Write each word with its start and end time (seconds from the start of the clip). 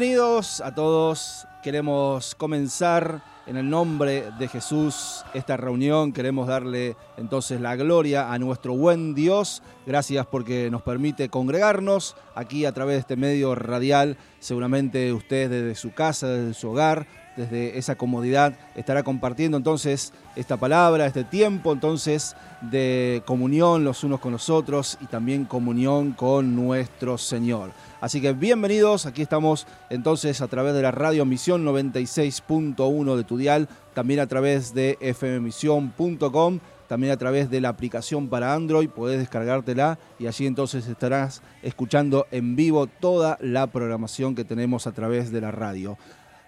bien, 0.00 0.10
bienvenidos 0.10 0.60
a 0.60 0.74
todos. 0.74 1.46
Queremos 1.62 2.34
comenzar 2.34 3.22
en 3.46 3.56
el 3.56 3.70
nombre 3.70 4.24
de 4.38 4.48
Jesús 4.48 5.24
esta 5.34 5.56
reunión. 5.56 6.12
Queremos 6.12 6.48
darle 6.48 6.96
entonces 7.16 7.60
la 7.60 7.76
gloria 7.76 8.32
a 8.32 8.38
nuestro 8.38 8.74
buen 8.74 9.14
Dios. 9.14 9.62
Gracias 9.86 10.26
porque 10.26 10.68
nos 10.70 10.82
permite 10.82 11.28
congregarnos 11.28 12.16
aquí 12.34 12.64
a 12.64 12.72
través 12.72 12.96
de 12.96 13.00
este 13.00 13.16
medio 13.16 13.54
radial. 13.54 14.16
Seguramente 14.40 15.12
usted 15.12 15.48
desde 15.48 15.74
su 15.76 15.92
casa, 15.92 16.26
desde 16.26 16.54
su 16.54 16.70
hogar, 16.70 17.06
desde 17.36 17.78
esa 17.78 17.94
comodidad, 17.96 18.54
estará 18.74 19.02
compartiendo 19.02 19.56
entonces 19.56 20.12
esta 20.36 20.56
palabra, 20.56 21.06
este 21.06 21.24
tiempo 21.24 21.72
entonces 21.72 22.36
de 22.60 23.22
comunión 23.26 23.84
los 23.84 24.04
unos 24.04 24.20
con 24.20 24.32
los 24.32 24.50
otros 24.50 24.98
y 25.00 25.06
también 25.06 25.44
comunión 25.44 26.12
con 26.12 26.54
nuestro 26.56 27.18
Señor. 27.18 27.70
Así 28.04 28.20
que 28.20 28.34
bienvenidos, 28.34 29.06
aquí 29.06 29.22
estamos 29.22 29.66
entonces 29.88 30.42
a 30.42 30.46
través 30.46 30.74
de 30.74 30.82
la 30.82 30.90
radio 30.90 31.24
Misión 31.24 31.64
96.1 31.64 33.16
de 33.16 33.24
Tudial, 33.24 33.66
también 33.94 34.20
a 34.20 34.26
través 34.26 34.74
de 34.74 34.98
fmmisión.com, 35.00 36.58
también 36.86 37.14
a 37.14 37.16
través 37.16 37.48
de 37.48 37.62
la 37.62 37.70
aplicación 37.70 38.28
para 38.28 38.52
Android, 38.52 38.90
podés 38.90 39.20
descargártela 39.20 39.98
y 40.18 40.26
allí 40.26 40.46
entonces 40.46 40.86
estarás 40.86 41.40
escuchando 41.62 42.26
en 42.30 42.56
vivo 42.56 42.88
toda 42.88 43.38
la 43.40 43.68
programación 43.68 44.34
que 44.34 44.44
tenemos 44.44 44.86
a 44.86 44.92
través 44.92 45.32
de 45.32 45.40
la 45.40 45.50
radio. 45.50 45.96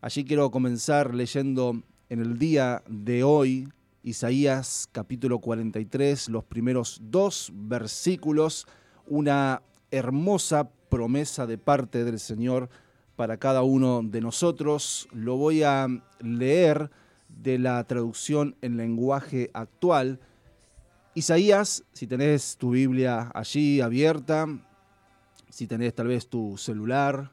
Allí 0.02 0.26
quiero 0.26 0.52
comenzar 0.52 1.16
leyendo 1.16 1.82
en 2.10 2.20
el 2.20 2.38
día 2.38 2.84
de 2.88 3.24
hoy 3.24 3.70
Isaías 4.04 4.88
capítulo 4.92 5.40
43, 5.40 6.30
los 6.30 6.44
primeros 6.44 7.00
dos 7.02 7.52
versículos, 7.56 8.68
una 9.08 9.62
hermosa 9.92 10.70
promesa 10.90 11.46
de 11.46 11.58
parte 11.58 12.04
del 12.04 12.20
Señor 12.20 12.70
para 13.16 13.38
cada 13.38 13.64
uno 13.64 14.02
de 14.04 14.22
nosotros. 14.22 15.08
Lo 15.12 15.38
voy 15.38 15.64
a 15.64 15.88
leer 16.20 16.90
de 17.30 17.58
la 17.60 17.84
traducción 17.84 18.56
en 18.62 18.78
lenguaje 18.78 19.50
actual. 19.54 20.20
Isaías, 21.14 21.84
si 21.94 22.08
tenés 22.08 22.58
tu 22.58 22.72
Biblia 22.72 23.32
allí 23.34 23.82
abierta, 23.82 24.48
si 25.50 25.68
tenés 25.68 25.94
tal 25.96 26.08
vez 26.08 26.28
tu 26.28 26.58
celular, 26.58 27.32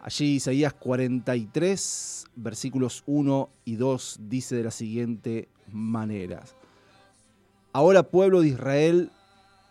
allí 0.00 0.36
Isaías 0.36 0.74
43, 0.74 2.26
versículos 2.34 3.02
1 3.06 3.50
y 3.64 3.76
2 3.76 4.20
dice 4.22 4.56
de 4.56 4.64
la 4.64 4.70
siguiente 4.70 5.48
manera. 5.70 6.42
Ahora 7.72 8.04
pueblo 8.04 8.40
de 8.40 8.48
Israel, 8.48 9.12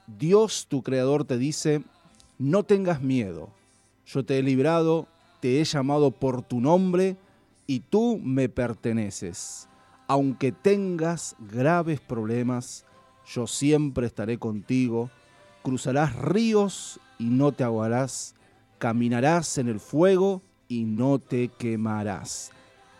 Dios 0.07 0.68
tu 0.68 0.84
creador 0.84 1.25
te 1.25 1.38
dice, 1.38 1.84
no 2.38 2.63
tengas 2.63 3.02
miedo, 3.02 3.50
yo 4.06 4.25
te 4.25 4.38
he 4.38 4.44
librado, 4.44 5.07
te 5.40 5.60
he 5.60 5.63
llamado 5.63 6.12
por 6.12 6.42
tu 6.42 6.62
nombre, 6.62 7.18
y 7.68 7.80
tú 7.80 8.19
me 8.22 8.50
perteneces. 8.50 9.68
Aunque 10.07 10.52
tengas 10.52 11.36
graves 11.40 12.00
problemas, 12.00 12.86
yo 13.25 13.48
siempre 13.48 14.06
estaré 14.06 14.38
contigo. 14.38 15.10
Cruzarás 15.63 16.16
ríos 16.16 17.00
y 17.18 17.25
no 17.25 17.51
te 17.51 17.63
ahogarás. 17.63 18.36
Caminarás 18.78 19.58
en 19.58 19.68
el 19.68 19.80
fuego 19.80 20.42
y 20.68 20.84
no 20.84 21.18
te 21.18 21.48
quemarás. 21.48 22.51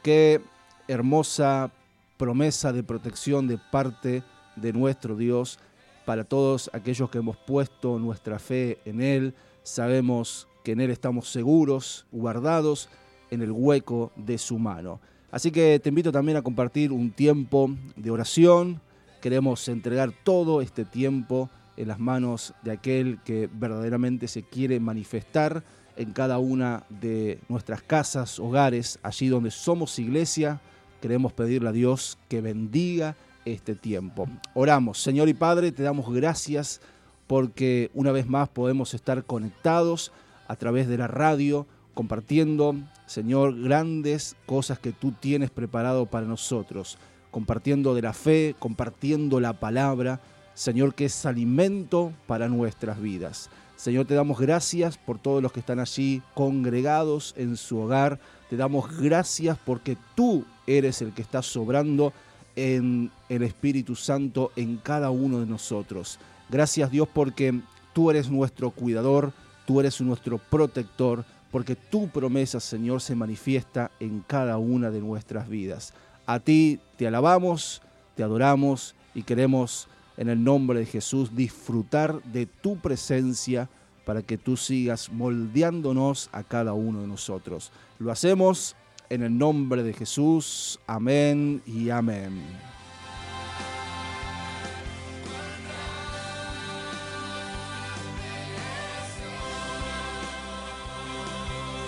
Qué 0.01 0.42
hermosa 0.88 1.72
promesa 2.18 2.74
de 2.74 2.84
protección 2.84 3.48
de 3.48 3.58
parte 3.58 4.24
de 4.56 4.74
nuestro 4.74 5.16
Dios 5.16 5.60
para 6.06 6.24
todos 6.24 6.69
aquellos 6.74 7.10
que 7.10 7.18
hemos 7.18 7.38
puesto 7.38 8.00
nuestra 8.00 8.40
fe 8.40 8.78
en 8.86 9.02
Él. 9.02 9.34
Sabemos 9.63 10.48
que 10.63 10.74
en 10.74 10.81
Él 10.81 10.92
estamos 10.92 11.30
seguros, 11.30 12.06
guardados 12.12 12.90
en 13.31 13.42
el 13.42 13.52
hueco 13.52 14.12
de 14.16 14.38
su 14.38 14.60
mano. 14.60 15.02
Así 15.31 15.52
que 15.52 15.80
te 15.80 15.90
invito 15.90 16.12
también 16.12 16.38
a 16.38 16.42
compartir 16.42 16.92
un 16.92 17.12
tiempo 17.12 17.69
de 17.96 18.12
oración. 18.12 18.80
Queremos 19.22 19.68
entregar 19.68 20.13
todo 20.24 20.62
este 20.62 20.86
tiempo 20.86 21.50
en 21.78 21.88
las 21.88 22.00
manos 22.00 22.54
de 22.63 22.72
aquel 22.72 23.19
que 23.25 23.50
verdaderamente 23.51 24.28
se 24.28 24.44
quiere 24.44 24.80
manifestar 24.80 25.63
en 25.98 26.13
cada 26.13 26.38
una 26.38 26.84
de 26.90 27.40
nuestras 27.50 27.81
casas, 27.81 28.40
hogares, 28.40 29.00
allí 29.04 29.28
donde 29.28 29.51
somos 29.51 29.98
iglesia. 30.00 30.62
Queremos 31.01 31.34
pedirle 31.34 31.69
a 31.69 31.74
Dios 31.74 32.18
que 32.30 32.42
bendiga 32.42 33.16
este 33.46 33.76
tiempo. 33.76 34.28
Oramos, 34.54 35.00
Señor 35.00 35.30
y 35.30 35.34
Padre, 35.34 35.72
te 35.72 35.84
damos 35.84 36.14
gracias 36.14 36.82
porque 37.28 37.90
una 37.94 38.12
vez 38.12 38.28
más 38.28 38.50
podemos 38.50 38.94
estar 38.94 39.24
conectados 39.24 40.12
a 40.48 40.56
través 40.56 40.88
de 40.88 40.98
la 40.98 41.08
radio, 41.08 41.66
compartiendo, 41.94 42.76
Señor, 43.06 43.60
grandes 43.60 44.36
cosas 44.46 44.80
que 44.80 44.92
tú 44.92 45.12
tienes 45.12 45.50
preparado 45.50 46.06
para 46.06 46.28
nosotros, 46.28 46.98
compartiendo 47.32 47.96
de 47.96 48.02
la 48.02 48.14
fe, 48.14 48.56
compartiendo 48.60 49.40
la 49.40 49.54
palabra, 49.54 50.22
Señor, 50.54 50.94
que 50.94 51.06
es 51.06 51.26
alimento 51.26 52.14
para 52.28 52.48
nuestras 52.48 53.02
vidas. 53.02 53.50
Señor, 53.76 54.06
te 54.06 54.14
damos 54.14 54.40
gracias 54.40 54.98
por 54.98 55.20
todos 55.20 55.44
los 55.44 55.52
que 55.52 55.60
están 55.60 55.80
allí 55.80 56.22
congregados 56.34 57.34
en 57.38 57.58
su 57.58 57.78
hogar. 57.78 58.20
Te 58.50 58.56
damos 58.56 58.98
gracias 58.98 59.58
porque 59.66 59.98
tú 60.16 60.46
eres 60.66 61.02
el 61.02 61.14
que 61.14 61.22
está 61.22 61.42
sobrando 61.42 62.14
en 62.56 63.12
el 63.30 63.44
Espíritu 63.44 63.96
Santo 63.96 64.52
en 64.56 64.78
cada 64.78 65.10
uno 65.10 65.40
de 65.40 65.46
nosotros. 65.46 66.19
Gracias 66.50 66.92
Dios 66.92 67.07
porque 67.12 67.60
tú 67.94 68.12
eres 68.12 68.30
nuestro 68.30 68.72
cuidador, 68.72 69.34
tú 69.66 69.80
eres 69.80 70.00
nuestro 70.02 70.38
protector, 70.38 71.25
porque 71.52 71.75
tu 71.75 72.10
promesa, 72.10 72.60
Señor, 72.60 73.02
se 73.02 73.16
manifiesta 73.16 73.92
en 74.00 74.24
cada 74.28 74.57
una 74.57 74.92
de 74.92 75.00
nuestras 75.00 75.48
vidas. 75.48 75.94
A 76.25 76.40
ti 76.40 76.80
te 76.98 77.07
alabamos, 77.07 77.81
te 78.16 78.24
adoramos 78.24 78.96
y 79.13 79.24
queremos 79.24 79.88
en 80.18 80.30
el 80.30 80.44
nombre 80.44 80.80
de 80.80 80.86
Jesús 80.86 81.36
disfrutar 81.36 82.22
de 82.24 82.46
tu 82.46 82.78
presencia 82.78 83.69
para 84.06 84.22
que 84.22 84.38
tú 84.38 84.58
sigas 84.58 85.12
moldeándonos 85.12 86.30
a 86.31 86.44
cada 86.44 86.74
uno 86.74 87.01
de 87.01 87.08
nosotros. 87.08 87.72
Lo 88.00 88.12
hacemos 88.12 88.75
en 89.10 89.24
el 89.24 89.38
nombre 89.38 89.84
de 89.84 89.94
Jesús. 89.94 90.80
Amén 90.88 91.62
y 91.66 91.90
amén. 91.90 92.42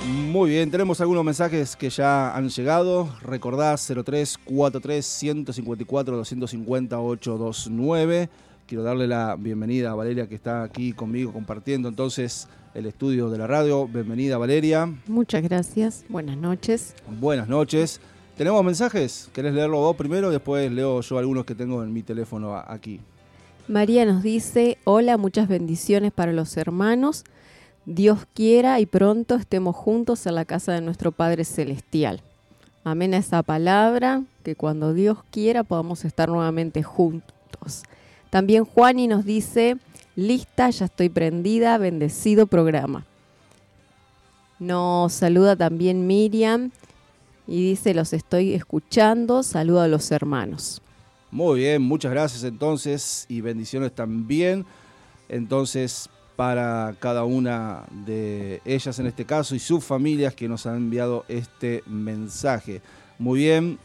Muy 0.07 0.51
bien, 0.51 0.71
tenemos 0.71 1.01
algunos 1.01 1.25
mensajes 1.25 1.75
que 1.75 1.89
ya 1.89 2.33
han 2.33 2.47
llegado. 2.47 3.09
Recordá 3.21 3.75
0343 3.75 5.05
154 5.05 6.15
250 6.15 6.99
829. 6.99 8.29
Quiero 8.67 8.83
darle 8.83 9.07
la 9.07 9.35
bienvenida 9.35 9.91
a 9.91 9.95
Valeria 9.95 10.27
que 10.27 10.35
está 10.35 10.63
aquí 10.63 10.93
conmigo 10.93 11.33
compartiendo 11.33 11.89
entonces 11.89 12.47
el 12.77 12.85
estudio 12.85 13.31
de 13.31 13.39
la 13.39 13.47
radio. 13.47 13.87
Bienvenida 13.87 14.37
Valeria. 14.37 14.87
Muchas 15.07 15.41
gracias. 15.41 16.05
Buenas 16.09 16.37
noches. 16.37 16.93
Buenas 17.19 17.47
noches. 17.49 17.99
¿Tenemos 18.37 18.63
mensajes? 18.63 19.31
¿Querés 19.33 19.55
leerlo 19.55 19.79
vos 19.79 19.95
primero? 19.95 20.29
Después 20.29 20.71
leo 20.71 21.01
yo 21.01 21.17
algunos 21.17 21.43
que 21.43 21.55
tengo 21.55 21.83
en 21.83 21.91
mi 21.91 22.03
teléfono 22.03 22.55
aquí. 22.55 22.99
María 23.67 24.05
nos 24.05 24.21
dice, 24.21 24.77
hola, 24.83 25.17
muchas 25.17 25.47
bendiciones 25.47 26.11
para 26.11 26.33
los 26.33 26.55
hermanos. 26.55 27.23
Dios 27.87 28.27
quiera 28.35 28.79
y 28.79 28.85
pronto 28.85 29.33
estemos 29.33 29.75
juntos 29.75 30.27
en 30.27 30.35
la 30.35 30.45
casa 30.45 30.73
de 30.73 30.81
nuestro 30.81 31.11
Padre 31.11 31.45
Celestial. 31.45 32.21
Amén 32.83 33.15
a 33.15 33.17
esa 33.17 33.41
palabra, 33.41 34.21
que 34.43 34.55
cuando 34.55 34.93
Dios 34.93 35.17
quiera 35.31 35.63
podamos 35.63 36.05
estar 36.05 36.29
nuevamente 36.29 36.83
juntos. 36.83 37.83
También 38.29 38.65
Juani 38.65 39.07
nos 39.07 39.25
dice, 39.25 39.77
lista, 40.17 40.69
ya 40.71 40.85
estoy 40.85 41.07
prendida, 41.07 41.77
bendecido 41.77 42.47
programa. 42.47 43.05
Nos 44.59 45.13
saluda 45.13 45.55
también 45.55 46.07
Miriam 46.07 46.71
y 47.45 47.69
dice, 47.69 47.93
los 47.93 48.11
estoy 48.11 48.53
escuchando, 48.53 49.43
saluda 49.43 49.85
a 49.85 49.87
los 49.87 50.11
hermanos. 50.11 50.81
Muy 51.29 51.59
bien, 51.59 51.83
muchas 51.83 52.11
gracias 52.11 52.43
entonces 52.43 53.25
y 53.29 53.41
bendiciones 53.41 53.93
también. 53.93 54.65
Entonces, 55.29 56.09
para 56.35 56.95
cada 56.99 57.23
una 57.23 57.83
de 57.91 58.61
ellas 58.65 58.97
en 58.97 59.05
este 59.05 59.25
caso 59.25 59.53
y 59.53 59.59
sus 59.59 59.83
familias 59.83 60.33
que 60.33 60.47
nos 60.47 60.65
han 60.65 60.77
enviado 60.77 61.25
este 61.27 61.83
mensaje. 61.85 62.81
Muy 63.19 63.39
bien, 63.39 63.77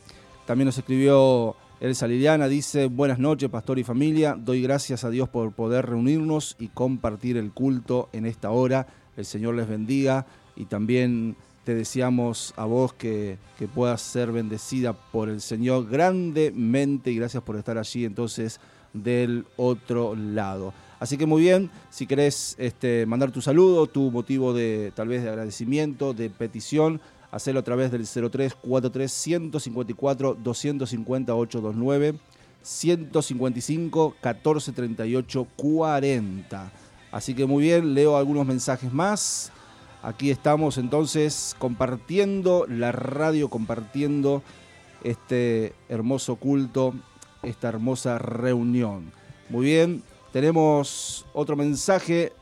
también 0.46 0.66
nos 0.66 0.78
escribió 0.78 1.56
Elsa 1.82 2.06
Liliana, 2.06 2.46
dice, 2.46 2.86
buenas 2.86 3.18
noches 3.18 3.50
pastor 3.50 3.76
y 3.80 3.82
familia, 3.82 4.36
doy 4.38 4.62
gracias 4.62 5.02
a 5.02 5.10
Dios 5.10 5.28
por 5.28 5.50
poder 5.50 5.84
reunirnos 5.84 6.54
y 6.60 6.68
compartir 6.68 7.36
el 7.36 7.50
culto 7.50 8.08
en 8.12 8.24
esta 8.24 8.52
hora, 8.52 8.86
el 9.16 9.24
Señor 9.24 9.56
les 9.56 9.66
bendiga 9.66 10.24
y 10.54 10.66
también 10.66 11.34
te 11.64 11.74
deseamos 11.74 12.54
a 12.56 12.66
vos 12.66 12.92
que, 12.92 13.36
que 13.58 13.66
puedas 13.66 14.00
ser 14.00 14.30
bendecida 14.30 14.92
por 14.92 15.28
el 15.28 15.40
Señor 15.40 15.88
grandemente 15.88 17.10
y 17.10 17.16
gracias 17.16 17.42
por 17.42 17.56
estar 17.56 17.76
allí 17.76 18.04
entonces 18.04 18.60
del 18.92 19.44
otro 19.56 20.14
lado. 20.14 20.72
Así 21.00 21.16
que 21.18 21.26
muy 21.26 21.42
bien, 21.42 21.68
si 21.90 22.06
querés 22.06 22.54
este, 22.60 23.06
mandar 23.06 23.32
tu 23.32 23.42
saludo, 23.42 23.88
tu 23.88 24.12
motivo 24.12 24.54
de 24.54 24.92
tal 24.94 25.08
vez 25.08 25.24
de 25.24 25.30
agradecimiento, 25.30 26.14
de 26.14 26.30
petición, 26.30 27.00
hacelo 27.32 27.60
a 27.60 27.64
través 27.64 27.90
del 27.90 28.06
0343 28.06 29.10
154 29.10 30.34
250 30.34 31.34
829 31.34 32.14
155 32.62 34.14
1438 34.22 35.46
40. 35.56 36.72
Así 37.10 37.34
que 37.34 37.46
muy 37.46 37.64
bien, 37.64 37.94
leo 37.94 38.16
algunos 38.16 38.46
mensajes 38.46 38.92
más. 38.92 39.50
Aquí 40.02 40.30
estamos 40.30 40.78
entonces 40.78 41.56
compartiendo 41.58 42.66
la 42.68 42.92
radio, 42.92 43.48
compartiendo 43.48 44.42
este 45.02 45.74
hermoso 45.88 46.36
culto, 46.36 46.94
esta 47.42 47.68
hermosa 47.68 48.18
reunión. 48.18 49.12
Muy 49.48 49.66
bien, 49.66 50.02
tenemos 50.32 51.26
otro 51.32 51.56
mensaje 51.56 52.32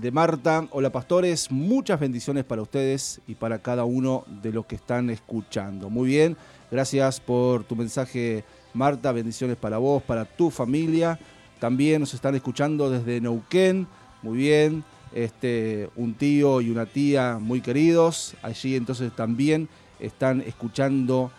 de 0.00 0.10
Marta. 0.10 0.66
Hola 0.72 0.90
pastores, 0.90 1.50
muchas 1.50 1.98
bendiciones 1.98 2.44
para 2.44 2.60
ustedes 2.60 3.20
y 3.26 3.34
para 3.34 3.60
cada 3.60 3.84
uno 3.84 4.24
de 4.42 4.52
los 4.52 4.66
que 4.66 4.76
están 4.76 5.08
escuchando. 5.08 5.88
Muy 5.88 6.08
bien, 6.08 6.36
gracias 6.70 7.18
por 7.20 7.64
tu 7.64 7.76
mensaje 7.76 8.44
Marta, 8.74 9.12
bendiciones 9.12 9.56
para 9.56 9.78
vos, 9.78 10.02
para 10.02 10.24
tu 10.26 10.50
familia. 10.50 11.18
También 11.58 12.00
nos 12.00 12.12
están 12.12 12.34
escuchando 12.34 12.90
desde 12.90 13.20
Neuquén. 13.20 13.86
Muy 14.22 14.36
bien, 14.36 14.84
este, 15.14 15.88
un 15.96 16.14
tío 16.14 16.60
y 16.60 16.70
una 16.70 16.84
tía 16.84 17.38
muy 17.40 17.62
queridos. 17.62 18.34
Allí 18.42 18.76
entonces 18.76 19.14
también 19.16 19.68
están 19.98 20.42
escuchando 20.42 21.30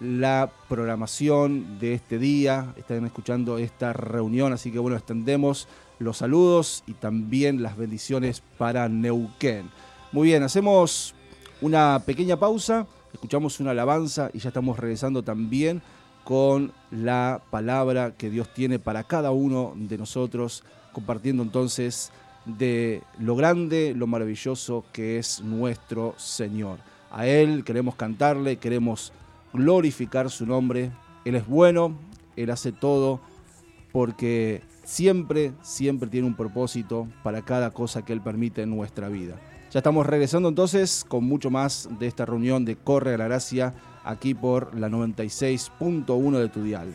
la 0.00 0.50
programación 0.68 1.78
de 1.78 1.94
este 1.94 2.18
día, 2.18 2.74
están 2.76 3.04
escuchando 3.06 3.58
esta 3.58 3.92
reunión, 3.92 4.52
así 4.52 4.70
que 4.70 4.78
bueno, 4.78 4.96
extendemos 4.96 5.68
los 5.98 6.18
saludos 6.18 6.84
y 6.86 6.92
también 6.94 7.62
las 7.62 7.76
bendiciones 7.76 8.42
para 8.58 8.88
Neuquén. 8.88 9.70
Muy 10.12 10.28
bien, 10.28 10.42
hacemos 10.42 11.14
una 11.60 12.02
pequeña 12.04 12.36
pausa, 12.36 12.86
escuchamos 13.12 13.60
una 13.60 13.70
alabanza 13.70 14.30
y 14.32 14.38
ya 14.38 14.48
estamos 14.48 14.78
regresando 14.78 15.22
también 15.22 15.82
con 16.24 16.72
la 16.90 17.40
palabra 17.50 18.14
que 18.16 18.30
Dios 18.30 18.52
tiene 18.52 18.78
para 18.78 19.04
cada 19.04 19.30
uno 19.30 19.72
de 19.76 19.96
nosotros, 19.96 20.64
compartiendo 20.92 21.42
entonces 21.42 22.10
de 22.44 23.02
lo 23.18 23.36
grande, 23.36 23.94
lo 23.96 24.06
maravilloso 24.06 24.84
que 24.92 25.18
es 25.18 25.40
nuestro 25.40 26.14
Señor. 26.16 26.78
A 27.10 27.26
Él 27.26 27.64
queremos 27.64 27.94
cantarle, 27.94 28.56
queremos 28.56 29.12
glorificar 29.52 30.30
su 30.30 30.46
nombre. 30.46 30.90
Él 31.24 31.36
es 31.36 31.46
bueno, 31.46 31.96
Él 32.36 32.50
hace 32.50 32.72
todo 32.72 33.20
porque 33.92 34.62
siempre, 34.86 35.52
siempre 35.62 36.08
tiene 36.08 36.26
un 36.26 36.34
propósito 36.34 37.08
para 37.22 37.42
cada 37.42 37.72
cosa 37.72 38.04
que 38.04 38.12
Él 38.12 38.22
permite 38.22 38.62
en 38.62 38.70
nuestra 38.70 39.08
vida. 39.08 39.34
Ya 39.72 39.80
estamos 39.80 40.06
regresando 40.06 40.48
entonces 40.48 41.04
con 41.06 41.24
mucho 41.24 41.50
más 41.50 41.88
de 41.98 42.06
esta 42.06 42.24
reunión 42.24 42.64
de 42.64 42.76
Corre 42.76 43.14
a 43.14 43.18
la 43.18 43.24
Gracia 43.24 43.74
aquí 44.04 44.32
por 44.32 44.74
la 44.78 44.88
96.1 44.88 46.38
de 46.38 46.48
tu 46.48 46.62
dial. 46.62 46.94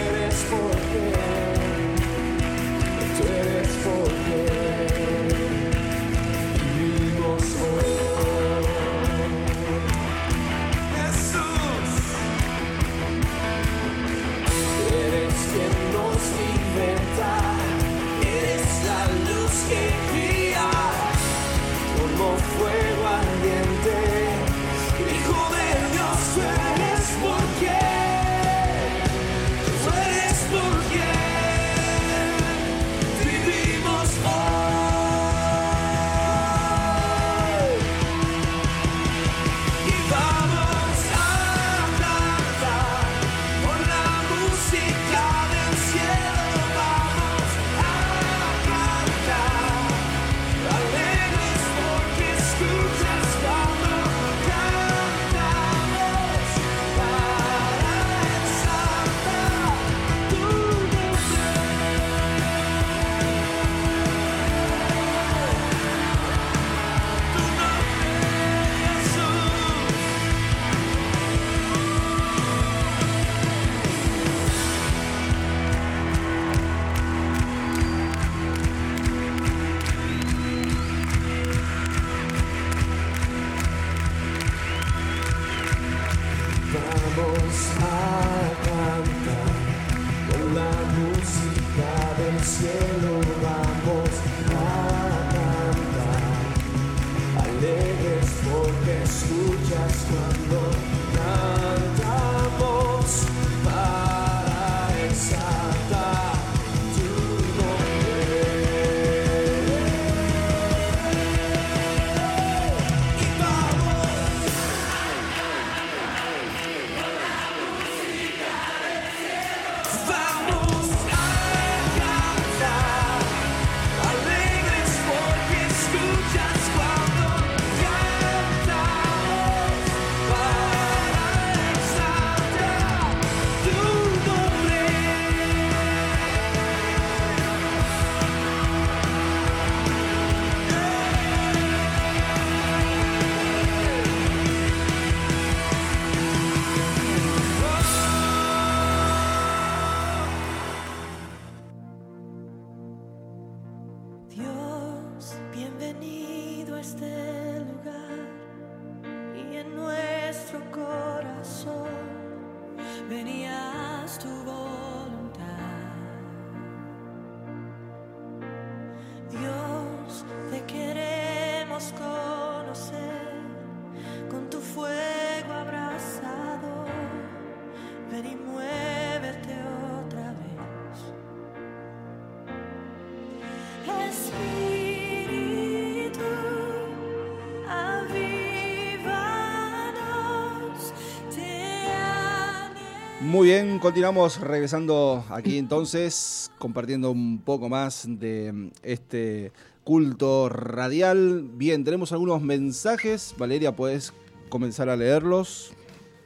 bien, 193.51 193.79
continuamos 193.79 194.39
regresando 194.39 195.25
aquí 195.29 195.57
entonces, 195.57 196.49
compartiendo 196.57 197.11
un 197.11 197.39
poco 197.39 197.67
más 197.67 198.05
de 198.07 198.71
este 198.81 199.51
culto 199.83 200.47
radial. 200.47 201.49
Bien, 201.55 201.83
tenemos 201.83 202.13
algunos 202.13 202.41
mensajes. 202.41 203.35
Valeria, 203.37 203.75
¿puedes 203.75 204.13
comenzar 204.47 204.87
a 204.87 204.95
leerlos? 204.95 205.73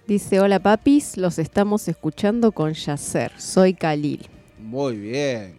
Dice, 0.05 0.39
hola 0.39 0.60
papis, 0.60 1.17
los 1.17 1.39
estamos 1.39 1.88
escuchando 1.88 2.51
con 2.51 2.74
Yacer, 2.74 3.32
soy 3.39 3.74
Khalil. 3.74 4.27
Muy 4.60 4.96
bien, 4.96 5.55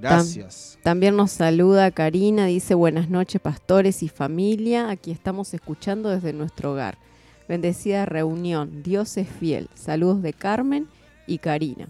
gracias. 0.00 0.76
también 0.82 1.14
nos 1.14 1.30
saluda 1.30 1.92
Karina, 1.92 2.46
dice 2.46 2.74
buenas 2.74 3.10
noches 3.10 3.40
pastores 3.40 4.02
y 4.02 4.08
familia, 4.08 4.90
aquí 4.90 5.12
estamos 5.12 5.54
escuchando 5.54 6.08
desde 6.10 6.32
nuestro 6.32 6.72
hogar. 6.72 6.98
Bendecida 7.48 8.06
reunión, 8.06 8.82
Dios 8.82 9.16
es 9.18 9.28
fiel. 9.28 9.68
Saludos 9.76 10.20
de 10.20 10.32
Carmen 10.32 10.88
y 11.26 11.38
Karina. 11.38 11.88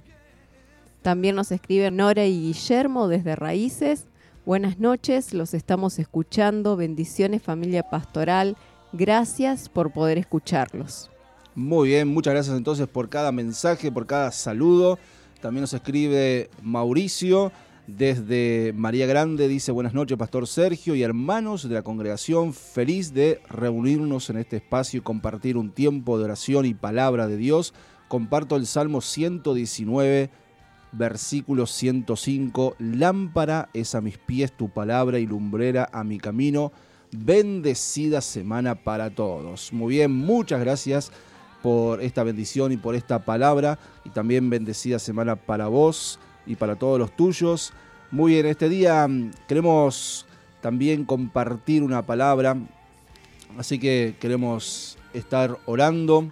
También 1.02 1.37
nos 1.37 1.52
escriben 1.52 1.97
Nora 1.97 2.26
y 2.26 2.52
Guillermo 2.52 3.09
desde 3.09 3.37
Raíces. 3.37 4.07
Buenas 4.45 4.78
noches, 4.78 5.35
los 5.35 5.55
estamos 5.55 5.99
escuchando. 5.99 6.76
Bendiciones 6.76 7.43
familia 7.43 7.83
pastoral. 7.85 8.57
Gracias 8.93 9.69
por 9.69 9.93
poder 9.93 10.19
escucharlos. 10.19 11.11
Muy 11.55 11.88
bien, 11.88 12.09
muchas 12.09 12.35
gracias 12.35 12.57
entonces 12.57 12.87
por 12.87 13.09
cada 13.09 13.33
mensaje, 13.33 13.90
por 13.90 14.07
cada 14.07 14.31
saludo. 14.33 14.99
También 15.40 15.62
nos 15.62 15.73
escribe 15.73 16.50
Mauricio 16.62 17.52
desde 17.87 18.73
María 18.75 19.07
Grande 19.07 19.47
dice 19.47 19.71
buenas 19.71 19.95
noches, 19.95 20.19
Pastor 20.19 20.49
Sergio 20.49 20.97
y 20.97 21.05
hermanos 21.05 21.69
de 21.69 21.75
la 21.75 21.83
congregación, 21.83 22.52
feliz 22.52 23.14
de 23.14 23.40
reunirnos 23.49 24.28
en 24.28 24.38
este 24.38 24.57
espacio 24.57 24.99
y 24.99 25.02
compartir 25.02 25.57
un 25.57 25.71
tiempo 25.71 26.19
de 26.19 26.25
oración 26.25 26.66
y 26.66 26.75
palabra 26.75 27.28
de 27.28 27.37
Dios. 27.37 27.75
Comparto 28.09 28.55
el 28.57 28.67
Salmo 28.67 29.01
119, 29.01 30.31
versículo 30.93 31.67
105, 31.67 32.77
lámpara 32.79 33.69
es 33.75 33.95
a 33.97 34.01
mis 34.01 34.17
pies 34.17 34.53
tu 34.53 34.69
palabra 34.69 35.19
y 35.19 35.27
lumbrera 35.27 35.89
a 35.93 36.05
mi 36.05 36.19
camino. 36.19 36.73
Bendecida 37.11 38.21
semana 38.21 38.77
para 38.77 39.11
todos. 39.11 39.73
Muy 39.73 39.95
bien, 39.97 40.13
muchas 40.13 40.61
gracias 40.61 41.11
por 41.63 42.01
esta 42.01 42.23
bendición 42.23 42.71
y 42.71 42.77
por 42.77 42.95
esta 42.95 43.25
palabra 43.25 43.79
y 44.05 44.11
también 44.11 44.51
bendecida 44.51 45.01
semana 45.01 45.35
para 45.35 45.67
vos 45.67 46.21
y 46.47 46.55
para 46.55 46.77
todos 46.77 47.01
los 47.01 47.17
tuyos. 47.17 47.73
Muy 48.13 48.35
bien, 48.35 48.47
este 48.47 48.69
día 48.69 49.09
mm, 49.09 49.33
queremos 49.49 50.27
también 50.61 51.05
compartir 51.05 51.83
una 51.83 52.07
palabra, 52.07 52.57
así 53.59 53.81
que 53.81 54.15
queremos 54.21 54.97
estar 55.13 55.59
orando, 55.67 56.31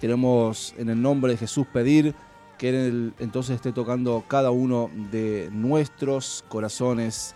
queremos 0.00 0.74
en 0.78 0.88
el 0.88 1.00
nombre 1.00 1.32
de 1.32 1.38
Jesús 1.38 1.66
pedir 1.72 2.14
que 2.58 2.70
Él 2.70 3.14
entonces 3.18 3.56
esté 3.56 3.72
tocando 3.72 4.24
cada 4.26 4.50
uno 4.50 4.90
de 5.10 5.48
nuestros 5.52 6.44
corazones 6.48 7.34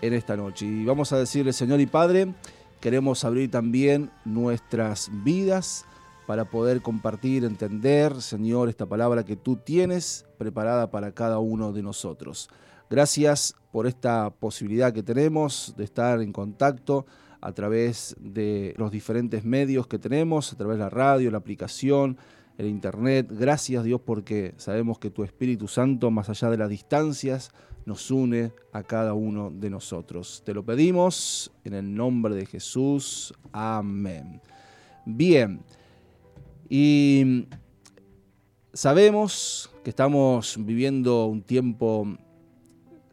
en 0.00 0.14
esta 0.14 0.36
noche. 0.36 0.64
Y 0.66 0.84
vamos 0.84 1.12
a 1.12 1.18
decirle, 1.18 1.52
Señor 1.52 1.80
y 1.80 1.86
Padre, 1.86 2.32
queremos 2.80 3.24
abrir 3.24 3.50
también 3.50 4.10
nuestras 4.24 5.10
vidas 5.24 5.84
para 6.26 6.44
poder 6.44 6.82
compartir, 6.82 7.44
entender, 7.44 8.20
Señor, 8.22 8.68
esta 8.68 8.86
palabra 8.86 9.24
que 9.24 9.36
tú 9.36 9.56
tienes 9.56 10.24
preparada 10.38 10.90
para 10.90 11.12
cada 11.12 11.38
uno 11.38 11.72
de 11.72 11.82
nosotros. 11.82 12.48
Gracias 12.88 13.54
por 13.72 13.86
esta 13.86 14.30
posibilidad 14.30 14.92
que 14.92 15.02
tenemos 15.02 15.74
de 15.76 15.84
estar 15.84 16.20
en 16.20 16.32
contacto 16.32 17.06
a 17.44 17.52
través 17.52 18.16
de 18.18 18.72
los 18.78 18.90
diferentes 18.90 19.44
medios 19.44 19.86
que 19.86 19.98
tenemos, 19.98 20.50
a 20.50 20.56
través 20.56 20.78
de 20.78 20.84
la 20.84 20.88
radio, 20.88 21.30
la 21.30 21.36
aplicación, 21.36 22.16
el 22.56 22.66
internet. 22.66 23.26
Gracias 23.30 23.84
Dios 23.84 24.00
porque 24.00 24.54
sabemos 24.56 24.98
que 24.98 25.10
tu 25.10 25.24
Espíritu 25.24 25.68
Santo, 25.68 26.10
más 26.10 26.30
allá 26.30 26.48
de 26.48 26.56
las 26.56 26.70
distancias, 26.70 27.52
nos 27.84 28.10
une 28.10 28.52
a 28.72 28.82
cada 28.82 29.12
uno 29.12 29.50
de 29.50 29.68
nosotros. 29.68 30.42
Te 30.46 30.54
lo 30.54 30.64
pedimos 30.64 31.52
en 31.64 31.74
el 31.74 31.94
nombre 31.94 32.34
de 32.34 32.46
Jesús. 32.46 33.34
Amén. 33.52 34.40
Bien. 35.04 35.60
Y 36.70 37.46
sabemos 38.72 39.70
que 39.82 39.90
estamos 39.90 40.56
viviendo 40.58 41.26
un 41.26 41.42
tiempo 41.42 42.08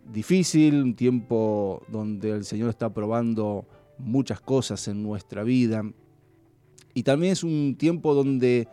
difícil, 0.09 0.81
un 0.81 0.95
tiempo 0.95 1.83
donde 1.89 2.31
el 2.31 2.45
Señor 2.45 2.69
está 2.69 2.93
probando 2.93 3.65
muchas 4.03 4.41
cosas 4.41 4.87
en 4.87 5.03
nuestra 5.03 5.43
vida. 5.43 5.83
Y 6.93 7.03
también 7.03 7.33
es 7.33 7.43
un 7.43 7.75
tiempo 7.77 8.13
donde 8.13 8.67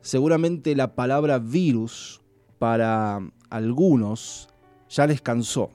seguramente 0.00 0.74
la 0.74 0.94
palabra 0.94 1.38
virus 1.38 2.20
para 2.58 3.20
algunos 3.48 4.48
ya 4.88 5.06
les 5.06 5.20
cansó. 5.20 5.70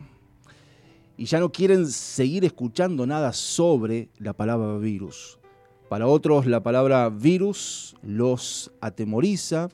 Y 1.17 1.25
ya 1.25 1.39
no 1.39 1.51
quieren 1.51 1.87
seguir 1.87 2.43
escuchando 2.43 3.07
nada 3.07 3.31
sobre 3.31 4.09
la 4.17 4.33
palabra 4.33 4.77
virus. 4.77 5.39
Para 5.89 6.07
otros 6.07 6.45
la 6.45 6.61
palabra 6.61 7.09
virus 7.09 7.95
los 8.01 8.71
atemoriza 8.81 9.69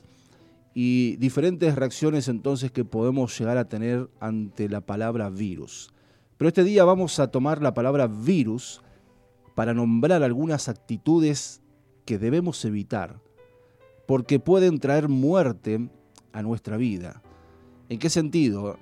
y 0.74 1.16
diferentes 1.16 1.74
reacciones 1.74 2.28
entonces 2.28 2.70
que 2.70 2.84
podemos 2.84 3.36
llegar 3.38 3.58
a 3.58 3.68
tener 3.68 4.08
ante 4.20 4.68
la 4.68 4.80
palabra 4.80 5.30
virus. 5.30 5.92
Pero 6.42 6.48
este 6.48 6.64
día 6.64 6.82
vamos 6.82 7.20
a 7.20 7.28
tomar 7.28 7.62
la 7.62 7.72
palabra 7.72 8.08
virus 8.08 8.82
para 9.54 9.74
nombrar 9.74 10.24
algunas 10.24 10.68
actitudes 10.68 11.62
que 12.04 12.18
debemos 12.18 12.64
evitar, 12.64 13.22
porque 14.08 14.40
pueden 14.40 14.80
traer 14.80 15.08
muerte 15.08 15.88
a 16.32 16.42
nuestra 16.42 16.76
vida. 16.76 17.22
¿En 17.88 18.00
qué 18.00 18.10
sentido? 18.10 18.76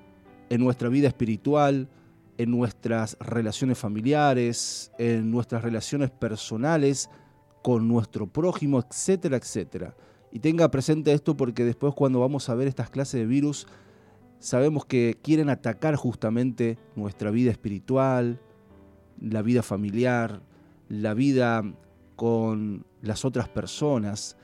En 0.48 0.62
nuestra 0.62 0.88
vida 0.88 1.08
espiritual, 1.08 1.90
en 2.38 2.50
nuestras 2.50 3.18
relaciones 3.20 3.76
familiares, 3.76 4.90
en 4.98 5.30
nuestras 5.30 5.62
relaciones 5.62 6.10
personales 6.10 7.10
con 7.62 7.86
nuestro 7.86 8.26
prójimo, 8.26 8.78
etcétera, 8.78 9.36
etcétera. 9.36 9.94
Y 10.32 10.38
tenga 10.38 10.70
presente 10.70 11.12
esto 11.12 11.36
porque 11.36 11.66
después 11.66 11.92
cuando 11.92 12.20
vamos 12.20 12.48
a 12.48 12.54
ver 12.54 12.68
estas 12.68 12.88
clases 12.88 13.20
de 13.20 13.26
virus, 13.26 13.66
sabemos 14.40 14.86
que 14.86 15.18
quieren 15.22 15.50
atacar 15.50 15.94
justamente 15.94 16.78
nuestra 16.96 17.30
vida 17.30 17.50
espiritual, 17.52 18.40
la 19.20 19.42
vida 19.42 19.62
familiar, 19.62 20.42
la 20.88 21.14
vida 21.14 21.62
con 22.16 22.84
las 23.02 23.24
otras 23.24 23.48
personas. 23.48 24.36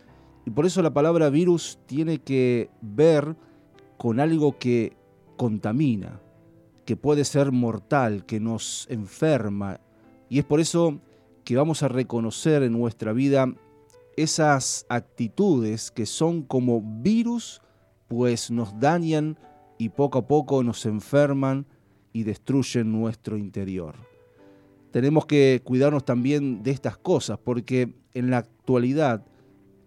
Y 0.44 0.50
por 0.50 0.66
eso 0.66 0.82
la 0.82 0.92
palabra 0.92 1.30
virus 1.30 1.78
tiene 1.86 2.18
que 2.18 2.70
ver 2.80 3.36
con 3.96 4.20
algo 4.20 4.58
que 4.58 4.96
contamina, 5.36 6.20
que 6.84 6.96
puede 6.96 7.24
ser 7.24 7.50
mortal, 7.50 8.24
que 8.26 8.38
nos 8.38 8.86
enferma. 8.90 9.80
Y 10.28 10.38
es 10.38 10.44
por 10.44 10.60
eso 10.60 11.00
que 11.44 11.56
vamos 11.56 11.82
a 11.82 11.88
reconocer 11.88 12.62
en 12.62 12.72
nuestra 12.72 13.12
vida 13.12 13.52
esas 14.16 14.86
actitudes 14.88 15.90
que 15.90 16.06
son 16.06 16.42
como 16.42 16.82
virus, 16.82 17.62
pues 18.08 18.50
nos 18.50 18.78
dañan 18.78 19.38
y 19.78 19.90
poco 19.90 20.18
a 20.18 20.26
poco 20.26 20.62
nos 20.62 20.86
enferman 20.86 21.66
y 22.12 22.22
destruyen 22.22 22.92
nuestro 22.92 23.36
interior. 23.36 23.94
Tenemos 24.90 25.26
que 25.26 25.60
cuidarnos 25.62 26.04
también 26.04 26.62
de 26.62 26.70
estas 26.70 26.96
cosas, 26.96 27.38
porque 27.42 27.94
en 28.14 28.30
la 28.30 28.38
actualidad 28.38 29.26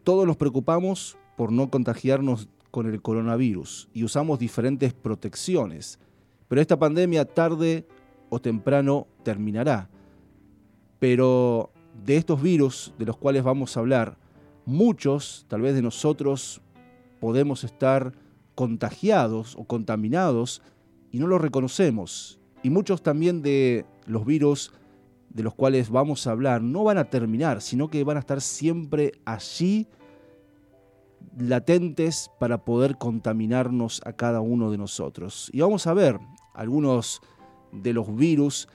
todos 0.04 0.28
nos 0.28 0.38
preocupamos 0.38 1.17
por 1.36 1.52
no 1.52 1.69
contagiarnos 1.69 2.47
con 2.71 2.88
el 2.88 3.02
coronavirus 3.02 3.89
y 3.93 4.04
usamos 4.04 4.38
diferentes 4.38 4.93
protecciones. 4.93 5.99
Pero 6.47 6.62
esta 6.62 6.78
pandemia 6.78 7.25
tarde 7.25 7.88
o 8.30 8.39
temprano 8.39 9.08
terminará. 9.23 9.89
Pero 10.99 11.71
de 12.06 12.17
estos 12.17 12.41
virus 12.41 12.93
de 12.97 13.06
los 13.06 13.17
cuales 13.17 13.43
vamos 13.43 13.75
a 13.75 13.80
hablar, 13.80 14.17
muchos, 14.65 15.45
tal 15.47 15.62
vez 15.62 15.73
de 15.73 15.82
nosotros, 15.82 16.62
podemos 17.19 17.63
estar 17.63 18.13
contagiados 18.60 19.56
o 19.56 19.63
contaminados 19.63 20.62
y 21.12 21.19
no 21.19 21.28
lo 21.28 21.38
reconocemos. 21.38 22.41
Y 22.62 22.69
muchos 22.69 23.02
también 23.02 23.41
de 23.41 23.86
los 24.06 24.26
virus 24.26 24.74
de 25.30 25.43
los 25.43 25.56
cuales 25.56 25.89
vamos 25.89 26.28
a 26.28 26.32
hablar 26.32 26.62
no 26.62 26.84
van 26.84 26.98
a 26.98 27.06
terminar, 27.06 27.62
sino 27.62 27.88
que 27.88 28.04
van 28.04 28.17
a 28.17 28.19
estar 28.19 28.41
siempre 28.41 29.13
allí 29.24 29.88
latentes 31.38 32.30
para 32.38 32.65
poder 32.65 32.98
contaminarnos 32.98 34.02
a 34.04 34.12
cada 34.12 34.41
uno 34.41 34.69
de 34.72 34.78
nosotros. 34.78 35.50
Y 35.54 35.62
vamos 35.62 35.88
a 35.88 35.93
ver 35.93 36.19
algunos 36.54 37.22
de 37.72 37.93
los 37.93 38.13
virus 38.13 38.67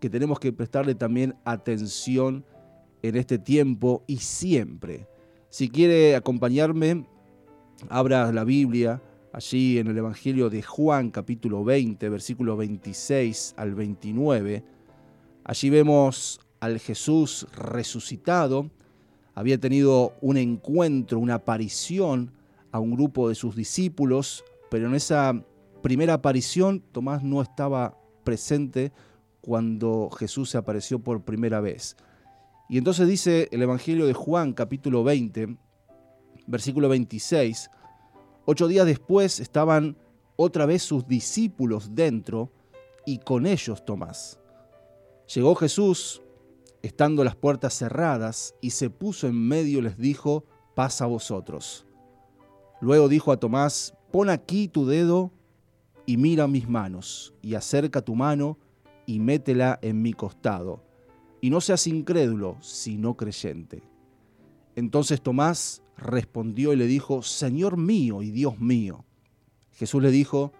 que 0.00 0.10
tenemos 0.10 0.40
que 0.40 0.52
prestarle 0.52 0.96
también 0.96 1.36
atención 1.44 2.44
en 3.02 3.14
este 3.14 3.38
tiempo 3.38 4.02
y 4.08 4.16
siempre. 4.16 5.06
Si 5.48 5.68
quiere 5.68 6.16
acompañarme, 6.16 7.06
abra 7.88 8.32
la 8.32 8.42
Biblia 8.42 9.00
allí 9.32 9.78
en 9.78 9.88
el 9.88 9.98
Evangelio 9.98 10.50
de 10.50 10.62
Juan 10.62 11.10
capítulo 11.10 11.64
20, 11.64 12.08
versículo 12.08 12.56
26 12.56 13.54
al 13.56 13.74
29. 13.74 14.64
Allí 15.44 15.70
vemos 15.70 16.40
al 16.60 16.78
Jesús 16.78 17.46
resucitado. 17.52 18.70
Había 19.34 19.58
tenido 19.58 20.14
un 20.20 20.36
encuentro, 20.36 21.18
una 21.18 21.34
aparición 21.34 22.32
a 22.72 22.80
un 22.80 22.92
grupo 22.94 23.28
de 23.28 23.34
sus 23.34 23.54
discípulos, 23.54 24.44
pero 24.70 24.88
en 24.88 24.94
esa 24.94 25.44
primera 25.82 26.14
aparición 26.14 26.80
Tomás 26.92 27.22
no 27.22 27.40
estaba 27.40 27.96
presente 28.24 28.92
cuando 29.40 30.10
Jesús 30.10 30.50
se 30.50 30.58
apareció 30.58 30.98
por 30.98 31.22
primera 31.22 31.60
vez. 31.60 31.96
Y 32.68 32.76
entonces 32.76 33.08
dice 33.08 33.48
el 33.52 33.62
Evangelio 33.62 34.06
de 34.06 34.12
Juan 34.12 34.52
capítulo 34.52 35.02
20, 35.04 35.56
versículo 36.46 36.88
26, 36.88 37.70
ocho 38.50 38.66
días 38.66 38.86
después 38.86 39.40
estaban 39.40 39.98
otra 40.36 40.64
vez 40.64 40.82
sus 40.82 41.06
discípulos 41.06 41.94
dentro 41.94 42.50
y 43.04 43.18
con 43.18 43.44
ellos 43.44 43.84
Tomás. 43.84 44.40
Llegó 45.34 45.54
Jesús, 45.54 46.22
estando 46.80 47.24
las 47.24 47.36
puertas 47.36 47.74
cerradas, 47.74 48.54
y 48.62 48.70
se 48.70 48.88
puso 48.88 49.26
en 49.26 49.38
medio 49.48 49.80
y 49.80 49.82
les 49.82 49.98
dijo, 49.98 50.46
paz 50.74 51.02
a 51.02 51.06
vosotros. 51.06 51.84
Luego 52.80 53.08
dijo 53.08 53.32
a 53.32 53.36
Tomás, 53.38 53.92
pon 54.10 54.30
aquí 54.30 54.66
tu 54.66 54.86
dedo 54.86 55.30
y 56.06 56.16
mira 56.16 56.46
mis 56.46 56.66
manos, 56.66 57.34
y 57.42 57.54
acerca 57.54 58.00
tu 58.00 58.14
mano 58.14 58.56
y 59.04 59.18
métela 59.18 59.78
en 59.82 60.00
mi 60.00 60.14
costado 60.14 60.88
y 61.42 61.50
no 61.50 61.60
seas 61.60 61.86
incrédulo, 61.86 62.56
sino 62.60 63.14
creyente. 63.14 63.82
Entonces 64.74 65.20
Tomás 65.20 65.82
respondió 65.98 66.72
y 66.72 66.76
le 66.76 66.86
dijo, 66.86 67.22
Señor 67.22 67.76
mío 67.76 68.22
y 68.22 68.30
Dios 68.30 68.58
mío. 68.58 69.04
Jesús 69.72 70.02
le 70.02 70.10
dijo, 70.10 70.52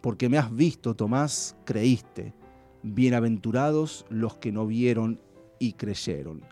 porque 0.00 0.28
me 0.28 0.38
has 0.38 0.54
visto, 0.54 0.94
Tomás, 0.94 1.56
creíste. 1.64 2.34
Bienaventurados 2.82 4.06
los 4.08 4.36
que 4.36 4.52
no 4.52 4.66
vieron 4.66 5.20
y 5.58 5.72
creyeron. 5.72 6.42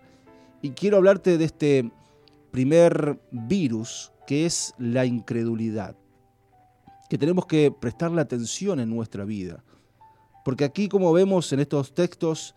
Y 0.62 0.70
quiero 0.70 0.96
hablarte 0.96 1.38
de 1.38 1.44
este 1.44 1.90
primer 2.50 3.20
virus 3.30 4.12
que 4.26 4.46
es 4.46 4.74
la 4.78 5.04
incredulidad, 5.04 5.96
que 7.08 7.18
tenemos 7.18 7.46
que 7.46 7.70
prestarle 7.70 8.20
atención 8.20 8.80
en 8.80 8.90
nuestra 8.90 9.24
vida. 9.24 9.62
Porque 10.44 10.64
aquí, 10.64 10.88
como 10.88 11.12
vemos 11.12 11.52
en 11.52 11.60
estos 11.60 11.94
textos, 11.94 12.54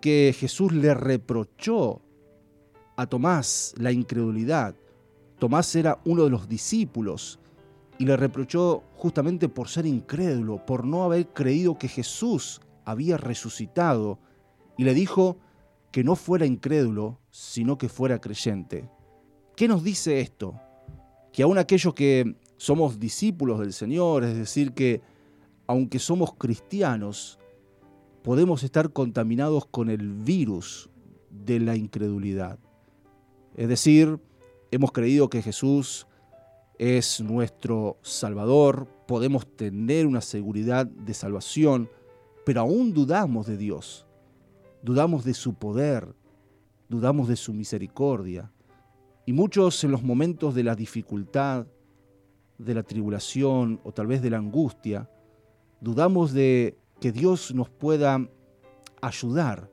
que 0.00 0.34
Jesús 0.38 0.72
le 0.72 0.94
reprochó 0.94 2.02
a 2.96 3.06
Tomás 3.06 3.74
la 3.78 3.92
incredulidad. 3.92 4.74
Tomás 5.40 5.74
era 5.74 5.98
uno 6.04 6.24
de 6.24 6.30
los 6.30 6.48
discípulos 6.48 7.40
y 7.98 8.04
le 8.04 8.16
reprochó 8.16 8.84
justamente 8.94 9.48
por 9.48 9.68
ser 9.68 9.86
incrédulo, 9.86 10.64
por 10.66 10.84
no 10.84 11.02
haber 11.02 11.28
creído 11.28 11.78
que 11.78 11.88
Jesús 11.88 12.60
había 12.84 13.16
resucitado 13.16 14.18
y 14.76 14.84
le 14.84 14.92
dijo 14.92 15.38
que 15.92 16.04
no 16.04 16.14
fuera 16.14 16.44
incrédulo, 16.44 17.18
sino 17.30 17.78
que 17.78 17.88
fuera 17.88 18.20
creyente. 18.20 18.88
¿Qué 19.56 19.66
nos 19.66 19.82
dice 19.82 20.20
esto? 20.20 20.60
Que 21.32 21.42
aun 21.42 21.56
aquellos 21.56 21.94
que 21.94 22.36
somos 22.58 23.00
discípulos 23.00 23.60
del 23.60 23.72
Señor, 23.72 24.24
es 24.24 24.36
decir, 24.36 24.72
que 24.74 25.00
aunque 25.66 25.98
somos 25.98 26.34
cristianos, 26.34 27.38
podemos 28.22 28.62
estar 28.62 28.92
contaminados 28.92 29.64
con 29.64 29.88
el 29.88 30.12
virus 30.12 30.90
de 31.30 31.60
la 31.60 31.76
incredulidad. 31.76 32.58
Es 33.56 33.68
decir, 33.68 34.20
hemos 34.70 34.92
creído 34.92 35.28
que 35.28 35.42
Jesús 35.42 36.06
es 36.78 37.20
nuestro 37.20 37.98
Salvador, 38.02 38.86
podemos 39.06 39.46
tener 39.56 40.06
una 40.06 40.20
seguridad 40.20 40.86
de 40.86 41.12
salvación, 41.14 41.90
pero 42.46 42.62
aún 42.62 42.94
dudamos 42.94 43.46
de 43.46 43.56
Dios, 43.56 44.06
dudamos 44.82 45.24
de 45.24 45.34
su 45.34 45.54
poder, 45.54 46.14
dudamos 46.88 47.28
de 47.28 47.36
su 47.36 47.52
misericordia. 47.52 48.50
Y 49.26 49.32
muchos 49.32 49.84
en 49.84 49.90
los 49.90 50.02
momentos 50.02 50.54
de 50.54 50.64
la 50.64 50.74
dificultad, 50.74 51.66
de 52.58 52.74
la 52.74 52.82
tribulación 52.82 53.80
o 53.84 53.92
tal 53.92 54.06
vez 54.06 54.22
de 54.22 54.30
la 54.30 54.38
angustia, 54.38 55.10
dudamos 55.80 56.32
de 56.32 56.78
que 57.00 57.12
Dios 57.12 57.54
nos 57.54 57.68
pueda 57.68 58.26
ayudar. 59.00 59.70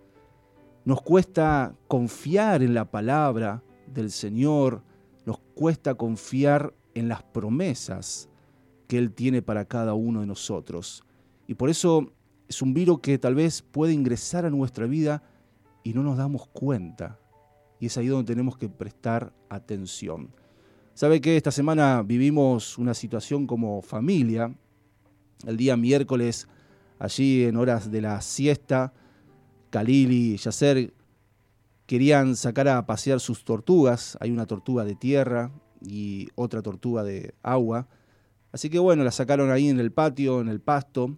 Nos 0.86 1.02
cuesta 1.02 1.76
confiar 1.88 2.64
en 2.64 2.74
la 2.74 2.86
palabra 2.86 3.64
del 3.94 4.12
Señor, 4.12 4.84
nos 5.26 5.40
cuesta 5.56 5.96
confiar 5.96 6.74
en 6.94 7.08
las 7.08 7.24
promesas 7.24 8.30
que 8.88 8.98
Él 8.98 9.12
tiene 9.12 9.42
para 9.42 9.66
cada 9.66 9.94
uno 9.94 10.22
de 10.22 10.28
nosotros. 10.28 11.04
Y 11.48 11.56
por 11.56 11.70
eso 11.70 12.12
es 12.48 12.62
un 12.62 12.74
virus 12.74 13.00
que 13.00 13.18
tal 13.18 13.36
vez 13.36 13.62
puede 13.62 13.94
ingresar 13.94 14.46
a 14.46 14.50
nuestra 14.50 14.86
vida 14.86 15.24
y 15.84 15.94
no 15.94 16.04
nos 16.04 16.18
damos 16.18 16.48
cuenta. 16.48 17.20
Y 17.80 17.88
es 17.88 17.98
ahí 17.98 18.08
donde 18.08 18.34
tenemos 18.34 18.58
que 18.58 18.70
prestar 18.70 19.34
atención. 19.50 20.30
Sabe 20.94 21.22
que 21.22 21.38
esta 21.38 21.52
semana 21.52 22.02
vivimos 22.02 22.78
una 22.78 22.94
situación 22.94 23.46
como 23.46 23.82
familia. 23.82 24.56
El 25.46 25.58
día 25.58 25.78
miércoles 25.78 26.48
allí 26.98 27.44
en 27.44 27.58
horas 27.58 27.92
de 27.92 28.02
la 28.02 28.20
siesta, 28.22 28.94
Khalil 29.70 30.12
y 30.12 30.38
Yasser 30.38 30.94
querían 31.88 32.36
sacar 32.36 32.68
a 32.68 32.86
pasear 32.86 33.20
sus 33.20 33.44
tortugas. 33.44 34.16
Hay 34.22 34.30
una 34.30 34.46
tortuga 34.46 34.86
de 34.86 34.94
tierra 34.96 35.52
y 35.82 36.28
otra 36.36 36.62
tortuga 36.62 37.04
de 37.04 37.34
agua. 37.42 37.88
Así 38.52 38.70
que 38.70 38.78
bueno, 38.78 39.04
la 39.04 39.12
sacaron 39.12 39.50
ahí 39.50 39.70
en 39.70 39.80
el 39.80 39.92
patio, 39.92 40.40
en 40.40 40.48
el 40.48 40.62
pasto, 40.62 41.18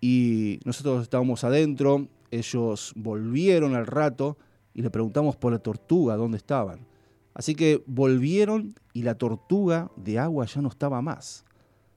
y 0.00 0.60
nosotros 0.64 1.02
estábamos 1.02 1.42
adentro. 1.42 2.06
Ellos 2.30 2.92
volvieron 2.94 3.74
al 3.74 3.86
rato 3.86 4.36
y 4.74 4.82
le 4.82 4.90
preguntamos 4.90 5.36
por 5.36 5.52
la 5.52 5.58
tortuga, 5.58 6.16
dónde 6.16 6.36
estaban. 6.36 6.86
Así 7.34 7.54
que 7.56 7.82
volvieron 7.86 8.74
y 8.92 9.02
la 9.02 9.16
tortuga 9.16 9.90
de 9.96 10.20
agua 10.20 10.46
ya 10.46 10.62
no 10.62 10.68
estaba 10.68 11.02
más. 11.02 11.44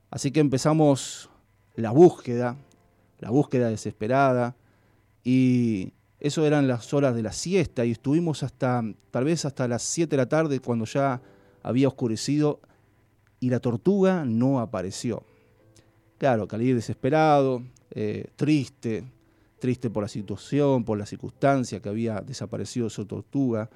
Así 0.10 0.32
que 0.32 0.40
empezamos 0.40 1.30
la 1.76 1.92
búsqueda 1.92 2.58
la 3.20 3.30
búsqueda 3.30 3.70
desesperada. 3.70 4.56
Y 5.24 5.94
eso 6.20 6.46
eran 6.46 6.68
las 6.68 6.94
horas 6.94 7.16
de 7.16 7.24
la 7.24 7.32
siesta 7.32 7.86
y 7.86 7.92
estuvimos 7.92 8.44
hasta, 8.44 8.84
tal 9.12 9.24
vez 9.24 9.46
hasta 9.46 9.68
las 9.68 9.84
7 9.84 10.10
de 10.10 10.18
la 10.18 10.28
tarde 10.28 10.60
cuando 10.60 10.86
ya 10.86 11.22
había 11.64 11.88
oscurecido 11.88 12.60
y 13.40 13.50
la 13.50 13.60
tortuga 13.60 14.26
no 14.26 14.60
apareció. 14.60 15.24
Claro, 16.18 16.48
Khalil 16.48 16.76
desesperado, 16.76 17.64
eh, 17.92 18.26
triste, 18.36 19.06
triste 19.60 19.90
por 19.90 20.04
la 20.04 20.10
situación, 20.10 20.84
por 20.84 20.98
la 20.98 21.06
circunstancia 21.06 21.80
que 21.80 21.88
había 21.88 22.20
desaparecido 22.20 22.90
su 22.90 23.06
tortuga. 23.06 23.70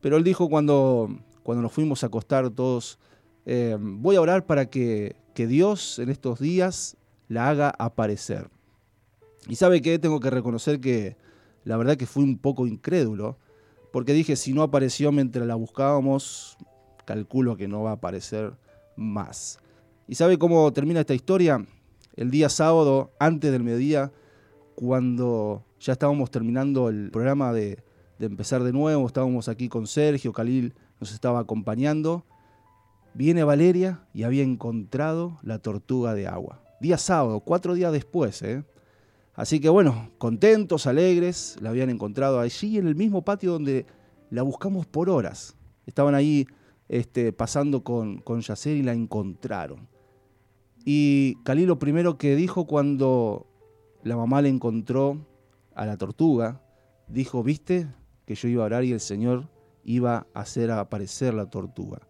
Pero 0.00 0.16
él 0.16 0.24
dijo 0.24 0.48
cuando, 0.48 1.14
cuando 1.42 1.60
nos 1.60 1.72
fuimos 1.72 2.02
a 2.02 2.06
acostar 2.06 2.48
todos, 2.50 2.98
eh, 3.44 3.76
voy 3.78 4.16
a 4.16 4.22
orar 4.22 4.46
para 4.46 4.66
que, 4.66 5.16
que 5.34 5.46
Dios 5.46 5.98
en 5.98 6.08
estos 6.08 6.38
días 6.38 6.96
la 7.28 7.50
haga 7.50 7.74
aparecer. 7.78 8.48
Y 9.46 9.56
sabe 9.56 9.82
que 9.82 9.98
tengo 9.98 10.20
que 10.20 10.30
reconocer 10.30 10.80
que 10.80 11.16
la 11.64 11.76
verdad 11.76 11.96
que 11.96 12.06
fui 12.06 12.24
un 12.24 12.38
poco 12.38 12.66
incrédulo, 12.66 13.38
porque 13.92 14.12
dije, 14.12 14.36
si 14.36 14.52
no 14.52 14.62
apareció 14.62 15.12
mientras 15.12 15.46
la 15.46 15.54
buscábamos, 15.54 16.56
calculo 17.04 17.56
que 17.56 17.68
no 17.68 17.82
va 17.82 17.90
a 17.90 17.94
aparecer 17.94 18.54
más. 18.96 19.58
¿Y 20.08 20.14
sabe 20.14 20.38
cómo 20.38 20.72
termina 20.72 21.00
esta 21.00 21.14
historia? 21.14 21.64
El 22.16 22.30
día 22.30 22.48
sábado, 22.48 23.12
antes 23.18 23.52
del 23.52 23.62
mediodía, 23.62 24.12
cuando 24.74 25.64
ya 25.80 25.92
estábamos 25.92 26.30
terminando 26.30 26.88
el 26.88 27.10
programa 27.10 27.52
de, 27.52 27.82
de 28.18 28.26
empezar 28.26 28.62
de 28.62 28.72
nuevo, 28.72 29.06
estábamos 29.06 29.48
aquí 29.48 29.68
con 29.68 29.86
Sergio, 29.86 30.32
Khalil 30.32 30.74
nos 31.00 31.12
estaba 31.12 31.40
acompañando, 31.40 32.24
viene 33.14 33.44
Valeria 33.44 34.06
y 34.14 34.22
había 34.22 34.42
encontrado 34.42 35.38
la 35.42 35.58
tortuga 35.58 36.14
de 36.14 36.26
agua. 36.26 36.62
Día 36.80 36.98
sábado, 36.98 37.40
cuatro 37.40 37.74
días 37.74 37.92
después, 37.92 38.42
¿eh? 38.42 38.64
Así 39.34 39.60
que 39.60 39.68
bueno, 39.68 40.10
contentos, 40.18 40.86
alegres, 40.86 41.56
la 41.60 41.70
habían 41.70 41.90
encontrado 41.90 42.40
allí 42.40 42.78
en 42.78 42.86
el 42.86 42.94
mismo 42.94 43.22
patio 43.22 43.52
donde 43.52 43.86
la 44.30 44.42
buscamos 44.42 44.86
por 44.86 45.08
horas. 45.08 45.56
Estaban 45.86 46.14
ahí 46.14 46.46
este, 46.88 47.32
pasando 47.32 47.82
con, 47.82 48.18
con 48.18 48.40
Yacer 48.40 48.76
y 48.76 48.82
la 48.82 48.92
encontraron. 48.92 49.88
Y 50.84 51.36
Cali 51.44 51.64
lo 51.64 51.78
primero 51.78 52.18
que 52.18 52.36
dijo 52.36 52.66
cuando 52.66 53.46
la 54.02 54.16
mamá 54.16 54.42
le 54.42 54.48
encontró 54.48 55.26
a 55.74 55.86
la 55.86 55.96
tortuga, 55.96 56.60
dijo, 57.08 57.42
viste 57.42 57.86
que 58.26 58.34
yo 58.34 58.48
iba 58.48 58.62
a 58.62 58.66
orar 58.66 58.84
y 58.84 58.92
el 58.92 59.00
Señor 59.00 59.48
iba 59.84 60.26
a 60.34 60.40
hacer 60.40 60.70
aparecer 60.70 61.34
la 61.34 61.48
tortuga. 61.48 62.00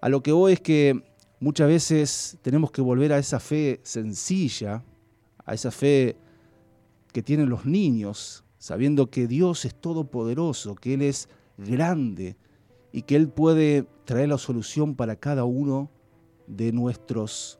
A 0.00 0.08
lo 0.08 0.22
que 0.22 0.32
voy 0.32 0.54
es 0.54 0.60
que 0.60 1.02
muchas 1.40 1.68
veces 1.68 2.38
tenemos 2.42 2.70
que 2.70 2.82
volver 2.82 3.12
a 3.12 3.18
esa 3.18 3.40
fe 3.40 3.80
sencilla, 3.82 4.84
a 5.44 5.54
esa 5.54 5.70
fe 5.70 6.16
que 7.16 7.22
tienen 7.22 7.48
los 7.48 7.64
niños, 7.64 8.44
sabiendo 8.58 9.08
que 9.08 9.26
Dios 9.26 9.64
es 9.64 9.74
todopoderoso, 9.74 10.74
que 10.74 10.92
Él 10.92 11.00
es 11.00 11.30
grande 11.56 12.36
y 12.92 13.00
que 13.00 13.16
Él 13.16 13.30
puede 13.30 13.86
traer 14.04 14.28
la 14.28 14.36
solución 14.36 14.94
para 14.94 15.16
cada 15.16 15.44
uno 15.44 15.90
de 16.46 16.72
nuestros 16.72 17.58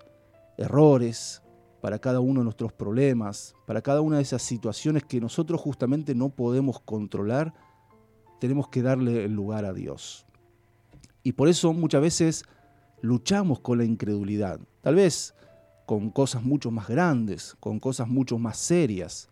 errores, 0.59 1.41
para 1.81 1.99
cada 1.99 2.21
uno 2.21 2.41
de 2.41 2.45
nuestros 2.45 2.75
problemas, 2.75 3.55
para 3.67 3.81
cada 3.81 4.03
una 4.03 4.19
de 4.19 4.25
esas 4.25 4.43
situaciones 4.43 5.05
que 5.05 5.23
nosotros 5.23 5.59
justamente 5.59 6.15
no 6.15 6.29
podemos 6.29 6.79
controlar, 6.81 7.55
tenemos 8.39 8.69
que 8.69 8.83
darle 8.83 9.25
el 9.25 9.33
lugar 9.33 9.65
a 9.65 9.73
Dios. 9.73 10.27
Y 11.23 11.33
por 11.33 11.49
eso 11.49 11.73
muchas 11.73 12.03
veces 12.03 12.45
luchamos 13.01 13.61
con 13.61 13.79
la 13.79 13.87
incredulidad, 13.87 14.61
tal 14.83 14.97
vez 14.97 15.35
con 15.87 16.11
cosas 16.11 16.43
mucho 16.43 16.71
más 16.71 16.89
grandes, 16.89 17.57
con 17.59 17.81
cosas 17.81 18.07
mucho 18.07 18.37
más 18.37 18.59
serias, 18.59 19.31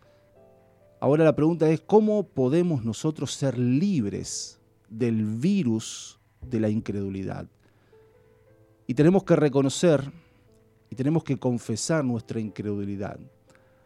Ahora 1.01 1.25
la 1.25 1.37
pregunta 1.37 1.69
es, 1.71 1.81
¿cómo 1.81 2.23
podemos 2.23 2.85
nosotros 2.85 3.33
ser 3.33 3.59
libres 3.59 4.59
del 4.89 5.25
virus 5.25 6.19
de 6.41 6.61
la 6.61 6.69
incredulidad? 6.69 7.47
Y 8.87 8.95
tenemos 8.95 9.25
que 9.25 9.37
reconocer 9.37 10.11
y 10.91 10.97
tenemos 10.97 11.25
que 11.25 11.39
confesar 11.39 12.05
nuestra 12.05 12.41
incredulidad. 12.41 13.19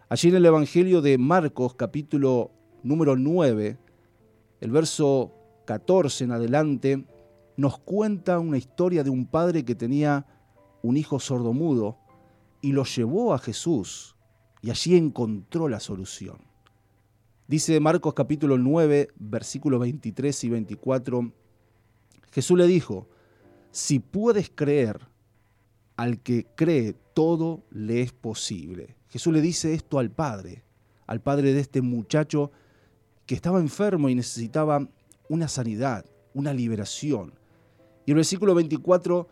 Allí 0.08 0.28
en 0.28 0.36
el 0.36 0.46
Evangelio 0.46 1.02
de 1.02 1.18
Marcos, 1.18 1.74
capítulo 1.74 2.50
número 2.82 3.16
9, 3.16 3.78
el 4.60 4.70
verso 4.70 5.32
14 5.66 6.24
en 6.24 6.32
adelante, 6.32 7.04
nos 7.56 7.78
cuenta 7.78 8.38
una 8.38 8.58
historia 8.58 9.02
de 9.02 9.10
un 9.10 9.26
padre 9.26 9.64
que 9.64 9.74
tenía 9.74 10.26
un 10.82 10.96
hijo 10.96 11.18
sordomudo 11.18 11.98
y 12.60 12.72
lo 12.72 12.84
llevó 12.84 13.34
a 13.34 13.38
Jesús 13.38 14.16
y 14.62 14.70
allí 14.70 14.96
encontró 14.96 15.68
la 15.68 15.80
solución. 15.80 16.38
Dice 17.48 17.80
Marcos 17.80 18.12
capítulo 18.12 18.58
9, 18.58 19.08
versículos 19.16 19.80
23 19.80 20.44
y 20.44 20.50
24, 20.50 21.32
Jesús 22.30 22.58
le 22.58 22.66
dijo, 22.66 23.08
si 23.70 24.00
puedes 24.00 24.50
creer, 24.50 25.00
al 25.96 26.20
que 26.20 26.46
cree 26.54 26.94
todo 27.14 27.64
le 27.70 28.02
es 28.02 28.12
posible. 28.12 28.96
Jesús 29.08 29.32
le 29.32 29.40
dice 29.40 29.72
esto 29.72 29.98
al 29.98 30.10
padre, 30.10 30.62
al 31.06 31.22
padre 31.22 31.54
de 31.54 31.60
este 31.60 31.80
muchacho 31.80 32.52
que 33.24 33.34
estaba 33.34 33.60
enfermo 33.60 34.10
y 34.10 34.14
necesitaba 34.14 34.86
una 35.30 35.48
sanidad, 35.48 36.04
una 36.34 36.52
liberación. 36.52 37.32
Y 38.04 38.10
el 38.10 38.16
versículo 38.16 38.54
24 38.54 39.26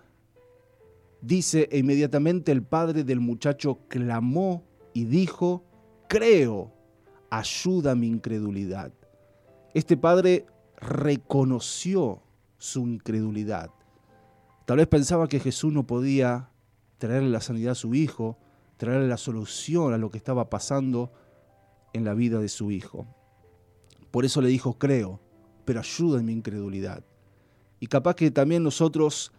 dice, 1.21 1.69
e 1.71 1.81
inmediatamente 1.81 2.51
el 2.51 2.63
padre 2.63 3.05
del 3.05 3.21
muchacho 3.21 3.81
clamó 3.89 4.65
y 4.95 5.05
dijo, 5.05 5.67
creo 6.09 6.76
ayuda 7.31 7.95
mi 7.95 8.07
incredulidad. 8.07 8.93
Este 9.75 9.97
padre 9.97 10.47
reconoció 10.79 12.23
su 12.59 12.87
incredulidad. 12.89 13.71
Tal 14.65 14.79
vez 14.79 14.87
pensaba 14.87 15.29
que 15.29 15.41
Jesús 15.41 15.73
no 15.73 15.87
podía 15.87 16.51
traerle 16.99 17.31
la 17.31 17.41
sanidad 17.41 17.73
a 17.73 17.77
su 17.77 17.95
hijo, 17.95 18.39
traerle 18.77 19.09
la 19.09 19.17
solución 19.17 19.93
a 19.93 19.99
lo 19.99 20.11
que 20.11 20.19
estaba 20.19 20.51
pasando 20.51 21.13
en 21.93 22.05
la 22.05 22.15
vida 22.15 22.41
de 22.41 22.49
su 22.49 22.71
hijo. 22.71 23.07
Por 24.11 24.25
eso 24.25 24.41
le 24.41 24.49
dijo, 24.49 24.79
creo, 24.79 25.21
pero 25.65 25.81
ayuda 25.81 26.21
en 26.21 26.27
mi 26.27 26.33
incredulidad. 26.33 27.05
Y 27.81 27.87
capaz 27.87 28.15
que 28.15 28.31
también 28.31 28.63
nosotros 28.63 29.33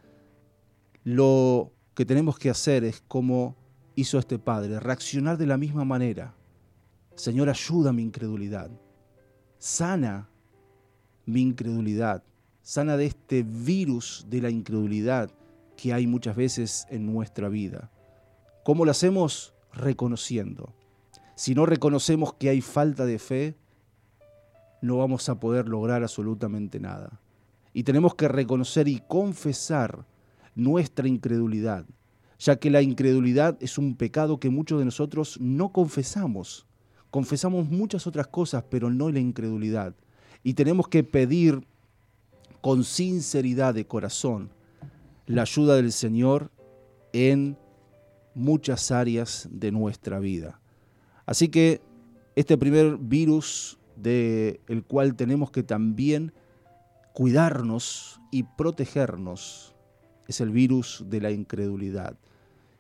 lo 1.04 1.72
que 1.96 2.06
tenemos 2.06 2.38
que 2.38 2.50
hacer 2.50 2.84
es 2.84 3.02
como 3.08 3.56
hizo 3.96 4.20
este 4.20 4.38
padre, 4.38 4.80
reaccionar 4.80 5.38
de 5.38 5.48
la 5.48 5.58
misma 5.58 5.84
manera. 5.84 6.37
Señor, 7.18 7.50
ayuda 7.50 7.92
mi 7.92 8.04
incredulidad. 8.04 8.70
Sana 9.58 10.30
mi 11.26 11.42
incredulidad. 11.42 12.24
Sana 12.62 12.96
de 12.96 13.08
este 13.08 13.42
virus 13.42 14.28
de 14.30 14.40
la 14.40 14.52
incredulidad 14.52 15.32
que 15.76 15.94
hay 15.94 16.06
muchas 16.06 16.36
veces 16.36 16.86
en 16.92 17.12
nuestra 17.12 17.50
vida. 17.50 17.90
¿Cómo 18.64 18.86
lo 18.86 18.92
hacemos? 18.92 19.56
Reconociendo. 19.74 20.76
Si 21.34 21.56
no 21.56 21.66
reconocemos 21.66 22.36
que 22.36 22.50
hay 22.50 22.62
falta 22.62 23.06
de 23.08 23.18
fe, 23.18 23.56
no 24.84 24.98
vamos 24.98 25.28
a 25.28 25.40
poder 25.40 25.68
lograr 25.68 26.04
absolutamente 26.04 26.80
nada. 26.80 27.20
Y 27.74 27.82
tenemos 27.82 28.14
que 28.14 28.28
reconocer 28.28 28.88
y 28.88 29.02
confesar 29.08 30.06
nuestra 30.54 31.08
incredulidad, 31.08 31.86
ya 32.38 32.58
que 32.58 32.70
la 32.70 32.84
incredulidad 32.84 33.58
es 33.60 33.80
un 33.80 33.96
pecado 33.96 34.40
que 34.40 34.52
muchos 34.52 34.78
de 34.78 34.86
nosotros 34.86 35.40
no 35.42 35.72
confesamos 35.72 36.67
confesamos 37.12 37.70
muchas 37.70 38.08
otras 38.08 38.28
cosas, 38.28 38.64
pero 38.70 38.90
no 38.90 39.10
la 39.10 39.20
incredulidad. 39.20 39.96
Y 40.44 40.54
tenemos 40.54 40.88
que 40.88 41.04
pedir 41.04 41.66
con 42.62 42.84
sinceridad 42.84 43.74
de 43.74 43.86
corazón 43.86 44.50
la 45.26 45.44
ayuda 45.44 45.76
del 45.76 45.92
Señor 45.92 46.52
en 47.14 47.58
muchas 48.34 48.92
áreas 48.92 49.48
de 49.52 49.72
nuestra 49.72 50.20
vida. 50.20 50.60
Así 51.26 51.50
que 51.50 51.82
este 52.36 52.58
primer 52.58 52.98
virus 52.98 53.78
del 53.96 54.60
el 54.68 54.84
cual 54.84 55.16
tenemos 55.16 55.52
que 55.52 55.64
también 55.64 56.34
cuidarnos 57.14 58.22
y 58.32 58.44
protegernos 58.44 59.76
es 60.28 60.40
el 60.40 60.52
virus 60.52 61.04
de 61.08 61.22
la 61.22 61.32
incredulidad. 61.32 62.16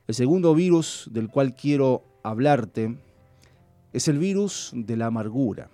El 0.07 0.15
segundo 0.15 0.53
virus 0.53 1.09
del 1.11 1.29
cual 1.29 1.55
quiero 1.55 2.03
hablarte 2.23 2.97
es 3.93 4.07
el 4.07 4.19
virus 4.19 4.71
de 4.73 4.97
la 4.97 5.07
amargura. 5.07 5.69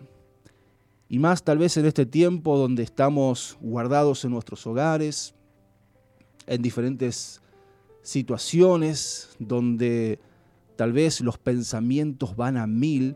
Y 1.09 1.19
más 1.19 1.43
tal 1.43 1.57
vez 1.57 1.77
en 1.77 1.85
este 1.85 2.05
tiempo 2.05 2.57
donde 2.57 2.83
estamos 2.83 3.57
guardados 3.61 4.25
en 4.25 4.31
nuestros 4.31 4.65
hogares, 4.65 5.35
en 6.47 6.61
diferentes 6.61 7.41
situaciones 8.01 9.29
donde 9.39 10.19
tal 10.75 10.91
vez 10.91 11.21
los 11.21 11.37
pensamientos 11.37 12.35
van 12.35 12.57
a 12.57 12.67
mil, 12.67 13.15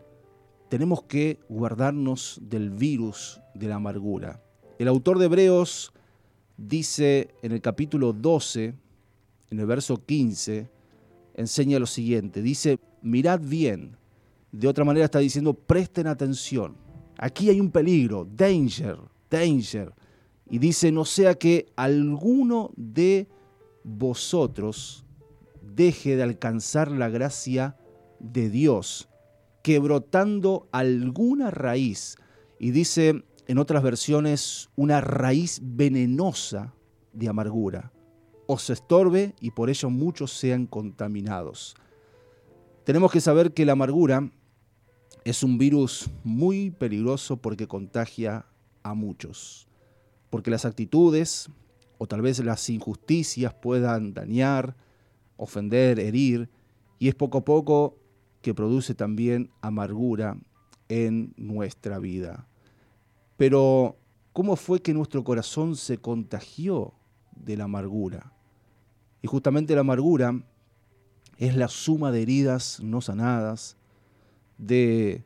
tenemos 0.68 1.02
que 1.02 1.40
guardarnos 1.48 2.40
del 2.42 2.70
virus 2.70 3.40
de 3.54 3.68
la 3.68 3.76
amargura. 3.76 4.42
El 4.78 4.88
autor 4.88 5.18
de 5.18 5.26
Hebreos 5.26 5.92
dice 6.56 7.34
en 7.42 7.52
el 7.52 7.60
capítulo 7.60 8.12
12, 8.12 8.74
en 9.50 9.60
el 9.60 9.66
verso 9.66 10.04
15, 10.04 10.68
enseña 11.34 11.78
lo 11.78 11.86
siguiente, 11.86 12.42
dice, 12.42 12.78
mirad 13.02 13.40
bien, 13.40 13.96
de 14.52 14.68
otra 14.68 14.84
manera 14.84 15.04
está 15.04 15.18
diciendo, 15.18 15.54
presten 15.54 16.06
atención. 16.06 16.76
Aquí 17.18 17.50
hay 17.50 17.60
un 17.60 17.70
peligro, 17.70 18.26
danger, 18.30 18.98
danger. 19.30 19.92
Y 20.50 20.58
dice, 20.58 20.90
no 20.92 21.04
sea 21.04 21.34
que 21.34 21.66
alguno 21.76 22.70
de 22.76 23.28
vosotros 23.84 25.04
deje 25.62 26.16
de 26.16 26.22
alcanzar 26.22 26.90
la 26.90 27.08
gracia 27.08 27.76
de 28.18 28.48
Dios, 28.48 29.08
que 29.62 29.78
brotando 29.78 30.68
alguna 30.72 31.50
raíz, 31.50 32.16
y 32.58 32.70
dice 32.70 33.24
en 33.46 33.58
otras 33.58 33.82
versiones, 33.82 34.68
una 34.76 35.00
raíz 35.00 35.60
venenosa 35.62 36.74
de 37.12 37.28
amargura, 37.28 37.92
os 38.46 38.68
estorbe 38.70 39.34
y 39.40 39.52
por 39.52 39.70
ello 39.70 39.88
muchos 39.88 40.32
sean 40.32 40.66
contaminados. 40.66 41.74
Tenemos 42.84 43.10
que 43.10 43.20
saber 43.20 43.52
que 43.52 43.64
la 43.64 43.72
amargura 43.72 44.30
es 45.28 45.42
un 45.42 45.58
virus 45.58 46.10
muy 46.24 46.70
peligroso 46.70 47.36
porque 47.36 47.66
contagia 47.66 48.46
a 48.82 48.94
muchos, 48.94 49.68
porque 50.30 50.50
las 50.50 50.64
actitudes 50.64 51.50
o 51.98 52.06
tal 52.06 52.22
vez 52.22 52.38
las 52.44 52.68
injusticias 52.70 53.52
puedan 53.54 54.14
dañar, 54.14 54.76
ofender, 55.36 55.98
herir, 55.98 56.48
y 56.98 57.08
es 57.08 57.14
poco 57.14 57.38
a 57.38 57.44
poco 57.44 57.98
que 58.40 58.54
produce 58.54 58.94
también 58.94 59.50
amargura 59.60 60.38
en 60.88 61.34
nuestra 61.36 61.98
vida. 61.98 62.46
Pero, 63.36 63.96
¿cómo 64.32 64.56
fue 64.56 64.80
que 64.80 64.94
nuestro 64.94 65.24
corazón 65.24 65.76
se 65.76 65.98
contagió 65.98 66.94
de 67.36 67.56
la 67.56 67.64
amargura? 67.64 68.32
Y 69.22 69.28
justamente 69.28 69.74
la 69.74 69.80
amargura 69.80 70.40
es 71.36 71.56
la 71.56 71.68
suma 71.68 72.12
de 72.12 72.22
heridas 72.22 72.80
no 72.82 73.00
sanadas, 73.00 73.77
de 74.58 75.24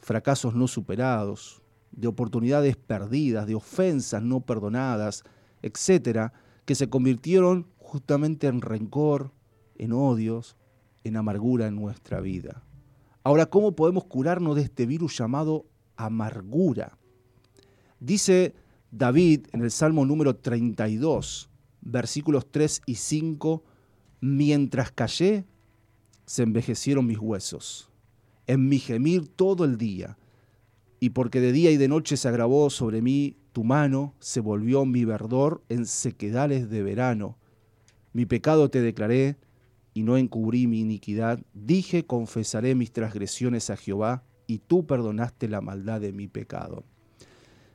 fracasos 0.00 0.54
no 0.54 0.68
superados, 0.68 1.60
de 1.92 2.08
oportunidades 2.08 2.76
perdidas, 2.76 3.46
de 3.46 3.54
ofensas 3.54 4.22
no 4.22 4.40
perdonadas, 4.40 5.24
etcétera, 5.62 6.32
que 6.64 6.74
se 6.74 6.88
convirtieron 6.88 7.66
justamente 7.78 8.46
en 8.46 8.60
rencor, 8.60 9.32
en 9.76 9.92
odios, 9.92 10.56
en 11.04 11.16
amargura 11.16 11.66
en 11.66 11.76
nuestra 11.76 12.20
vida. 12.20 12.62
Ahora, 13.24 13.46
¿cómo 13.46 13.72
podemos 13.72 14.04
curarnos 14.04 14.56
de 14.56 14.62
este 14.62 14.86
virus 14.86 15.16
llamado 15.18 15.66
amargura? 15.96 16.96
Dice 18.00 18.54
David 18.90 19.46
en 19.52 19.62
el 19.62 19.70
Salmo 19.70 20.06
número 20.06 20.36
32, 20.36 21.50
versículos 21.80 22.50
3 22.50 22.82
y 22.86 22.94
5, 22.94 23.64
mientras 24.20 24.92
callé, 24.92 25.44
se 26.26 26.42
envejecieron 26.42 27.06
mis 27.06 27.18
huesos, 27.18 27.87
en 28.48 28.68
mi 28.68 28.80
gemir 28.80 29.28
todo 29.28 29.64
el 29.64 29.78
día, 29.78 30.18
y 30.98 31.10
porque 31.10 31.40
de 31.40 31.52
día 31.52 31.70
y 31.70 31.76
de 31.76 31.86
noche 31.86 32.16
se 32.16 32.26
agravó 32.26 32.70
sobre 32.70 33.02
mí 33.02 33.36
tu 33.52 33.62
mano, 33.62 34.14
se 34.18 34.40
volvió 34.40 34.84
mi 34.84 35.04
verdor 35.04 35.62
en 35.68 35.86
sequedales 35.86 36.68
de 36.68 36.82
verano. 36.82 37.38
Mi 38.12 38.26
pecado 38.26 38.68
te 38.68 38.80
declaré, 38.80 39.36
y 39.94 40.02
no 40.02 40.16
encubrí 40.16 40.66
mi 40.66 40.80
iniquidad. 40.80 41.40
Dije, 41.54 42.06
confesaré 42.06 42.74
mis 42.74 42.92
transgresiones 42.92 43.70
a 43.70 43.76
Jehová, 43.76 44.24
y 44.46 44.58
tú 44.58 44.86
perdonaste 44.86 45.48
la 45.48 45.60
maldad 45.60 46.00
de 46.00 46.12
mi 46.12 46.26
pecado. 46.26 46.84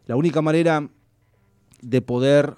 La 0.06 0.16
única 0.16 0.42
manera 0.42 0.90
de 1.82 2.02
poder 2.02 2.56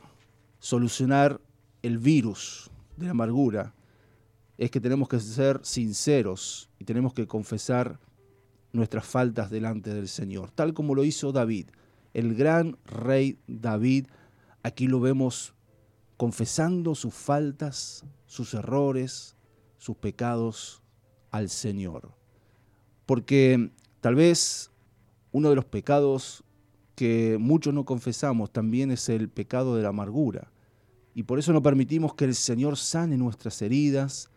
solucionar 0.60 1.41
el 1.82 1.97
virus 1.97 2.71
de 2.97 3.06
la 3.06 3.12
amargura 3.12 3.75
es 4.58 4.71
que 4.71 4.80
tenemos 4.80 5.10
que 5.10 5.19
ser 5.19 5.60
sinceros 5.63 6.69
y 6.80 6.86
tenemos 6.86 7.13
que 7.13 7.28
confesar 7.28 7.99
nuestras 8.76 9.06
faltas 9.06 9.50
delante 9.50 9.94
del 9.94 10.08
Señor, 10.08 10.52
tal 10.52 10.74
como 10.74 10.96
lo 10.96 11.04
hizo 11.04 11.32
David, 11.32 11.68
el 12.14 12.36
gran 12.36 12.78
rey 12.86 13.40
David. 13.48 14.08
Aquí 14.64 14.88
lo 14.88 15.00
vemos 15.00 15.54
confesando 16.18 16.96
sus 16.96 17.14
faltas, 17.14 18.06
sus 18.26 18.54
errores, 18.54 19.36
sus 19.78 19.98
pecados 19.98 20.82
al 21.32 21.50
Señor. 21.50 22.14
Porque 23.06 23.72
tal 24.02 24.16
vez 24.16 24.72
uno 25.32 25.50
de 25.50 25.56
los 25.56 25.66
pecados 25.66 26.44
que 26.96 27.38
muchos 27.40 27.74
no 27.74 27.86
confesamos 27.86 28.52
también 28.52 28.92
es 28.92 29.10
el 29.10 29.30
pecado 29.30 29.76
de 29.76 29.84
la 29.84 29.90
amargura. 29.90 30.52
Y 31.14 31.24
por 31.24 31.40
eso 31.40 31.54
no 31.54 31.62
permitimos 31.62 32.16
que 32.16 32.26
el 32.26 32.36
Señor 32.36 32.78
sane 32.78 33.18
nuestras 33.18 33.62
heridas, 33.62 34.30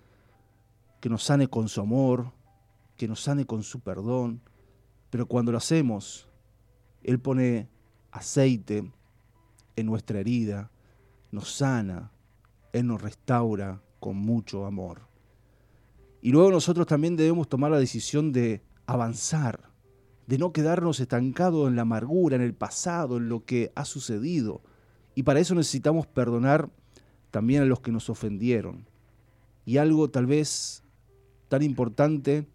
que 1.00 1.08
nos 1.08 1.22
sane 1.22 1.48
con 1.48 1.68
su 1.68 1.80
amor, 1.80 2.32
que 2.98 3.08
nos 3.08 3.22
sane 3.22 3.46
con 3.46 3.62
su 3.62 3.80
perdón. 3.80 4.42
Pero 5.08 5.26
cuando 5.26 5.52
lo 5.52 5.58
hacemos, 5.58 6.28
Él 7.02 7.18
pone 7.18 7.70
aceite 8.10 8.92
en 9.76 9.86
nuestra 9.86 10.20
herida, 10.20 10.70
nos 11.30 11.50
sana, 11.54 12.12
Él 12.74 12.86
nos 12.86 13.00
restaura 13.00 13.80
con 14.00 14.16
mucho 14.16 14.66
amor. 14.66 15.08
Y 16.20 16.32
luego 16.32 16.50
nosotros 16.50 16.86
también 16.86 17.16
debemos 17.16 17.48
tomar 17.48 17.70
la 17.70 17.78
decisión 17.78 18.32
de 18.32 18.62
avanzar, 18.86 19.70
de 20.26 20.36
no 20.36 20.52
quedarnos 20.52 21.00
estancados 21.00 21.68
en 21.68 21.76
la 21.76 21.82
amargura, 21.82 22.36
en 22.36 22.42
el 22.42 22.54
pasado, 22.54 23.16
en 23.16 23.28
lo 23.28 23.44
que 23.44 23.72
ha 23.76 23.84
sucedido. 23.84 24.60
Y 25.14 25.22
para 25.22 25.40
eso 25.40 25.54
necesitamos 25.54 26.06
perdonar 26.06 26.68
también 27.30 27.62
a 27.62 27.66
los 27.66 27.80
que 27.80 27.92
nos 27.92 28.10
ofendieron. 28.10 28.86
Y 29.64 29.76
algo 29.76 30.10
tal 30.10 30.26
vez 30.26 30.82
tan 31.48 31.62
importante 31.62 32.46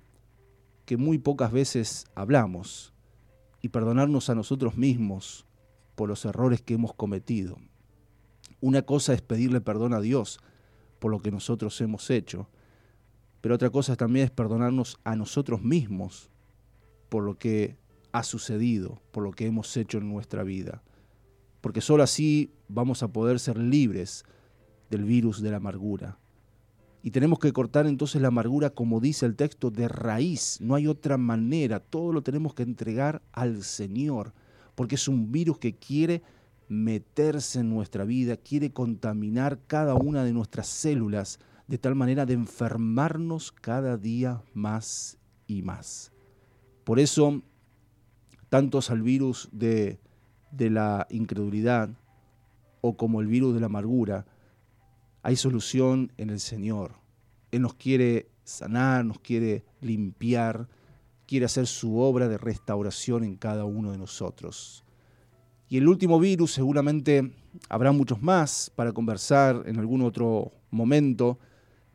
que 0.85 0.97
muy 0.97 1.17
pocas 1.17 1.51
veces 1.51 2.05
hablamos, 2.15 2.93
y 3.63 3.69
perdonarnos 3.69 4.29
a 4.29 4.35
nosotros 4.35 4.75
mismos 4.75 5.45
por 5.95 6.09
los 6.09 6.25
errores 6.25 6.61
que 6.61 6.73
hemos 6.73 6.93
cometido. 6.93 7.57
Una 8.59 8.81
cosa 8.83 9.13
es 9.13 9.21
pedirle 9.21 9.61
perdón 9.61 9.93
a 9.93 10.01
Dios 10.01 10.39
por 10.99 11.11
lo 11.11 11.21
que 11.21 11.31
nosotros 11.31 11.79
hemos 11.81 12.09
hecho, 12.09 12.49
pero 13.39 13.55
otra 13.55 13.69
cosa 13.69 13.95
también 13.95 14.25
es 14.25 14.31
perdonarnos 14.31 14.99
a 15.05 15.15
nosotros 15.15 15.63
mismos 15.63 16.29
por 17.07 17.23
lo 17.23 17.37
que 17.37 17.77
ha 18.11 18.23
sucedido, 18.23 19.01
por 19.11 19.23
lo 19.23 19.31
que 19.31 19.45
hemos 19.45 19.75
hecho 19.77 19.97
en 19.97 20.09
nuestra 20.09 20.43
vida. 20.43 20.83
Porque 21.61 21.81
sólo 21.81 22.03
así 22.03 22.53
vamos 22.67 23.01
a 23.01 23.13
poder 23.13 23.39
ser 23.39 23.57
libres 23.57 24.25
del 24.89 25.05
virus 25.05 25.41
de 25.41 25.51
la 25.51 25.57
amargura. 25.57 26.17
Y 27.05 27.11
tenemos 27.11 27.37
que 27.37 27.51
cortar 27.51 27.85
entonces 27.85 28.21
la 28.21 28.29
amargura, 28.29 28.69
como 28.69 29.01
dice 29.01 29.25
el 29.25 29.35
texto, 29.35 29.69
de 29.69 29.89
raíz. 29.89 30.59
No 30.61 30.73
hay 30.73 30.87
otra 30.87 31.17
manera. 31.17 31.81
Todo 31.81 32.13
lo 32.13 32.23
tenemos 32.23 32.53
que 32.53 32.63
entregar 32.63 33.21
al 33.33 33.63
Señor. 33.63 34.33
Porque 34.73 34.95
es 34.95 35.09
un 35.09 35.29
virus 35.29 35.59
que 35.59 35.75
quiere 35.75 36.23
meterse 36.69 37.59
en 37.59 37.69
nuestra 37.69 38.05
vida, 38.05 38.37
quiere 38.37 38.71
contaminar 38.71 39.59
cada 39.67 39.95
una 39.95 40.23
de 40.23 40.31
nuestras 40.31 40.67
células 40.67 41.39
de 41.67 41.77
tal 41.77 41.93
manera 41.93 42.25
de 42.25 42.33
enfermarnos 42.33 43.51
cada 43.51 43.97
día 43.97 44.41
más 44.53 45.17
y 45.45 45.61
más. 45.61 46.13
Por 46.85 46.99
eso, 46.99 47.41
tantos 48.49 48.89
al 48.89 49.01
virus 49.01 49.49
de, 49.51 49.99
de 50.51 50.69
la 50.69 51.05
incredulidad 51.09 51.89
o 52.79 52.95
como 52.95 53.19
el 53.19 53.27
virus 53.27 53.53
de 53.53 53.59
la 53.59 53.67
amargura, 53.67 54.25
hay 55.23 55.37
solución 55.37 56.11
en 56.17 56.29
el 56.29 56.39
Señor. 56.41 56.95
Él 57.51 57.61
nos 57.61 57.73
quiere 57.75 58.29
sanar, 58.43 59.05
nos 59.05 59.19
quiere 59.19 59.63
limpiar, 59.79 60.67
quiere 61.25 61.45
hacer 61.45 61.65
su 61.65 61.97
obra 61.97 62.27
de 62.27 62.37
restauración 62.37 63.23
en 63.23 63.37
cada 63.37 63.63
uno 63.63 63.91
de 63.93 63.97
nosotros. 63.97 64.83
Y 65.69 65.77
el 65.77 65.87
último 65.87 66.19
virus, 66.19 66.51
seguramente 66.51 67.31
habrá 67.69 67.93
muchos 67.93 68.21
más 68.21 68.69
para 68.75 68.91
conversar 68.91 69.63
en 69.65 69.79
algún 69.79 70.01
otro 70.01 70.51
momento, 70.69 71.39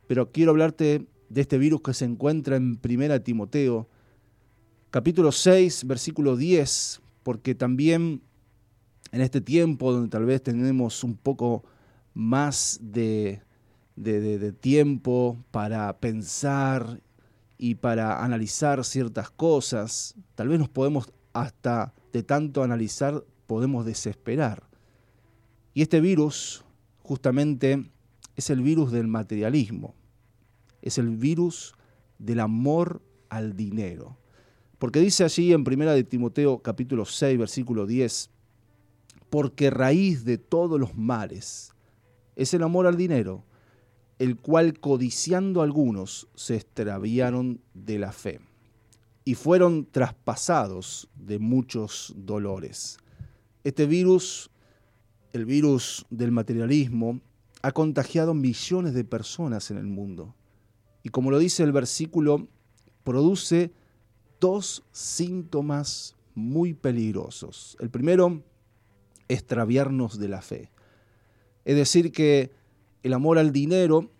pero 0.06 0.32
quiero 0.32 0.52
hablarte 0.52 1.06
de 1.28 1.40
este 1.42 1.58
virus 1.58 1.82
que 1.82 1.92
se 1.92 2.06
encuentra 2.06 2.56
en 2.56 2.80
1 2.82 3.20
Timoteo, 3.20 3.88
capítulo 4.90 5.32
6, 5.32 5.86
versículo 5.86 6.34
10, 6.34 7.02
porque 7.22 7.54
también 7.54 8.22
en 9.12 9.20
este 9.20 9.42
tiempo 9.42 9.92
donde 9.92 10.08
tal 10.08 10.24
vez 10.24 10.42
tenemos 10.42 11.04
un 11.04 11.14
poco 11.14 11.64
más 12.18 12.80
de, 12.82 13.42
de, 13.94 14.50
tiempo 14.50 15.38
para 15.52 16.00
pensar 16.00 17.00
y 17.58 17.76
para 17.76 18.24
analizar 18.24 18.84
ciertas 18.84 19.30
cosas, 19.30 20.16
tal 20.34 20.48
vez 20.48 20.58
nos 20.58 20.68
podemos 20.68 21.12
hasta 21.32 21.94
de 22.12 22.24
tanto 22.24 22.64
analizar 22.64 23.22
podemos 23.46 23.86
desesperar. 23.86 24.64
Y 25.74 25.82
este 25.82 26.00
virus 26.00 26.64
justamente 27.04 27.88
es 28.34 28.50
el 28.50 28.62
virus 28.62 28.90
del 28.90 29.06
materialismo, 29.06 29.94
es 30.82 30.98
el 30.98 31.10
virus 31.10 31.76
del 32.18 32.40
amor 32.40 33.00
al 33.28 33.54
dinero. 33.54 34.18
Porque 34.80 34.98
dice 34.98 35.22
allí 35.22 35.52
en 35.52 35.62
primera 35.62 35.92
de 35.92 36.02
Timoteo 36.02 36.58
capítulo 36.58 37.04
6 37.04 37.38
versículo 37.38 37.86
10, 37.86 38.28
porque 39.30 39.70
raíz 39.70 40.24
de 40.24 40.36
todos 40.36 40.80
los 40.80 40.96
males 40.96 41.76
es 42.38 42.54
el 42.54 42.62
amor 42.62 42.86
al 42.86 42.96
dinero, 42.96 43.44
el 44.18 44.38
cual 44.38 44.80
codiciando 44.80 45.60
algunos 45.60 46.28
se 46.34 46.56
extraviaron 46.56 47.60
de 47.74 47.98
la 47.98 48.12
fe 48.12 48.40
y 49.26 49.34
fueron 49.34 49.84
traspasados 49.84 51.10
de 51.14 51.38
muchos 51.38 52.14
dolores. 52.16 52.96
Este 53.62 53.84
virus 53.84 54.50
el 55.32 55.44
virus 55.44 56.06
del 56.10 56.32
materialismo 56.32 57.20
ha 57.62 57.72
contagiado 57.72 58.34
millones 58.34 58.94
de 58.94 59.04
personas 59.04 59.70
en 59.70 59.76
el 59.76 59.86
mundo. 59.86 60.34
Y 61.02 61.10
como 61.10 61.30
lo 61.30 61.38
dice 61.38 61.62
el 61.64 61.72
versículo, 61.72 62.48
produce 63.04 63.72
dos 64.40 64.84
síntomas 64.92 66.16
muy 66.34 66.72
peligrosos. 66.72 67.76
El 67.80 67.90
primero, 67.90 68.42
extraviarnos 69.28 70.18
de 70.18 70.28
la 70.28 70.40
fe. 70.40 70.70
Es 71.68 71.76
decir, 71.76 72.12
que 72.12 72.50
el 73.02 73.12
amor 73.12 73.36
al 73.36 73.52
dinero 73.52 74.10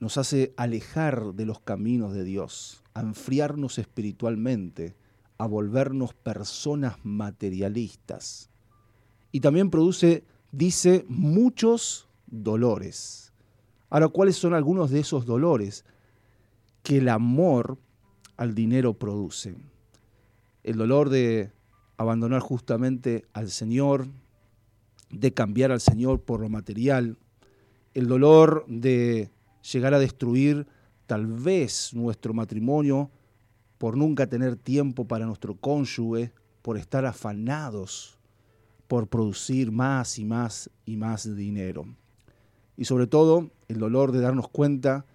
nos 0.00 0.18
hace 0.18 0.52
alejar 0.56 1.32
de 1.32 1.46
los 1.46 1.60
caminos 1.60 2.12
de 2.12 2.24
Dios, 2.24 2.82
a 2.92 3.02
enfriarnos 3.02 3.78
espiritualmente, 3.78 4.96
a 5.38 5.46
volvernos 5.46 6.12
personas 6.12 6.96
materialistas. 7.04 8.50
Y 9.30 9.38
también 9.38 9.70
produce, 9.70 10.24
dice, 10.50 11.04
muchos 11.06 12.08
dolores. 12.26 13.32
Ahora, 13.88 14.08
¿cuáles 14.08 14.34
son 14.34 14.52
algunos 14.52 14.90
de 14.90 14.98
esos 14.98 15.24
dolores 15.24 15.84
que 16.82 16.98
el 16.98 17.08
amor 17.08 17.78
al 18.36 18.56
dinero 18.56 18.94
produce? 18.94 19.54
El 20.64 20.78
dolor 20.78 21.10
de 21.10 21.52
abandonar 21.96 22.40
justamente 22.40 23.24
al 23.34 23.50
Señor, 23.50 24.08
de 25.12 25.32
cambiar 25.32 25.70
al 25.70 25.80
Señor 25.80 26.22
por 26.22 26.40
lo 26.40 26.48
material, 26.48 27.16
el 27.94 28.08
dolor 28.08 28.64
de 28.66 29.30
llegar 29.72 29.94
a 29.94 29.98
destruir 29.98 30.66
tal 31.06 31.26
vez 31.26 31.92
nuestro 31.94 32.34
matrimonio 32.34 33.10
por 33.78 33.96
nunca 33.96 34.26
tener 34.26 34.56
tiempo 34.56 35.06
para 35.06 35.26
nuestro 35.26 35.54
cónyuge, 35.56 36.32
por 36.62 36.78
estar 36.78 37.04
afanados 37.04 38.18
por 38.92 39.08
producir 39.08 39.72
más 39.72 40.18
y 40.18 40.26
más 40.26 40.68
y 40.84 40.98
más 40.98 41.34
dinero. 41.34 41.86
Y 42.76 42.84
sobre 42.84 43.06
todo 43.06 43.50
el 43.68 43.78
dolor 43.78 44.12
de 44.12 44.20
darnos 44.20 44.48
cuenta 44.48 45.06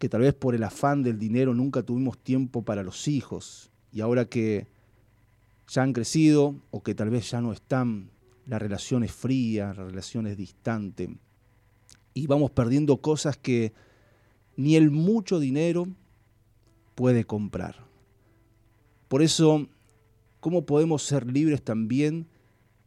que 0.00 0.08
tal 0.08 0.22
vez 0.22 0.34
por 0.34 0.56
el 0.56 0.64
afán 0.64 1.04
del 1.04 1.16
dinero 1.16 1.54
nunca 1.54 1.84
tuvimos 1.84 2.18
tiempo 2.18 2.64
para 2.64 2.82
los 2.82 3.06
hijos 3.06 3.70
y 3.92 4.00
ahora 4.00 4.24
que 4.24 4.66
ya 5.68 5.84
han 5.84 5.92
crecido 5.92 6.56
o 6.72 6.82
que 6.82 6.96
tal 6.96 7.10
vez 7.10 7.30
ya 7.30 7.40
no 7.40 7.52
están, 7.52 8.10
la 8.46 8.58
relación 8.58 9.04
es 9.04 9.12
fría, 9.12 9.74
la 9.74 9.84
relación 9.84 10.26
es 10.26 10.36
distante 10.36 11.16
y 12.14 12.28
vamos 12.28 12.52
perdiendo 12.52 12.98
cosas 12.98 13.36
que 13.36 13.72
ni 14.56 14.76
el 14.76 14.90
mucho 14.90 15.40
dinero 15.40 15.88
puede 16.94 17.24
comprar. 17.24 17.84
Por 19.08 19.20
eso, 19.20 19.66
¿cómo 20.40 20.64
podemos 20.64 21.02
ser 21.02 21.30
libres 21.30 21.62
también 21.62 22.28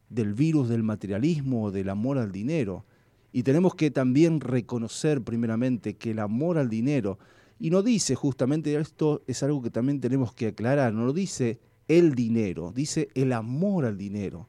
del 0.09 0.33
virus 0.33 0.69
del 0.69 0.81
materialismo 0.81 1.65
o 1.65 1.71
del 1.71 1.89
amor 1.89 2.17
al 2.17 2.31
dinero? 2.31 2.85
Y 3.33 3.43
tenemos 3.43 3.75
que 3.75 3.91
también 3.91 4.39
reconocer 4.39 5.21
primeramente 5.21 5.95
que 5.97 6.11
el 6.11 6.19
amor 6.19 6.57
al 6.57 6.69
dinero, 6.69 7.19
y 7.59 7.69
no 7.69 7.83
dice 7.83 8.15
justamente, 8.15 8.75
esto 8.79 9.23
es 9.27 9.43
algo 9.43 9.61
que 9.61 9.69
también 9.69 9.99
tenemos 9.99 10.33
que 10.33 10.47
aclarar, 10.47 10.93
no 10.93 11.05
lo 11.05 11.13
dice 11.13 11.59
el 11.89 12.15
dinero, 12.15 12.71
dice 12.73 13.09
el 13.13 13.33
amor 13.33 13.85
al 13.85 13.97
dinero. 13.97 14.47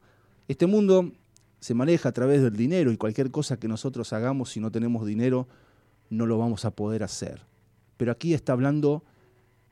Este 0.49 0.67
mundo 0.67 1.13
se 1.61 1.75
maneja 1.75 2.09
a 2.09 2.13
través 2.13 2.43
del 2.43 2.57
dinero 2.57 2.91
y 2.91 2.97
cualquier 2.97 3.31
cosa 3.31 3.59
que 3.59 3.69
nosotros 3.69 4.13
hagamos 4.15 4.51
si 4.51 4.61
no 4.61 4.73
tenemos 4.73 5.07
dinero 5.07 5.47
no 6.09 6.25
lo 6.25 6.39
vamos 6.39 6.65
a 6.65 6.71
poder 6.71 7.03
hacer. 7.03 7.43
Pero 7.99 8.13
aquí 8.13 8.33
está 8.33 8.55
hablando 8.55 9.05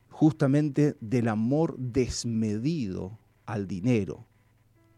justamente 0.09 0.95
del 1.01 1.29
amor 1.29 1.75
desmedido 1.77 3.17
al 3.45 3.67
dinero, 3.67 4.25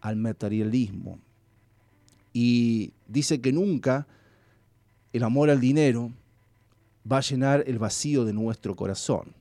al 0.01 0.17
materialismo. 0.17 1.19
Y 2.33 2.93
dice 3.07 3.39
que 3.39 3.53
nunca 3.53 4.07
el 5.13 5.23
amor 5.23 5.49
al 5.49 5.61
dinero 5.61 6.11
va 7.09 7.17
a 7.17 7.21
llenar 7.21 7.63
el 7.67 7.79
vacío 7.79 8.25
de 8.25 8.33
nuestro 8.33 8.75
corazón, 8.75 9.33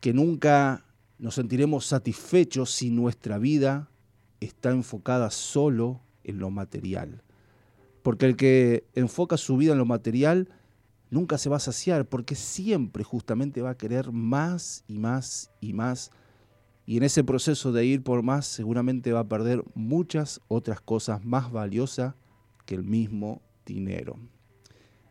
que 0.00 0.12
nunca 0.12 0.84
nos 1.18 1.34
sentiremos 1.34 1.86
satisfechos 1.86 2.70
si 2.70 2.90
nuestra 2.90 3.38
vida 3.38 3.88
está 4.40 4.70
enfocada 4.70 5.30
solo 5.30 6.00
en 6.24 6.38
lo 6.38 6.50
material. 6.50 7.22
Porque 8.02 8.26
el 8.26 8.36
que 8.36 8.84
enfoca 8.94 9.36
su 9.36 9.56
vida 9.56 9.72
en 9.72 9.78
lo 9.78 9.84
material 9.84 10.48
nunca 11.10 11.38
se 11.38 11.48
va 11.48 11.56
a 11.56 11.60
saciar, 11.60 12.08
porque 12.08 12.34
siempre 12.34 13.04
justamente 13.04 13.62
va 13.62 13.70
a 13.70 13.76
querer 13.76 14.12
más 14.12 14.84
y 14.86 14.98
más 14.98 15.50
y 15.60 15.72
más. 15.72 16.10
Y 16.86 16.96
en 16.96 17.02
ese 17.02 17.24
proceso 17.24 17.72
de 17.72 17.84
ir 17.84 18.02
por 18.02 18.22
más 18.22 18.46
seguramente 18.46 19.12
va 19.12 19.20
a 19.20 19.28
perder 19.28 19.62
muchas 19.74 20.40
otras 20.48 20.80
cosas 20.80 21.24
más 21.24 21.52
valiosas 21.52 22.14
que 22.64 22.74
el 22.74 22.84
mismo 22.84 23.42
dinero. 23.66 24.18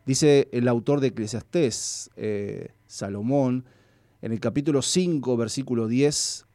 Dice 0.04 0.48
el 0.52 0.66
autor 0.68 1.00
de 1.00 1.08
Eclesiastés, 1.08 2.10
eh, 2.16 2.72
Salomón, 2.86 3.66
en 4.22 4.32
el 4.32 4.40
capítulo 4.40 4.82
5, 4.82 5.36
versículo 5.36 5.86
10, 5.86 6.47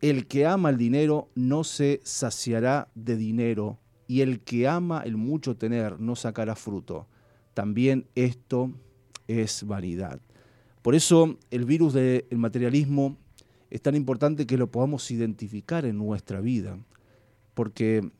el 0.00 0.26
que 0.26 0.46
ama 0.46 0.70
el 0.70 0.78
dinero 0.78 1.28
no 1.34 1.64
se 1.64 2.00
saciará 2.04 2.88
de 2.94 3.16
dinero, 3.16 3.78
y 4.10 4.22
el 4.22 4.40
que 4.40 4.66
ama 4.66 5.02
el 5.02 5.16
mucho 5.16 5.56
tener 5.56 6.00
no 6.00 6.16
sacará 6.16 6.56
fruto. 6.56 7.06
También 7.54 8.08
esto 8.16 8.72
es 9.28 9.64
vanidad. 9.64 10.20
Por 10.82 10.96
eso 10.96 11.38
el 11.52 11.64
virus 11.64 11.92
del 11.92 12.26
materialismo 12.32 13.16
es 13.70 13.80
tan 13.82 13.94
importante 13.94 14.46
que 14.46 14.56
lo 14.56 14.68
podamos 14.68 15.08
identificar 15.12 15.84
en 15.84 15.96
nuestra 15.96 16.40
vida, 16.40 16.76
porque 17.54 18.10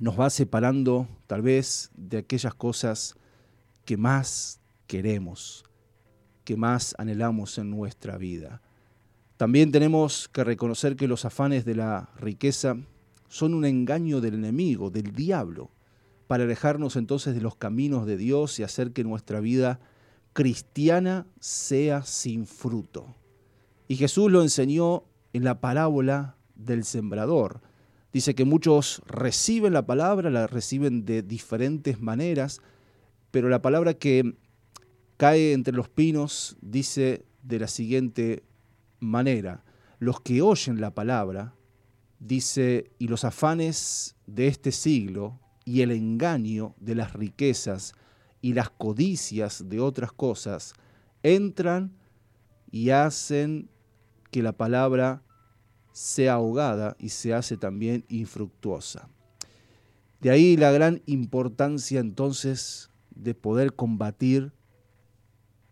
nos 0.00 0.18
va 0.18 0.30
separando 0.30 1.06
tal 1.26 1.42
vez 1.42 1.90
de 1.94 2.16
aquellas 2.16 2.54
cosas 2.54 3.16
que 3.84 3.98
más 3.98 4.60
queremos, 4.86 5.64
que 6.44 6.56
más 6.56 6.94
anhelamos 6.96 7.58
en 7.58 7.68
nuestra 7.68 8.16
vida. 8.16 8.62
También 9.36 9.72
tenemos 9.72 10.28
que 10.28 10.44
reconocer 10.44 10.96
que 10.96 11.08
los 11.08 11.24
afanes 11.24 11.64
de 11.64 11.74
la 11.74 12.10
riqueza 12.18 12.76
son 13.28 13.54
un 13.54 13.64
engaño 13.64 14.20
del 14.20 14.34
enemigo, 14.34 14.90
del 14.90 15.12
diablo, 15.12 15.70
para 16.26 16.44
alejarnos 16.44 16.96
entonces 16.96 17.34
de 17.34 17.40
los 17.40 17.56
caminos 17.56 18.06
de 18.06 18.16
Dios 18.16 18.58
y 18.58 18.62
hacer 18.62 18.92
que 18.92 19.04
nuestra 19.04 19.40
vida 19.40 19.80
cristiana 20.32 21.26
sea 21.40 22.02
sin 22.02 22.46
fruto. 22.46 23.14
Y 23.88 23.96
Jesús 23.96 24.30
lo 24.30 24.42
enseñó 24.42 25.04
en 25.32 25.44
la 25.44 25.60
parábola 25.60 26.36
del 26.54 26.84
sembrador. 26.84 27.60
Dice 28.12 28.34
que 28.34 28.44
muchos 28.44 29.02
reciben 29.06 29.72
la 29.72 29.86
palabra, 29.86 30.30
la 30.30 30.46
reciben 30.46 31.04
de 31.04 31.22
diferentes 31.22 32.00
maneras, 32.00 32.60
pero 33.30 33.48
la 33.48 33.62
palabra 33.62 33.94
que 33.94 34.36
cae 35.16 35.52
entre 35.52 35.74
los 35.74 35.88
pinos 35.88 36.56
dice 36.60 37.24
de 37.42 37.58
la 37.58 37.68
siguiente 37.68 38.42
manera, 39.02 39.64
los 39.98 40.20
que 40.20 40.40
oyen 40.40 40.80
la 40.80 40.94
palabra, 40.94 41.54
dice, 42.18 42.90
y 42.98 43.08
los 43.08 43.24
afanes 43.24 44.16
de 44.26 44.46
este 44.46 44.72
siglo 44.72 45.38
y 45.64 45.82
el 45.82 45.90
engaño 45.90 46.74
de 46.78 46.94
las 46.94 47.12
riquezas 47.12 47.94
y 48.40 48.54
las 48.54 48.70
codicias 48.70 49.68
de 49.68 49.80
otras 49.80 50.12
cosas 50.12 50.74
entran 51.22 51.92
y 52.70 52.90
hacen 52.90 53.68
que 54.30 54.42
la 54.42 54.52
palabra 54.52 55.22
sea 55.92 56.34
ahogada 56.34 56.96
y 56.98 57.10
se 57.10 57.34
hace 57.34 57.56
también 57.56 58.04
infructuosa. 58.08 59.08
De 60.20 60.30
ahí 60.30 60.56
la 60.56 60.70
gran 60.70 61.02
importancia 61.06 62.00
entonces 62.00 62.90
de 63.14 63.34
poder 63.34 63.74
combatir 63.74 64.52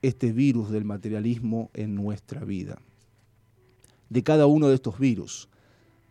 este 0.03 0.33
virus 0.33 0.71
del 0.71 0.85
materialismo 0.85 1.71
en 1.75 1.95
nuestra 1.95 2.45
vida. 2.45 2.81
De 4.11 4.23
cada 4.23 4.47
uno 4.47 4.69
de 4.69 4.75
estos 4.75 4.99
virus, 4.99 5.49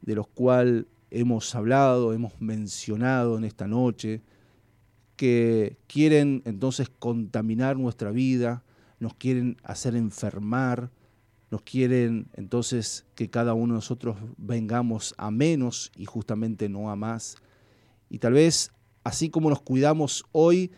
de 0.01 0.15
los 0.15 0.27
cuales 0.27 0.85
hemos 1.11 1.53
hablado, 1.53 2.13
hemos 2.13 2.39
mencionado 2.41 3.37
en 3.37 3.43
esta 3.43 3.67
noche, 3.67 4.21
que 5.15 5.77
quieren 5.87 6.41
entonces 6.45 6.89
contaminar 6.89 7.77
nuestra 7.77 8.09
vida, 8.11 8.63
nos 8.99 9.13
quieren 9.15 9.57
hacer 9.63 9.95
enfermar, 9.95 10.91
nos 11.51 11.61
quieren 11.63 12.27
entonces 12.33 13.05
que 13.15 13.29
cada 13.29 13.53
uno 13.53 13.73
de 13.73 13.77
nosotros 13.77 14.17
vengamos 14.37 15.13
a 15.17 15.31
menos 15.31 15.91
y 15.95 16.05
justamente 16.05 16.69
no 16.69 16.89
a 16.89 16.95
más. 16.95 17.37
Y 18.09 18.19
tal 18.19 18.33
vez 18.33 18.71
así 19.03 19.29
como 19.29 19.49
nos 19.49 19.61
cuidamos 19.61 20.23
hoy 20.31 20.71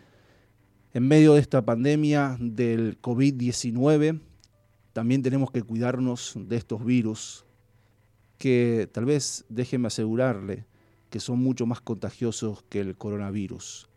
en 0.94 1.08
medio 1.08 1.34
de 1.34 1.40
esta 1.40 1.64
pandemia 1.64 2.36
del 2.40 3.00
COVID-19, 3.00 4.20
también 4.92 5.22
tenemos 5.22 5.50
que 5.50 5.62
cuidarnos 5.62 6.34
de 6.36 6.56
estos 6.56 6.84
virus 6.84 7.44
que 8.38 8.88
tal 8.92 9.04
vez 9.04 9.44
déjeme 9.48 9.86
asegurarle 9.86 10.66
que 11.10 11.20
son 11.20 11.38
mucho 11.38 11.66
más 11.66 11.80
contagiosos 11.80 12.64
que 12.68 12.80
el 12.80 12.96
coronavirus. 12.96 13.88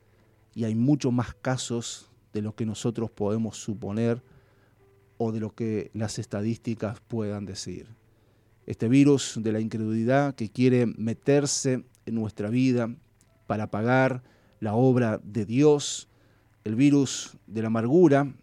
Y 0.53 0.65
hay 0.65 0.75
muchos 0.75 1.11
más 1.11 1.33
casos 1.33 2.11
de 2.33 2.41
lo 2.41 2.55
que 2.55 2.65
nosotros 2.65 3.09
podemos 3.09 3.57
suponer 3.57 4.21
o 5.17 5.31
de 5.31 5.39
lo 5.39 5.55
que 5.55 5.91
las 5.93 6.19
estadísticas 6.19 6.99
puedan 7.07 7.45
decir. 7.45 7.87
Este 8.65 8.87
virus 8.87 9.39
de 9.41 9.51
la 9.51 9.59
incredulidad 9.59 10.35
que 10.35 10.49
quiere 10.49 10.85
meterse 10.85 11.85
en 12.05 12.15
nuestra 12.15 12.49
vida 12.49 12.93
para 13.47 13.71
pagar 13.71 14.23
la 14.59 14.75
obra 14.75 15.19
de 15.23 15.45
Dios, 15.45 16.07
el 16.63 16.75
virus 16.75 17.37
de 17.47 17.61
la 17.61 17.67
amargura, 17.67 18.33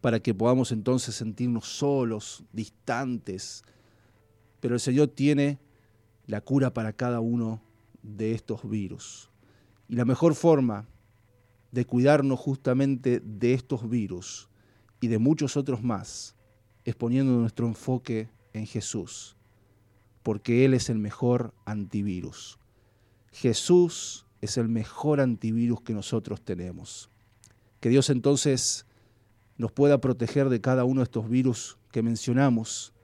para 0.00 0.20
que 0.20 0.34
podamos 0.34 0.72
entonces 0.72 1.14
sentirnos 1.14 1.66
solos, 1.66 2.44
distantes. 2.52 3.62
Pero 4.60 4.74
el 4.74 4.80
Señor 4.80 5.08
tiene 5.08 5.58
la 6.26 6.40
cura 6.40 6.72
para 6.72 6.92
cada 6.92 7.20
uno 7.20 7.60
de 8.02 8.32
estos 8.32 8.68
virus. 8.68 9.30
Y 9.88 9.96
la 9.96 10.04
mejor 10.04 10.34
forma 10.34 10.86
de 11.72 11.84
cuidarnos 11.84 12.38
justamente 12.40 13.20
de 13.20 13.54
estos 13.54 13.88
virus 13.88 14.48
y 15.00 15.08
de 15.08 15.18
muchos 15.18 15.56
otros 15.56 15.82
más 15.82 16.36
es 16.84 16.94
poniendo 16.94 17.32
nuestro 17.32 17.66
enfoque 17.66 18.28
en 18.52 18.66
Jesús, 18.66 19.36
porque 20.22 20.64
Él 20.64 20.74
es 20.74 20.90
el 20.90 20.98
mejor 20.98 21.54
antivirus. 21.64 22.58
Jesús 23.32 24.26
es 24.40 24.56
el 24.56 24.68
mejor 24.68 25.20
antivirus 25.20 25.82
que 25.82 25.92
nosotros 25.92 26.42
tenemos. 26.42 27.10
Que 27.80 27.88
Dios 27.88 28.10
entonces 28.10 28.86
nos 29.60 29.72
pueda 29.72 30.00
proteger 30.00 30.48
de 30.48 30.62
cada 30.62 30.84
uno 30.84 31.02
de 31.02 31.04
estos 31.04 31.28
virus 31.28 31.76
que 31.92 32.02
mencionamos 32.02 32.94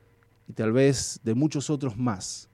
y 0.49 0.55
tal 0.55 0.73
vez 0.73 1.21
de 1.23 1.35
muchos 1.35 1.69
otros 1.69 1.99
más 1.99 2.49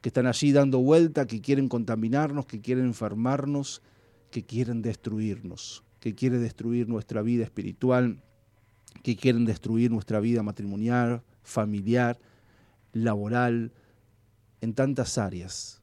que 0.00 0.10
están 0.10 0.28
allí 0.28 0.52
dando 0.52 0.78
vuelta, 0.78 1.26
que 1.26 1.40
quieren 1.40 1.68
contaminarnos, 1.68 2.46
que 2.46 2.60
quieren 2.60 2.84
enfermarnos, 2.84 3.82
que 4.30 4.44
quieren 4.44 4.80
destruirnos, 4.80 5.82
que 5.98 6.14
quieren 6.14 6.40
destruir 6.40 6.88
nuestra 6.88 7.20
vida 7.20 7.42
espiritual, 7.42 8.22
que 9.02 9.16
quieren 9.16 9.44
destruir 9.44 9.90
nuestra 9.90 10.20
vida 10.20 10.44
matrimonial, 10.44 11.24
familiar, 11.42 12.20
laboral, 12.92 13.72
en 14.60 14.72
tantas 14.72 15.18
áreas. 15.18 15.82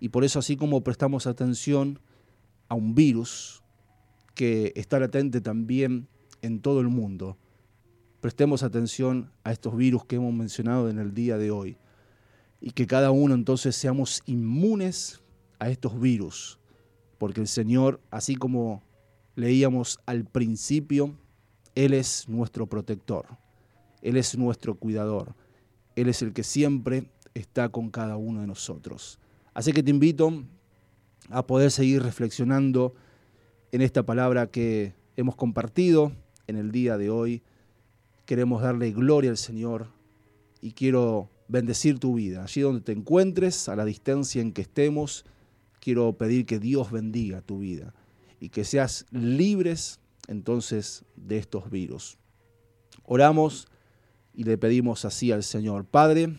Y 0.00 0.08
por 0.08 0.24
eso 0.24 0.40
así 0.40 0.56
como 0.56 0.82
prestamos 0.82 1.28
atención 1.28 2.00
a 2.68 2.74
un 2.74 2.96
virus, 2.96 3.62
que 4.34 4.72
está 4.74 4.98
latente 4.98 5.40
también 5.40 6.08
en 6.42 6.60
todo 6.60 6.80
el 6.80 6.88
mundo. 6.88 7.36
Prestemos 8.20 8.62
atención 8.62 9.30
a 9.44 9.52
estos 9.52 9.76
virus 9.76 10.04
que 10.04 10.16
hemos 10.16 10.32
mencionado 10.32 10.90
en 10.90 10.98
el 10.98 11.14
día 11.14 11.38
de 11.38 11.50
hoy 11.50 11.78
y 12.60 12.72
que 12.72 12.86
cada 12.86 13.10
uno 13.10 13.34
entonces 13.34 13.76
seamos 13.76 14.22
inmunes 14.26 15.22
a 15.58 15.70
estos 15.70 16.00
virus, 16.00 16.58
porque 17.18 17.40
el 17.40 17.48
Señor, 17.48 18.00
así 18.10 18.34
como 18.34 18.82
leíamos 19.36 20.00
al 20.06 20.24
principio, 20.24 21.16
Él 21.74 21.94
es 21.94 22.28
nuestro 22.28 22.66
protector, 22.66 23.26
Él 24.02 24.16
es 24.16 24.36
nuestro 24.36 24.74
cuidador, 24.74 25.34
Él 25.94 26.08
es 26.08 26.22
el 26.22 26.32
que 26.32 26.42
siempre 26.42 27.10
está 27.34 27.68
con 27.68 27.90
cada 27.90 28.16
uno 28.16 28.40
de 28.40 28.46
nosotros. 28.46 29.18
Así 29.54 29.72
que 29.72 29.82
te 29.82 29.90
invito 29.90 30.44
a 31.30 31.46
poder 31.46 31.70
seguir 31.70 32.02
reflexionando 32.02 32.94
en 33.72 33.82
esta 33.82 34.04
palabra 34.04 34.48
que 34.48 34.94
hemos 35.16 35.36
compartido, 35.36 36.12
en 36.48 36.56
el 36.56 36.72
día 36.72 36.98
de 36.98 37.10
hoy. 37.10 37.42
Queremos 38.26 38.62
darle 38.62 38.90
gloria 38.90 39.30
al 39.30 39.36
Señor 39.36 39.86
y 40.60 40.72
quiero 40.72 41.30
bendecir 41.46 42.00
tu 42.00 42.14
vida. 42.14 42.42
Allí 42.42 42.62
donde 42.62 42.80
te 42.80 42.92
encuentres, 42.92 43.68
a 43.68 43.76
la 43.76 43.84
distancia 43.84 44.42
en 44.42 44.52
que 44.52 44.62
estemos, 44.62 45.24
quiero 45.80 46.12
pedir 46.14 46.44
que 46.46 46.58
Dios 46.58 46.90
bendiga 46.90 47.42
tu 47.42 47.60
vida 47.60 47.94
y 48.40 48.48
que 48.48 48.64
seas 48.64 49.06
libres 49.10 50.00
entonces 50.26 51.04
de 51.16 51.38
estos 51.38 51.70
virus. 51.70 52.18
Oramos 53.04 53.68
y 54.34 54.44
le 54.44 54.58
pedimos 54.58 55.04
así 55.04 55.32
al 55.32 55.42
Señor. 55.42 55.84
Padre, 55.84 56.34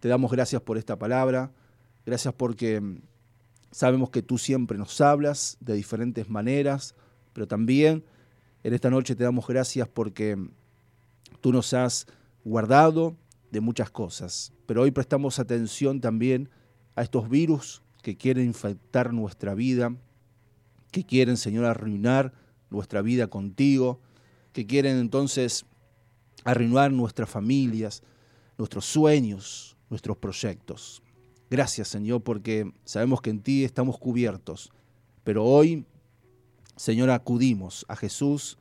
te 0.00 0.08
damos 0.08 0.30
gracias 0.32 0.62
por 0.62 0.78
esta 0.78 0.98
palabra, 0.98 1.52
gracias 2.04 2.34
porque 2.34 2.82
sabemos 3.70 4.10
que 4.10 4.22
tú 4.22 4.38
siempre 4.38 4.78
nos 4.78 5.00
hablas 5.00 5.56
de 5.60 5.74
diferentes 5.74 6.28
maneras, 6.28 6.94
pero 7.32 7.46
también 7.46 8.04
en 8.66 8.74
esta 8.74 8.90
noche 8.90 9.14
te 9.14 9.22
damos 9.22 9.46
gracias 9.46 9.86
porque 9.86 10.36
tú 11.40 11.52
nos 11.52 11.72
has 11.72 12.08
guardado 12.44 13.16
de 13.52 13.60
muchas 13.60 13.90
cosas, 13.90 14.52
pero 14.66 14.82
hoy 14.82 14.90
prestamos 14.90 15.38
atención 15.38 16.00
también 16.00 16.50
a 16.96 17.02
estos 17.02 17.30
virus 17.30 17.80
que 18.02 18.16
quieren 18.16 18.44
infectar 18.44 19.12
nuestra 19.12 19.54
vida, 19.54 19.94
que 20.90 21.04
quieren, 21.04 21.36
Señor, 21.36 21.64
arruinar 21.64 22.32
nuestra 22.68 23.02
vida 23.02 23.28
contigo, 23.28 24.00
que 24.52 24.66
quieren 24.66 24.98
entonces 24.98 25.64
arruinar 26.42 26.90
nuestras 26.90 27.30
familias, 27.30 28.02
nuestros 28.58 28.84
sueños, 28.84 29.76
nuestros 29.90 30.16
proyectos. 30.16 31.04
Gracias, 31.48 31.86
Señor, 31.86 32.24
porque 32.24 32.72
sabemos 32.84 33.20
que 33.20 33.30
en 33.30 33.42
ti 33.42 33.62
estamos 33.62 33.96
cubiertos, 33.96 34.72
pero 35.22 35.44
hoy 35.44 35.86
Señor, 36.76 37.10
acudimos 37.10 37.86
a 37.88 37.96
Jesús, 37.96 38.58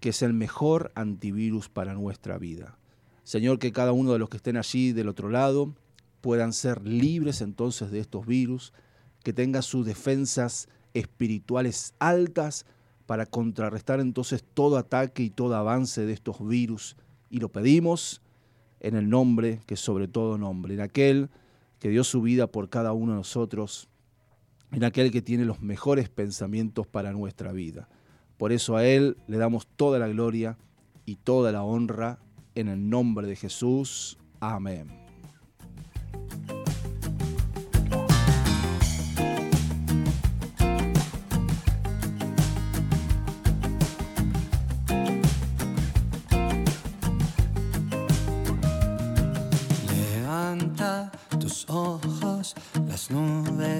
que 0.00 0.10
es 0.10 0.22
el 0.22 0.32
mejor 0.32 0.92
antivirus 0.94 1.68
para 1.68 1.94
nuestra 1.94 2.38
vida. 2.38 2.78
Señor, 3.24 3.58
que 3.58 3.72
cada 3.72 3.92
uno 3.92 4.12
de 4.12 4.18
los 4.18 4.28
que 4.28 4.36
estén 4.36 4.56
allí 4.56 4.92
del 4.92 5.08
otro 5.08 5.28
lado 5.28 5.74
puedan 6.20 6.52
ser 6.52 6.86
libres 6.86 7.40
entonces 7.40 7.90
de 7.90 7.98
estos 7.98 8.24
virus, 8.26 8.72
que 9.24 9.32
tengan 9.32 9.62
sus 9.62 9.84
defensas 9.84 10.68
espirituales 10.94 11.94
altas 11.98 12.66
para 13.06 13.26
contrarrestar 13.26 14.00
entonces 14.00 14.44
todo 14.54 14.76
ataque 14.76 15.24
y 15.24 15.30
todo 15.30 15.56
avance 15.56 16.06
de 16.06 16.12
estos 16.12 16.46
virus. 16.46 16.96
Y 17.30 17.40
lo 17.40 17.48
pedimos 17.50 18.22
en 18.80 18.94
el 18.94 19.10
nombre 19.10 19.60
que 19.66 19.76
sobre 19.76 20.06
todo 20.06 20.38
nombre, 20.38 20.74
en 20.74 20.80
aquel 20.80 21.30
que 21.80 21.88
dio 21.88 22.04
su 22.04 22.22
vida 22.22 22.46
por 22.46 22.68
cada 22.68 22.92
uno 22.92 23.12
de 23.12 23.18
nosotros 23.18 23.88
en 24.72 24.84
aquel 24.84 25.10
que 25.10 25.22
tiene 25.22 25.44
los 25.44 25.62
mejores 25.62 26.08
pensamientos 26.08 26.86
para 26.86 27.12
nuestra 27.12 27.52
vida. 27.52 27.88
Por 28.36 28.52
eso 28.52 28.76
a 28.76 28.84
Él 28.84 29.16
le 29.26 29.38
damos 29.38 29.66
toda 29.66 29.98
la 29.98 30.08
gloria 30.08 30.58
y 31.06 31.16
toda 31.16 31.52
la 31.52 31.62
honra 31.62 32.18
en 32.54 32.68
el 32.68 32.88
nombre 32.88 33.26
de 33.26 33.36
Jesús. 33.36 34.18
Amén. 34.40 35.03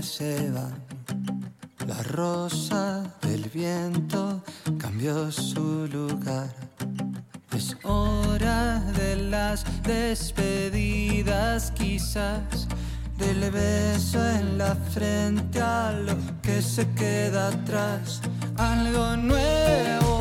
Se 0.03 0.51
La 1.87 2.03
rosa 2.11 3.05
del 3.23 3.49
viento 3.49 4.43
cambió 4.79 5.33
su 5.33 5.87
lugar. 5.91 6.55
Es 7.55 7.75
hora 7.85 8.81
de 8.99 9.17
las 9.17 9.65
despedidas 9.83 11.71
quizás, 11.71 12.69
del 13.17 13.51
beso 13.51 14.19
en 14.29 14.59
la 14.59 14.75
frente 14.75 15.61
a 15.61 15.93
lo 15.93 16.17
que 16.43 16.61
se 16.61 16.87
queda 16.91 17.49
atrás. 17.49 18.21
Algo 18.59 19.17
nuevo 19.17 20.14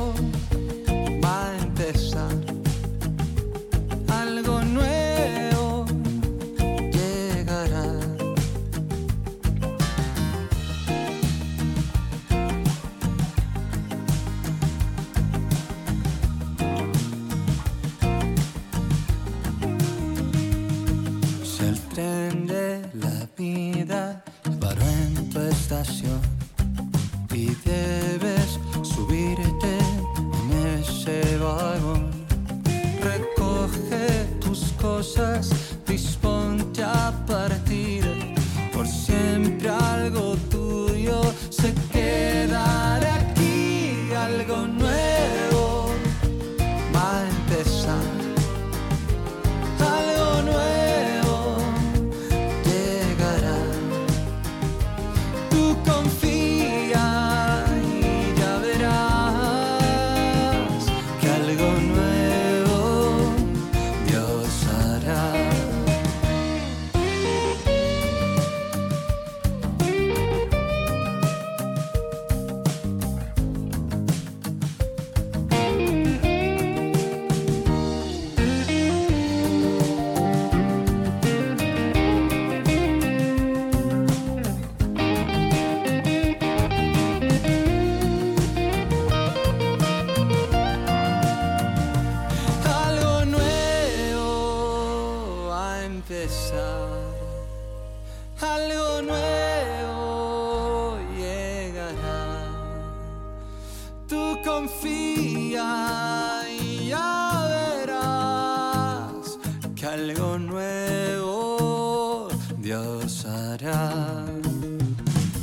hará. 113.54 114.26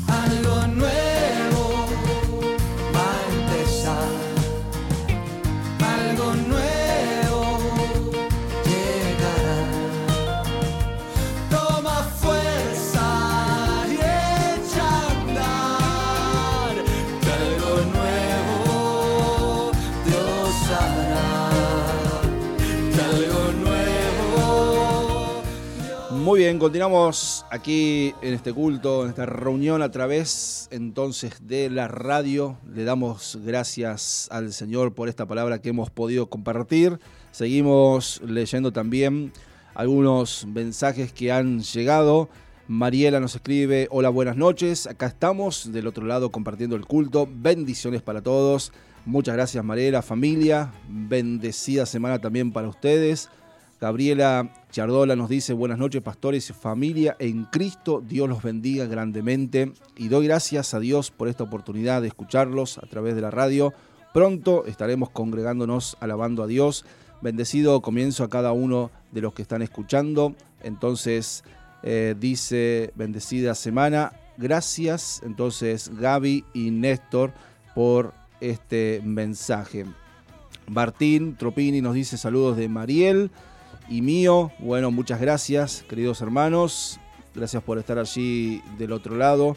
Algo 0.08 0.66
nuevo 0.66 1.66
va 2.94 3.06
a 3.14 3.22
empezar. 3.32 4.11
Algo 5.96 6.26
nuevo 6.52 7.42
llegará. 8.66 9.61
Toma 11.50 11.96
fuerza 12.22 13.06
y 13.88 13.94
echa 13.94 14.88
a 14.88 15.11
andar. 15.20 16.74
Que 17.22 17.30
algo 17.42 17.72
nuevo 17.96 19.70
Dios 20.04 20.54
hará. 20.78 21.18
Que 22.92 23.00
algo 23.14 23.42
nuevo. 23.64 24.38
Muy 26.11 26.40
bien, 26.40 26.58
continuamos 26.58 27.39
aquí 27.51 28.14
en 28.22 28.32
este 28.32 28.53
culto, 28.53 29.03
en 29.03 29.11
esta 29.11 29.26
reunión 29.26 29.82
a 29.82 29.90
través 29.90 30.68
entonces 30.70 31.46
de 31.46 31.68
la 31.68 31.88
radio. 31.88 32.57
Le 32.72 32.84
damos 32.84 33.38
gracias 33.44 34.28
al 34.30 34.53
Señor 34.53 34.94
por 34.94 35.09
esta 35.09 35.26
palabra 35.26 35.61
que 35.61 35.70
hemos 35.70 35.90
podido 35.90 36.30
compartir. 36.30 36.98
Seguimos 37.32 38.22
leyendo 38.24 38.72
también 38.72 39.32
algunos 39.74 40.46
mensajes 40.46 41.12
que 41.12 41.32
han 41.32 41.61
llegado. 41.61 42.28
Mariela 42.68 43.18
nos 43.18 43.34
escribe, 43.34 43.88
hola, 43.90 44.11
buenas 44.11 44.36
noches. 44.36 44.86
Acá 44.86 45.07
estamos 45.07 45.72
del 45.72 45.88
otro 45.88 46.07
lado 46.07 46.30
compartiendo 46.30 46.76
el 46.76 46.86
culto. 46.86 47.28
Bendiciones 47.30 48.01
para 48.01 48.22
todos. 48.22 48.72
Muchas 49.05 49.34
gracias 49.34 49.64
Mariela, 49.64 50.03
familia. 50.03 50.72
Bendecida 50.88 51.84
semana 51.84 52.20
también 52.20 52.53
para 52.53 52.68
ustedes. 52.68 53.28
Gabriela 53.81 54.53
Chardola 54.70 55.16
nos 55.16 55.31
dice, 55.31 55.55
buenas 55.55 55.78
noches 55.78 56.03
pastores 56.03 56.51
y 56.51 56.53
familia 56.53 57.16
en 57.18 57.45
Cristo, 57.45 58.03
Dios 58.07 58.28
los 58.28 58.43
bendiga 58.43 58.85
grandemente 58.85 59.72
y 59.97 60.09
doy 60.09 60.26
gracias 60.26 60.74
a 60.74 60.81
Dios 60.81 61.11
por 61.11 61.28
esta 61.28 61.45
oportunidad 61.45 62.03
de 62.03 62.09
escucharlos 62.09 62.76
a 62.76 62.83
través 62.83 63.14
de 63.14 63.22
la 63.22 63.31
radio. 63.31 63.72
Pronto 64.12 64.66
estaremos 64.66 65.09
congregándonos 65.09 65.97
alabando 66.01 66.43
a 66.43 66.47
Dios. 66.47 66.85
Bendecido 67.22 67.81
comienzo 67.81 68.22
a 68.22 68.28
cada 68.28 68.53
uno 68.53 68.91
de 69.12 69.22
los 69.22 69.33
que 69.33 69.43
están 69.43 69.62
escuchando. 69.62 70.35
Entonces 70.62 71.43
eh, 71.83 72.14
dice, 72.18 72.93
bendecida 72.97 73.55
semana. 73.55 74.12
Gracias 74.37 75.22
entonces 75.24 75.91
Gaby 75.97 76.45
y 76.53 76.70
Néstor 76.70 77.33
por 77.74 78.12
este 78.43 79.01
mensaje. 79.05 79.87
Martín 80.68 81.37
Tropini 81.37 81.81
nos 81.81 81.95
dice 81.95 82.18
saludos 82.18 82.59
de 82.59 82.68
Mariel 82.68 83.31
y 83.91 84.01
mío. 84.01 84.51
Bueno, 84.61 84.91
muchas 84.91 85.20
gracias, 85.20 85.84
queridos 85.88 86.22
hermanos. 86.22 86.99
Gracias 87.34 87.62
por 87.62 87.78
estar 87.78 87.99
allí 87.99 88.62
del 88.78 88.93
otro 88.93 89.16
lado. 89.16 89.57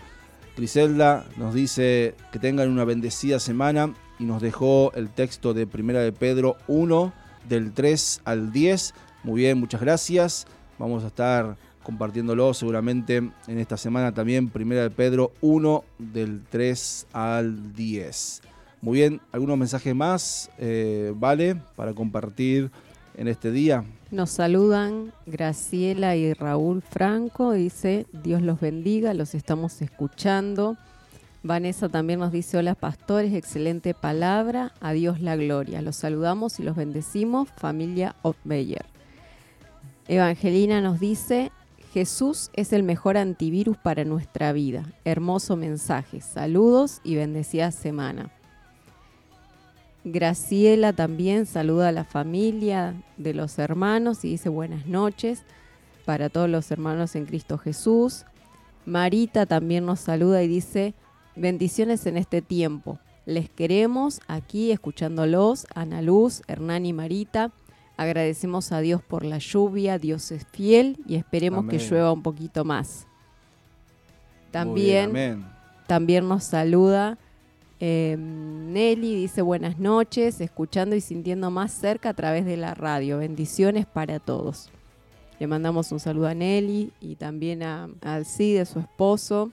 Griselda 0.58 1.26
nos 1.38 1.54
dice 1.54 2.16
que 2.32 2.40
tengan 2.40 2.70
una 2.70 2.84
bendecida 2.84 3.40
semana 3.40 3.94
y 4.20 4.26
nos 4.26 4.42
dejó 4.42 4.92
el 4.96 5.10
texto 5.10 5.54
de 5.54 5.66
Primera 5.66 6.02
de 6.02 6.12
Pedro 6.12 6.58
1 6.68 7.14
del 7.48 7.72
3 7.72 8.22
al 8.26 8.52
10. 8.52 8.94
Muy 9.24 9.42
bien, 9.42 9.60
muchas 9.60 9.82
gracias. 9.82 10.48
Vamos 10.78 11.04
a 11.04 11.08
estar 11.08 11.56
compartiéndolo 11.84 12.54
seguramente 12.54 13.18
en 13.18 13.60
esta 13.60 13.78
semana 13.78 14.14
también. 14.14 14.50
Primera 14.50 14.84
de 14.84 14.90
Pedro 14.90 15.32
1 15.42 15.84
del 16.00 16.42
3 16.50 17.08
al 17.14 17.74
10. 17.74 18.42
Muy 18.82 18.98
bien, 18.98 19.22
algunos 19.32 19.58
mensajes 19.58 19.96
más, 19.96 20.52
eh, 20.58 21.14
¿vale? 21.16 21.56
Para 21.76 21.94
compartir 21.94 22.70
en 23.16 23.28
este 23.28 23.52
día. 23.52 23.84
Nos 24.12 24.30
saludan 24.30 25.12
Graciela 25.26 26.16
y 26.16 26.34
Raúl 26.34 26.82
Franco, 26.82 27.54
dice 27.54 28.06
Dios 28.12 28.42
los 28.42 28.60
bendiga, 28.60 29.14
los 29.14 29.36
estamos 29.36 29.82
escuchando. 29.82 30.78
Vanessa 31.42 31.90
también 31.90 32.20
nos 32.20 32.32
dice 32.32 32.58
hola 32.58 32.76
pastores, 32.76 33.34
excelente 33.34 33.94
palabra, 33.94 34.72
a 34.80 34.94
Dios 34.94 35.20
la 35.20 35.36
gloria. 35.36 35.82
Los 35.82 35.98
saludamos 35.98 36.60
y 36.60 36.64
los 36.64 36.76
bendecimos, 36.76 37.50
familia 37.58 38.16
Otmeyer. 38.22 38.86
Evangelina 40.08 40.80
nos 40.82 41.00
dice 41.00 41.52
Jesús 41.94 42.50
es 42.54 42.74
el 42.74 42.84
mejor 42.84 43.18
antivirus 43.18 43.78
para 43.78 44.04
nuestra 44.04 44.52
vida. 44.52 44.86
Hermoso 45.06 45.56
mensaje. 45.56 46.22
Saludos 46.22 47.02
y 47.04 47.16
bendecida 47.16 47.72
semana. 47.72 48.32
Graciela 50.06 50.92
también 50.92 51.46
saluda 51.46 51.88
a 51.88 51.94
la 51.94 52.04
familia 52.04 52.94
de 53.18 53.34
los 53.34 53.58
hermanos 53.58 54.26
y 54.26 54.32
dice 54.32 54.50
buenas 54.50 54.86
noches 54.86 55.44
para 56.06 56.30
todos 56.30 56.50
los 56.50 56.70
hermanos 56.72 57.16
en 57.16 57.26
Cristo 57.26 57.58
Jesús. 57.58 58.26
Marita 58.86 59.46
también 59.46 59.86
nos 59.86 60.02
saluda 60.02 60.44
y 60.44 60.50
dice 60.50 60.94
bendiciones 61.38 62.06
en 62.06 62.18
este 62.18 62.42
tiempo. 62.42 63.00
Les 63.26 63.50
queremos 63.50 64.20
aquí 64.28 64.72
escuchándolos, 64.72 65.68
Ana 65.74 66.02
Luz, 66.02 66.42
Hernán 66.48 66.86
y 66.86 66.92
Marita. 66.92 67.52
Agradecemos 67.96 68.74
a 68.74 68.82
Dios 68.82 69.02
por 69.02 69.24
la 69.24 69.38
lluvia, 69.38 70.00
Dios 70.00 70.32
es 70.32 70.46
fiel 70.52 70.98
y 71.08 71.16
esperemos 71.16 71.66
que 71.70 71.78
llueva 71.78 72.12
un 72.12 72.24
poquito 72.24 72.66
más. 72.66 73.08
Bien, 74.52 74.52
También 74.52 75.54
también 75.88 76.28
nos 76.28 76.44
saluda 76.44 77.18
eh, 77.80 78.16
Nelly, 78.18 79.16
dice 79.16 79.42
buenas 79.42 79.80
noches, 79.80 80.40
escuchando 80.42 80.96
y 80.96 81.02
sintiendo 81.02 81.52
más 81.52 81.72
cerca 81.72 82.10
a 82.10 82.14
través 82.14 82.46
de 82.46 82.58
la 82.58 82.74
radio. 82.74 83.18
Bendiciones 83.18 83.86
para 83.86 84.20
todos. 84.20 84.70
Le 85.40 85.48
mandamos 85.48 85.92
un 85.92 86.00
saludo 86.00 86.28
a 86.28 86.34
Nelly 86.34 86.94
y 87.02 87.16
también 87.16 87.64
a 87.64 87.90
Alcide, 88.02 88.66
su 88.66 88.80
esposo. 88.80 89.52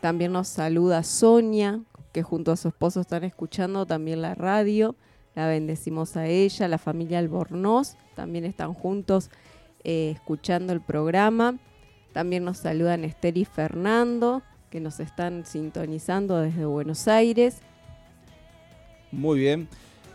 También 0.00 0.32
nos 0.32 0.48
saluda 0.48 1.02
Sonia, 1.02 1.80
que 2.12 2.22
junto 2.22 2.52
a 2.52 2.56
su 2.56 2.68
esposo 2.68 3.00
están 3.00 3.24
escuchando 3.24 3.86
también 3.86 4.20
la 4.20 4.34
radio. 4.34 4.96
La 5.34 5.46
bendecimos 5.48 6.16
a 6.16 6.26
ella, 6.26 6.68
la 6.68 6.78
familia 6.78 7.18
Albornoz, 7.18 7.96
también 8.14 8.44
están 8.44 8.72
juntos 8.74 9.30
eh, 9.82 10.12
escuchando 10.14 10.72
el 10.72 10.80
programa. 10.80 11.58
También 12.12 12.44
nos 12.44 12.58
saludan 12.58 13.04
Esther 13.04 13.36
y 13.36 13.44
Fernando, 13.44 14.42
que 14.74 14.80
nos 14.80 14.98
están 14.98 15.46
sintonizando 15.46 16.36
desde 16.40 16.64
Buenos 16.64 17.06
Aires. 17.06 17.58
Muy 19.12 19.38
bien. 19.38 19.68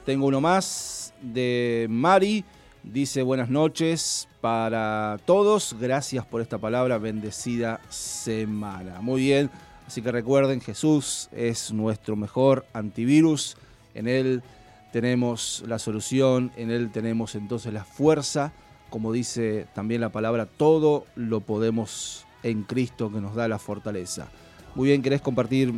Tengo 0.05 0.25
uno 0.25 0.41
más 0.41 1.13
de 1.21 1.87
Mari. 1.89 2.43
Dice 2.83 3.23
buenas 3.23 3.49
noches 3.49 4.27
para 4.41 5.17
todos. 5.23 5.77
Gracias 5.79 6.25
por 6.25 6.41
esta 6.41 6.57
palabra. 6.57 6.97
Bendecida 6.97 7.79
semana. 7.87 8.99
Muy 8.99 9.21
bien. 9.21 9.49
Así 9.87 10.01
que 10.01 10.11
recuerden, 10.11 10.59
Jesús 10.59 11.29
es 11.31 11.71
nuestro 11.71 12.17
mejor 12.17 12.65
antivirus. 12.73 13.55
En 13.93 14.09
Él 14.09 14.43
tenemos 14.91 15.63
la 15.67 15.79
solución. 15.79 16.51
En 16.57 16.69
Él 16.69 16.91
tenemos 16.91 17.33
entonces 17.35 17.71
la 17.71 17.85
fuerza. 17.85 18.51
Como 18.89 19.13
dice 19.13 19.67
también 19.73 20.01
la 20.01 20.09
palabra, 20.09 20.47
todo 20.47 21.05
lo 21.15 21.39
podemos 21.39 22.25
en 22.43 22.63
Cristo 22.63 23.09
que 23.09 23.21
nos 23.21 23.35
da 23.35 23.47
la 23.47 23.57
fortaleza. 23.57 24.27
Muy 24.75 24.89
bien, 24.89 25.01
¿querés 25.01 25.21
compartir 25.21 25.73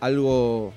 algo 0.00 0.72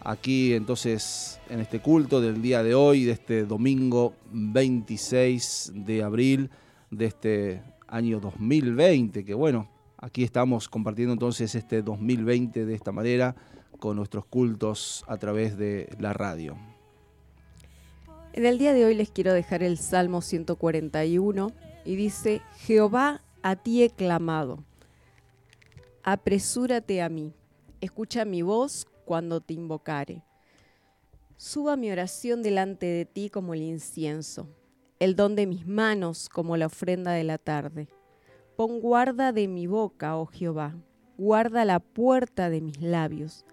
aquí 0.00 0.54
entonces 0.54 1.40
en 1.50 1.60
este 1.60 1.80
culto 1.80 2.20
del 2.20 2.40
día 2.40 2.62
de 2.62 2.74
hoy, 2.74 3.04
de 3.04 3.12
este 3.12 3.44
domingo 3.44 4.14
26 4.30 5.72
de 5.74 6.02
abril 6.02 6.50
de 6.90 7.06
este 7.06 7.62
año 7.88 8.20
2020, 8.20 9.24
que 9.24 9.34
bueno, 9.34 9.68
aquí 9.98 10.22
estamos 10.22 10.68
compartiendo 10.68 11.12
entonces 11.12 11.54
este 11.54 11.82
2020 11.82 12.64
de 12.64 12.74
esta 12.74 12.92
manera 12.92 13.34
con 13.80 13.96
nuestros 13.96 14.24
cultos 14.24 15.04
a 15.08 15.16
través 15.16 15.58
de 15.58 15.88
la 15.98 16.12
radio. 16.12 16.56
En 18.32 18.46
el 18.46 18.58
día 18.58 18.72
de 18.72 18.84
hoy 18.84 18.94
les 18.94 19.10
quiero 19.10 19.32
dejar 19.32 19.62
el 19.62 19.78
Salmo 19.78 20.20
141 20.20 21.52
y 21.84 21.96
dice, 21.96 22.40
Jehová, 22.58 23.22
a 23.42 23.56
ti 23.56 23.82
he 23.82 23.90
clamado, 23.90 24.64
apresúrate 26.04 27.00
a 27.00 27.08
mí, 27.08 27.32
escucha 27.80 28.26
mi 28.26 28.42
voz 28.42 28.86
cuando 29.06 29.40
te 29.40 29.54
invocare. 29.54 30.22
Suba 31.38 31.76
mi 31.76 31.90
oración 31.90 32.42
delante 32.42 32.84
de 32.84 33.06
ti 33.06 33.30
como 33.30 33.54
el 33.54 33.62
incienso, 33.62 34.46
el 35.00 35.16
don 35.16 35.34
de 35.34 35.46
mis 35.46 35.66
manos 35.66 36.28
como 36.28 36.58
la 36.58 36.66
ofrenda 36.66 37.12
de 37.12 37.24
la 37.24 37.38
tarde. 37.38 37.88
Pon 38.54 38.80
guarda 38.80 39.32
de 39.32 39.48
mi 39.48 39.66
boca, 39.66 40.16
oh 40.18 40.26
Jehová, 40.26 40.76
guarda 41.16 41.64
la 41.64 41.80
puerta 41.80 42.50
de 42.50 42.60
mis 42.60 42.82
labios. 42.82 43.46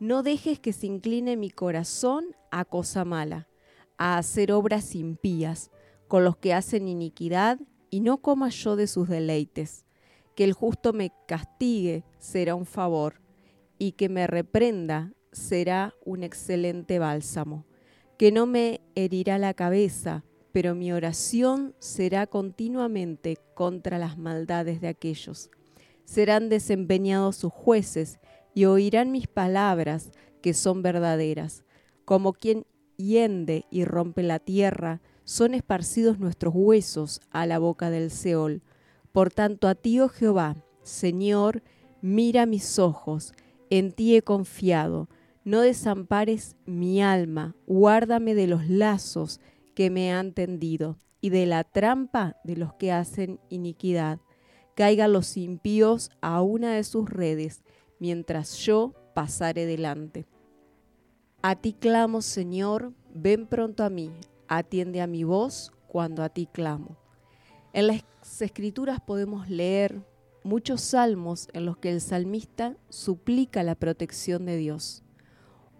No 0.00 0.24
dejes 0.24 0.58
que 0.58 0.72
se 0.72 0.88
incline 0.88 1.36
mi 1.36 1.50
corazón 1.50 2.34
a 2.50 2.64
cosa 2.64 3.04
mala, 3.04 3.46
a 3.96 4.18
hacer 4.18 4.50
obras 4.50 4.96
impías 4.96 5.70
con 6.08 6.24
los 6.24 6.36
que 6.36 6.52
hacen 6.52 6.88
iniquidad 6.88 7.60
y 7.90 8.00
no 8.00 8.18
coma 8.18 8.48
yo 8.48 8.74
de 8.74 8.88
sus 8.88 9.08
deleites. 9.08 9.86
Que 10.34 10.44
el 10.44 10.52
justo 10.52 10.92
me 10.92 11.12
castigue 11.26 12.04
será 12.18 12.54
un 12.54 12.66
favor, 12.66 13.20
y 13.78 13.92
que 13.92 14.08
me 14.08 14.26
reprenda 14.26 15.12
será 15.32 15.94
un 16.04 16.22
excelente 16.22 16.98
bálsamo. 16.98 17.66
Que 18.18 18.30
no 18.30 18.46
me 18.46 18.80
herirá 18.94 19.38
la 19.38 19.54
cabeza, 19.54 20.24
pero 20.52 20.74
mi 20.74 20.92
oración 20.92 21.74
será 21.78 22.26
continuamente 22.26 23.38
contra 23.54 23.98
las 23.98 24.18
maldades 24.18 24.80
de 24.80 24.88
aquellos. 24.88 25.50
Serán 26.04 26.48
desempeñados 26.48 27.36
sus 27.36 27.52
jueces 27.52 28.20
y 28.54 28.66
oirán 28.66 29.10
mis 29.10 29.26
palabras, 29.26 30.12
que 30.42 30.54
son 30.54 30.82
verdaderas. 30.82 31.64
Como 32.04 32.32
quien 32.32 32.66
hiende 32.96 33.64
y 33.70 33.84
rompe 33.84 34.22
la 34.22 34.38
tierra, 34.38 35.00
son 35.24 35.54
esparcidos 35.54 36.18
nuestros 36.18 36.52
huesos 36.54 37.20
a 37.30 37.46
la 37.46 37.58
boca 37.58 37.90
del 37.90 38.10
Seol. 38.10 38.62
Por 39.12 39.30
tanto, 39.30 39.68
a 39.68 39.74
ti, 39.74 40.00
oh 40.00 40.08
Jehová, 40.08 40.56
Señor, 40.82 41.62
mira 42.00 42.46
mis 42.46 42.78
ojos, 42.78 43.34
en 43.70 43.92
ti 43.92 44.16
he 44.16 44.22
confiado. 44.22 45.08
No 45.44 45.60
desampares 45.60 46.56
mi 46.66 47.02
alma, 47.02 47.54
guárdame 47.66 48.34
de 48.34 48.46
los 48.46 48.68
lazos 48.68 49.40
que 49.74 49.90
me 49.90 50.12
han 50.12 50.32
tendido 50.32 50.98
y 51.20 51.30
de 51.30 51.46
la 51.46 51.64
trampa 51.64 52.36
de 52.44 52.56
los 52.56 52.74
que 52.74 52.92
hacen 52.92 53.40
iniquidad. 53.48 54.20
Caigan 54.74 55.12
los 55.12 55.36
impíos 55.36 56.10
a 56.20 56.42
una 56.42 56.74
de 56.74 56.84
sus 56.84 57.10
redes, 57.10 57.62
mientras 57.98 58.56
yo 58.58 58.94
pasare 59.14 59.66
delante. 59.66 60.26
A 61.42 61.56
ti 61.56 61.72
clamo, 61.72 62.22
Señor, 62.22 62.92
ven 63.14 63.46
pronto 63.46 63.84
a 63.84 63.90
mí, 63.90 64.12
atiende 64.48 65.00
a 65.00 65.06
mi 65.06 65.24
voz 65.24 65.72
cuando 65.88 66.22
a 66.22 66.28
ti 66.28 66.46
clamo. 66.46 66.96
En 67.72 67.88
las 67.88 68.04
escrituras 68.42 69.00
podemos 69.00 69.48
leer 69.48 70.02
muchos 70.44 70.80
salmos 70.80 71.48
en 71.52 71.66
los 71.66 71.76
que 71.76 71.90
el 71.90 72.00
salmista 72.00 72.76
suplica 72.88 73.62
la 73.62 73.74
protección 73.74 74.46
de 74.46 74.56
Dios, 74.56 75.02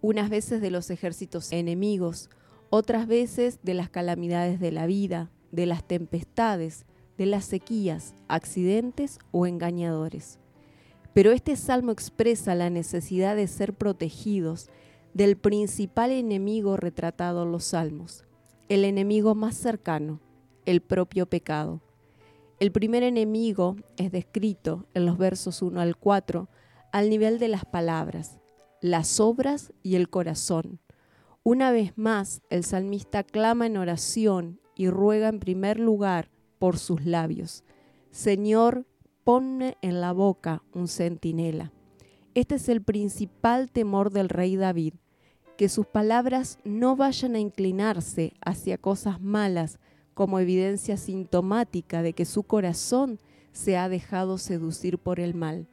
unas 0.01 0.31
veces 0.31 0.61
de 0.61 0.71
los 0.71 0.91
ejércitos 0.91 1.53
enemigos, 1.53 2.31
otras 2.71 3.07
veces 3.07 3.59
de 3.63 3.75
las 3.75 3.91
calamidades 3.91 4.61
de 4.61 4.73
la 4.73 4.87
vida, 4.87 5.31
de 5.51 5.67
las 5.67 5.85
tempestades, 5.85 6.87
de 7.19 7.27
las 7.27 7.45
sequías, 7.45 8.15
accidentes 8.29 9.19
o 9.31 9.47
engañadores. 9.47 10.39
Pero 11.15 11.33
este 11.33 11.57
salmo 11.57 11.93
expresa 11.93 12.55
la 12.55 12.71
necesidad 12.71 13.37
de 13.37 13.47
ser 13.47 13.75
protegidos 13.75 14.71
del 15.13 15.37
principal 15.37 16.11
enemigo 16.11 16.77
retratado 16.77 17.43
en 17.43 17.53
los 17.53 17.65
salmos, 17.65 18.25
el 18.69 18.85
enemigo 18.85 19.35
más 19.35 19.55
cercano, 19.57 20.21
el 20.65 20.81
propio 20.81 21.27
pecado. 21.27 21.83
El 22.63 22.71
primer 22.71 23.03
enemigo 23.03 23.75
es 23.97 24.13
descrito 24.13 24.87
en 24.95 25.05
los 25.05 25.19
versos 25.19 25.63
1 25.63 25.81
al 25.81 25.97
4 25.97 26.49
al 26.93 27.11
nivel 27.11 27.41
de 27.41 27.49
las 27.49 27.65
palabras, 27.65 28.39
las 28.81 29.19
obras 29.19 29.73
y 29.83 29.97
el 29.97 30.09
corazón. 30.09 30.79
Una 31.43 31.73
vez 31.73 31.99
más, 31.99 32.41
el 32.51 32.63
salmista 32.63 33.25
clama 33.25 33.67
en 33.67 33.79
oración 33.79 34.61
y 34.77 34.91
ruega 34.91 35.29
en 35.29 35.41
primer 35.41 35.81
lugar 35.81 36.31
por 36.61 36.79
sus 36.79 37.05
labios. 37.05 37.65
Señor, 38.13 38.87
ponme 39.25 39.77
en 39.83 40.01
la 40.01 40.13
boca 40.13 40.63
un 40.73 40.87
centinela. 40.87 41.73
Este 42.35 42.55
es 42.55 42.69
el 42.69 42.81
principal 42.81 43.73
temor 43.73 44.13
del 44.13 44.29
rey 44.29 44.55
David, 44.55 44.95
que 45.57 45.69
sus 45.69 45.89
palabras 45.89 46.61
no 46.63 46.95
vayan 46.95 47.35
a 47.35 47.41
inclinarse 47.41 48.35
hacia 48.41 48.79
cosas 48.79 49.21
malas 49.21 49.81
como 50.15 50.39
evidencia 50.39 50.97
sintomática 50.97 52.03
de 52.03 52.13
que 52.13 52.25
su 52.25 52.43
corazón 52.43 53.19
se 53.53 53.77
ha 53.77 53.89
dejado 53.89 54.39
seducir 54.39 54.99
por 54.99 55.21
el 55.21 55.35
mal. 55.35 55.69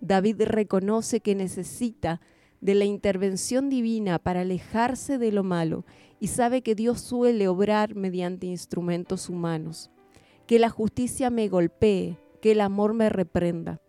David 0.00 0.42
reconoce 0.42 1.20
que 1.20 1.34
necesita 1.34 2.20
de 2.60 2.74
la 2.74 2.84
intervención 2.84 3.68
divina 3.68 4.18
para 4.18 4.42
alejarse 4.42 5.18
de 5.18 5.32
lo 5.32 5.42
malo 5.42 5.84
y 6.18 6.28
sabe 6.28 6.62
que 6.62 6.74
Dios 6.74 7.00
suele 7.00 7.48
obrar 7.48 7.94
mediante 7.94 8.46
instrumentos 8.46 9.28
humanos. 9.28 9.90
Que 10.46 10.58
la 10.58 10.68
justicia 10.68 11.30
me 11.30 11.48
golpee, 11.48 12.18
que 12.42 12.52
el 12.52 12.60
amor 12.60 12.92
me 12.92 13.08
reprenda. 13.08 13.80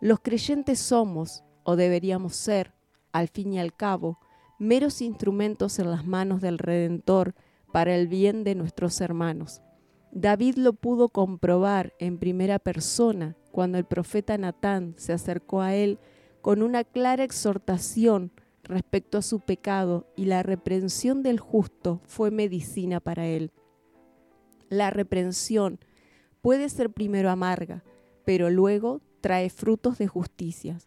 Los 0.00 0.20
creyentes 0.20 0.78
somos, 0.78 1.42
o 1.64 1.76
deberíamos 1.76 2.36
ser, 2.36 2.74
al 3.12 3.28
fin 3.28 3.52
y 3.52 3.58
al 3.58 3.74
cabo, 3.74 4.18
meros 4.58 5.00
instrumentos 5.00 5.78
en 5.78 5.90
las 5.90 6.06
manos 6.06 6.40
del 6.40 6.58
Redentor 6.58 7.34
para 7.72 7.96
el 7.96 8.06
bien 8.06 8.44
de 8.44 8.54
nuestros 8.54 9.00
hermanos. 9.00 9.62
David 10.12 10.56
lo 10.56 10.74
pudo 10.74 11.08
comprobar 11.08 11.94
en 11.98 12.18
primera 12.18 12.58
persona 12.58 13.36
cuando 13.50 13.78
el 13.78 13.84
profeta 13.84 14.36
Natán 14.36 14.94
se 14.98 15.14
acercó 15.14 15.62
a 15.62 15.74
él 15.74 15.98
con 16.42 16.62
una 16.62 16.84
clara 16.84 17.24
exhortación 17.24 18.30
respecto 18.62 19.18
a 19.18 19.22
su 19.22 19.40
pecado 19.40 20.06
y 20.16 20.26
la 20.26 20.42
reprensión 20.42 21.22
del 21.22 21.40
justo 21.40 22.00
fue 22.04 22.30
medicina 22.30 23.00
para 23.00 23.26
él. 23.26 23.52
La 24.68 24.90
reprensión 24.90 25.80
puede 26.42 26.68
ser 26.68 26.90
primero 26.90 27.30
amarga, 27.30 27.82
pero 28.24 28.50
luego 28.50 29.00
trae 29.20 29.48
frutos 29.50 29.98
de 29.98 30.08
justicia. 30.08 30.78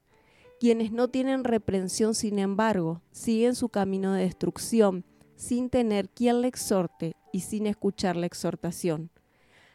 Quienes 0.59 0.91
no 0.91 1.09
tienen 1.09 1.43
reprensión, 1.43 2.15
sin 2.15 2.39
embargo, 2.39 3.01
siguen 3.11 3.55
su 3.55 3.69
camino 3.69 4.13
de 4.13 4.23
destrucción 4.23 5.03
sin 5.35 5.69
tener 5.69 6.09
quien 6.09 6.41
le 6.41 6.47
exhorte 6.47 7.15
y 7.31 7.41
sin 7.41 7.67
escuchar 7.67 8.15
la 8.15 8.25
exhortación. 8.25 9.09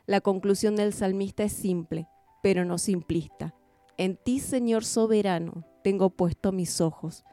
La 0.07 0.21
conclusión 0.21 0.77
del 0.77 0.93
salmista 0.93 1.45
es 1.45 1.53
simple, 1.53 2.09
pero 2.43 2.65
no 2.65 2.79
simplista. 2.79 3.55
En 3.97 4.17
ti, 4.17 4.41
Señor 4.41 4.85
soberano, 4.85 5.65
tengo 5.85 6.11
puesto 6.11 6.53
mis 6.53 6.81
ojos. 6.81 7.25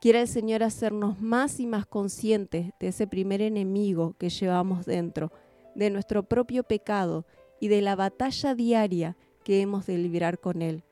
Quiere 0.00 0.20
el 0.20 0.28
Señor 0.28 0.62
hacernos 0.62 1.20
más 1.20 1.60
y 1.60 1.66
más 1.66 1.86
conscientes 1.86 2.72
de 2.78 2.88
ese 2.88 3.06
primer 3.06 3.42
enemigo 3.42 4.14
que 4.18 4.30
llevamos 4.30 4.86
dentro, 4.86 5.32
de 5.74 5.90
nuestro 5.90 6.22
propio 6.22 6.62
pecado 6.62 7.26
y 7.60 7.68
de 7.68 7.82
la 7.82 7.96
batalla 7.96 8.54
diaria 8.54 9.16
que 9.44 9.60
hemos 9.60 9.86
de 9.86 9.98
librar 9.98 10.38
con 10.38 10.62
Él. 10.62 10.84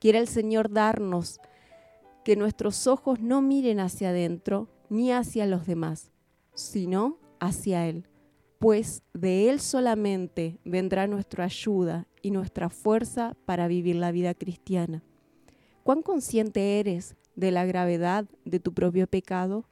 Quiere 0.00 0.18
el 0.18 0.28
Señor 0.28 0.70
darnos 0.70 1.40
que 2.24 2.36
nuestros 2.36 2.86
ojos 2.86 3.20
no 3.20 3.42
miren 3.42 3.80
hacia 3.80 4.10
adentro 4.10 4.68
ni 4.88 5.12
hacia 5.12 5.46
los 5.46 5.66
demás, 5.66 6.10
sino 6.54 7.18
hacia 7.40 7.86
Él, 7.86 8.08
pues 8.58 9.02
de 9.12 9.50
Él 9.50 9.60
solamente 9.60 10.58
vendrá 10.64 11.06
nuestra 11.06 11.44
ayuda 11.44 12.06
y 12.22 12.30
nuestra 12.30 12.70
fuerza 12.70 13.36
para 13.44 13.68
vivir 13.68 13.96
la 13.96 14.12
vida 14.12 14.34
cristiana. 14.34 15.02
¿Cuán 15.82 16.02
consciente 16.02 16.80
eres 16.80 17.16
de 17.36 17.50
la 17.50 17.66
gravedad 17.66 18.24
de 18.44 18.60
tu 18.60 18.72
propio 18.72 19.06
pecado? 19.06 19.68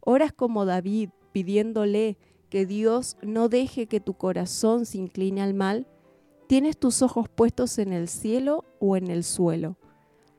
Oras 0.00 0.32
como 0.32 0.64
David 0.64 1.10
pidiéndole 1.30 2.18
que 2.48 2.66
Dios 2.66 3.16
no 3.22 3.48
deje 3.48 3.86
que 3.86 4.00
tu 4.00 4.14
corazón 4.14 4.86
se 4.86 4.98
incline 4.98 5.40
al 5.40 5.54
mal. 5.54 5.86
¿Tienes 6.48 6.76
tus 6.76 7.00
ojos 7.00 7.28
puestos 7.28 7.78
en 7.78 7.92
el 7.92 8.08
cielo 8.08 8.64
o 8.80 8.96
en 8.96 9.08
el 9.08 9.22
suelo? 9.22 9.76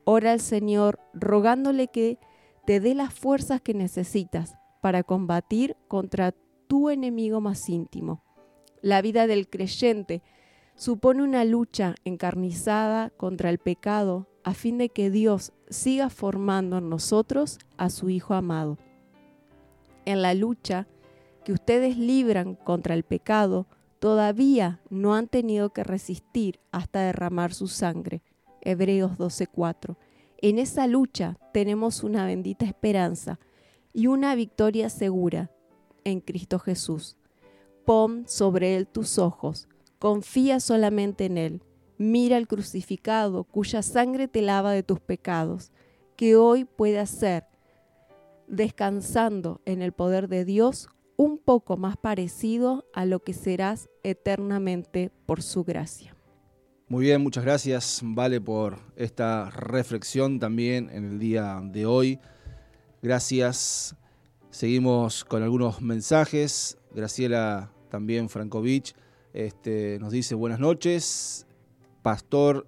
Ora 0.04 0.32
al 0.32 0.40
Señor 0.40 1.00
rogándole 1.14 1.88
que 1.88 2.18
te 2.66 2.80
dé 2.80 2.94
las 2.94 3.14
fuerzas 3.14 3.62
que 3.62 3.72
necesitas 3.72 4.56
para 4.84 5.02
combatir 5.02 5.78
contra 5.88 6.34
tu 6.66 6.90
enemigo 6.90 7.40
más 7.40 7.70
íntimo. 7.70 8.22
La 8.82 9.00
vida 9.00 9.26
del 9.26 9.48
creyente 9.48 10.22
supone 10.74 11.22
una 11.22 11.46
lucha 11.46 11.94
encarnizada 12.04 13.08
contra 13.08 13.48
el 13.48 13.56
pecado 13.56 14.28
a 14.42 14.52
fin 14.52 14.76
de 14.76 14.90
que 14.90 15.08
Dios 15.10 15.54
siga 15.70 16.10
formando 16.10 16.76
en 16.76 16.90
nosotros 16.90 17.58
a 17.78 17.88
su 17.88 18.10
Hijo 18.10 18.34
amado. 18.34 18.76
En 20.04 20.20
la 20.20 20.34
lucha 20.34 20.86
que 21.46 21.54
ustedes 21.54 21.96
libran 21.96 22.54
contra 22.54 22.92
el 22.92 23.04
pecado, 23.04 23.66
todavía 24.00 24.82
no 24.90 25.14
han 25.14 25.28
tenido 25.28 25.70
que 25.70 25.82
resistir 25.82 26.60
hasta 26.72 27.00
derramar 27.00 27.54
su 27.54 27.68
sangre. 27.68 28.22
Hebreos 28.60 29.16
12:4. 29.16 29.96
En 30.42 30.58
esa 30.58 30.86
lucha 30.86 31.38
tenemos 31.54 32.04
una 32.04 32.26
bendita 32.26 32.66
esperanza 32.66 33.40
y 33.94 34.08
una 34.08 34.34
victoria 34.34 34.90
segura 34.90 35.50
en 36.04 36.20
Cristo 36.20 36.58
Jesús. 36.58 37.16
Pon 37.86 38.24
sobre 38.26 38.76
Él 38.76 38.86
tus 38.86 39.18
ojos, 39.18 39.68
confía 39.98 40.60
solamente 40.60 41.26
en 41.26 41.38
Él, 41.38 41.62
mira 41.96 42.36
al 42.36 42.48
crucificado 42.48 43.44
cuya 43.44 43.82
sangre 43.82 44.28
te 44.28 44.42
lava 44.42 44.72
de 44.72 44.82
tus 44.82 45.00
pecados, 45.00 45.70
que 46.16 46.36
hoy 46.36 46.64
puede 46.64 47.06
ser, 47.06 47.44
descansando 48.48 49.60
en 49.64 49.80
el 49.80 49.92
poder 49.92 50.28
de 50.28 50.44
Dios, 50.44 50.88
un 51.16 51.38
poco 51.38 51.76
más 51.76 51.96
parecido 51.96 52.86
a 52.92 53.04
lo 53.04 53.20
que 53.20 53.32
serás 53.32 53.88
eternamente 54.02 55.10
por 55.26 55.42
su 55.42 55.62
gracia. 55.64 56.16
Muy 56.88 57.04
bien, 57.04 57.22
muchas 57.22 57.44
gracias, 57.44 58.00
Vale, 58.02 58.40
por 58.40 58.78
esta 58.96 59.50
reflexión 59.50 60.38
también 60.38 60.90
en 60.90 61.04
el 61.04 61.18
día 61.18 61.60
de 61.62 61.86
hoy. 61.86 62.18
Gracias. 63.04 63.94
Seguimos 64.48 65.26
con 65.26 65.42
algunos 65.42 65.82
mensajes. 65.82 66.78
Graciela 66.94 67.70
también 67.90 68.30
Frankovich 68.30 68.94
Este, 69.34 69.98
nos 70.00 70.10
dice 70.10 70.34
buenas 70.34 70.58
noches, 70.58 71.46
pastor 72.00 72.66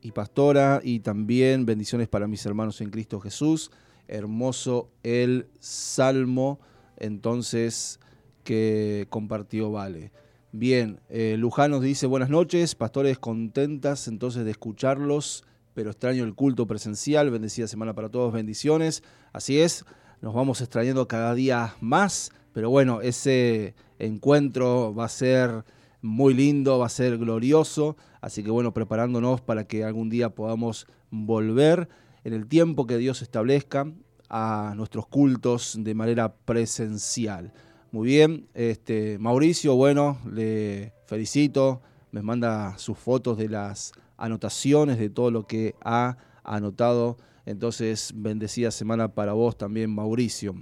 y 0.00 0.12
pastora, 0.12 0.80
y 0.84 1.00
también 1.00 1.66
bendiciones 1.66 2.06
para 2.06 2.28
mis 2.28 2.46
hermanos 2.46 2.80
en 2.80 2.90
Cristo 2.90 3.18
Jesús. 3.18 3.72
Hermoso 4.06 4.88
el 5.02 5.48
salmo, 5.58 6.60
entonces, 6.96 7.98
que 8.44 9.08
compartió 9.10 9.72
Vale. 9.72 10.12
Bien, 10.52 11.00
eh, 11.08 11.34
Luján 11.36 11.72
nos 11.72 11.82
dice 11.82 12.06
buenas 12.06 12.30
noches, 12.30 12.76
pastores 12.76 13.18
contentas 13.18 14.06
entonces 14.06 14.44
de 14.44 14.52
escucharlos, 14.52 15.42
pero 15.74 15.90
extraño 15.90 16.24
el 16.24 16.34
culto 16.34 16.66
presencial, 16.66 17.30
bendecida 17.30 17.66
semana 17.66 17.94
para 17.94 18.08
todos, 18.08 18.32
bendiciones. 18.32 19.02
Así 19.32 19.60
es, 19.60 19.84
nos 20.20 20.34
vamos 20.34 20.60
extrañando 20.60 21.08
cada 21.08 21.34
día 21.34 21.74
más, 21.80 22.30
pero 22.52 22.70
bueno, 22.70 23.00
ese 23.00 23.74
encuentro 23.98 24.94
va 24.94 25.06
a 25.06 25.08
ser 25.08 25.64
muy 26.00 26.34
lindo, 26.34 26.78
va 26.78 26.86
a 26.86 26.90
ser 26.90 27.16
glorioso, 27.18 27.96
así 28.20 28.42
que 28.42 28.50
bueno, 28.50 28.74
preparándonos 28.74 29.40
para 29.40 29.64
que 29.64 29.84
algún 29.84 30.10
día 30.10 30.30
podamos 30.30 30.86
volver 31.10 31.88
en 32.24 32.34
el 32.34 32.46
tiempo 32.46 32.86
que 32.86 32.98
Dios 32.98 33.22
establezca 33.22 33.86
a 34.28 34.74
nuestros 34.76 35.06
cultos 35.06 35.76
de 35.78 35.94
manera 35.94 36.34
presencial. 36.34 37.52
Muy 37.92 38.08
bien, 38.08 38.48
este, 38.54 39.18
Mauricio, 39.18 39.76
bueno, 39.76 40.18
le 40.30 40.94
felicito, 41.06 41.82
me 42.10 42.22
manda 42.22 42.78
sus 42.78 42.98
fotos 42.98 43.36
de 43.36 43.48
las 43.48 43.92
anotaciones, 44.22 44.98
de 44.98 45.10
todo 45.10 45.30
lo 45.30 45.46
que 45.46 45.74
ha 45.82 46.16
anotado. 46.44 47.16
Entonces, 47.44 48.12
bendecida 48.14 48.70
semana 48.70 49.14
para 49.14 49.32
vos 49.32 49.58
también, 49.58 49.94
Mauricio. 49.94 50.54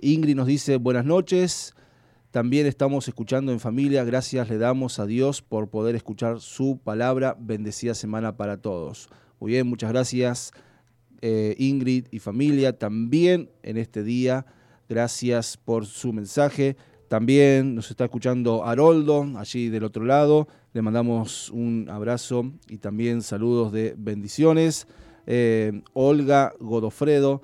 Ingrid 0.00 0.34
nos 0.34 0.46
dice 0.46 0.76
buenas 0.76 1.04
noches. 1.04 1.74
También 2.30 2.66
estamos 2.66 3.06
escuchando 3.08 3.52
en 3.52 3.60
familia. 3.60 4.04
Gracias 4.04 4.48
le 4.48 4.56
damos 4.56 4.98
a 4.98 5.06
Dios 5.06 5.42
por 5.42 5.68
poder 5.68 5.94
escuchar 5.94 6.40
su 6.40 6.78
palabra. 6.82 7.36
Bendecida 7.38 7.94
semana 7.94 8.36
para 8.36 8.56
todos. 8.56 9.10
Muy 9.38 9.52
bien, 9.52 9.66
muchas 9.66 9.90
gracias 9.90 10.52
eh, 11.20 11.54
Ingrid 11.58 12.06
y 12.10 12.18
familia. 12.18 12.78
También 12.78 13.50
en 13.62 13.76
este 13.76 14.02
día, 14.02 14.46
gracias 14.88 15.56
por 15.56 15.86
su 15.86 16.12
mensaje. 16.12 16.76
También 17.12 17.74
nos 17.74 17.90
está 17.90 18.04
escuchando 18.04 18.64
Haroldo, 18.64 19.28
allí 19.36 19.68
del 19.68 19.84
otro 19.84 20.06
lado. 20.06 20.48
Le 20.72 20.80
mandamos 20.80 21.50
un 21.50 21.86
abrazo 21.90 22.50
y 22.70 22.78
también 22.78 23.20
saludos 23.20 23.70
de 23.70 23.94
bendiciones. 23.98 24.86
Eh, 25.26 25.82
Olga 25.92 26.54
Godofredo 26.58 27.42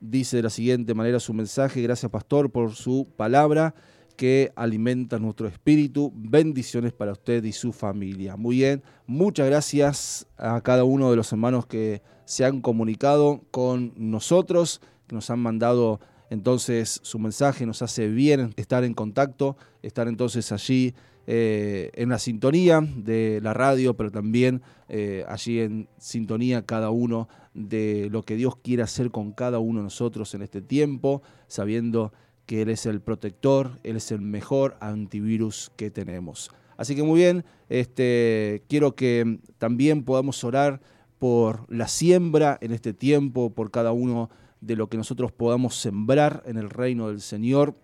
dice 0.00 0.38
de 0.38 0.44
la 0.44 0.48
siguiente 0.48 0.94
manera 0.94 1.20
su 1.20 1.34
mensaje. 1.34 1.82
Gracias, 1.82 2.10
pastor, 2.10 2.50
por 2.50 2.74
su 2.74 3.08
palabra 3.14 3.74
que 4.16 4.52
alimenta 4.56 5.18
nuestro 5.18 5.48
espíritu. 5.48 6.10
Bendiciones 6.14 6.94
para 6.94 7.12
usted 7.12 7.44
y 7.44 7.52
su 7.52 7.74
familia. 7.74 8.38
Muy 8.38 8.56
bien, 8.56 8.82
muchas 9.06 9.48
gracias 9.48 10.28
a 10.38 10.62
cada 10.62 10.84
uno 10.84 11.10
de 11.10 11.16
los 11.16 11.30
hermanos 11.30 11.66
que 11.66 12.00
se 12.24 12.46
han 12.46 12.62
comunicado 12.62 13.42
con 13.50 13.92
nosotros, 13.98 14.80
que 15.06 15.14
nos 15.14 15.28
han 15.28 15.40
mandado 15.40 16.00
entonces 16.30 17.00
su 17.02 17.18
mensaje, 17.18 17.66
nos 17.66 17.82
hace 17.82 18.08
bien 18.08 18.54
estar 18.56 18.84
en 18.84 18.94
contacto, 18.94 19.56
estar 19.82 20.08
entonces 20.08 20.50
allí 20.52 20.94
eh, 21.26 21.90
en 21.94 22.08
la 22.08 22.18
sintonía 22.18 22.80
de 22.80 23.40
la 23.42 23.52
radio, 23.52 23.94
pero 23.94 24.10
también 24.10 24.62
eh, 24.88 25.24
allí 25.28 25.60
en 25.60 25.88
sintonía 25.98 26.64
cada 26.64 26.90
uno 26.90 27.28
de 27.52 28.08
lo 28.10 28.22
que 28.22 28.36
Dios 28.36 28.56
quiere 28.56 28.82
hacer 28.82 29.10
con 29.10 29.32
cada 29.32 29.58
uno 29.58 29.80
de 29.80 29.84
nosotros 29.84 30.34
en 30.34 30.42
este 30.42 30.62
tiempo, 30.62 31.22
sabiendo 31.46 32.12
que 32.46 32.62
Él 32.62 32.70
es 32.70 32.86
el 32.86 33.00
protector, 33.00 33.78
Él 33.82 33.96
es 33.96 34.10
el 34.12 34.20
mejor 34.20 34.76
antivirus 34.80 35.70
que 35.76 35.90
tenemos. 35.90 36.50
Así 36.76 36.96
que 36.96 37.02
muy 37.02 37.20
bien, 37.20 37.44
este, 37.68 38.62
quiero 38.68 38.94
que 38.94 39.40
también 39.58 40.04
podamos 40.04 40.42
orar 40.44 40.80
por 41.18 41.66
la 41.72 41.88
siembra 41.88 42.56
en 42.60 42.72
este 42.72 42.94
tiempo, 42.94 43.50
por 43.50 43.70
cada 43.70 43.92
uno 43.92 44.30
de 44.30 44.40
lo 44.60 44.88
que 44.88 44.96
nosotros 44.96 45.32
podamos 45.32 45.76
sembrar 45.76 46.42
en 46.46 46.56
el 46.56 46.70
reino 46.70 47.08
del 47.08 47.20
Señor. 47.20 47.74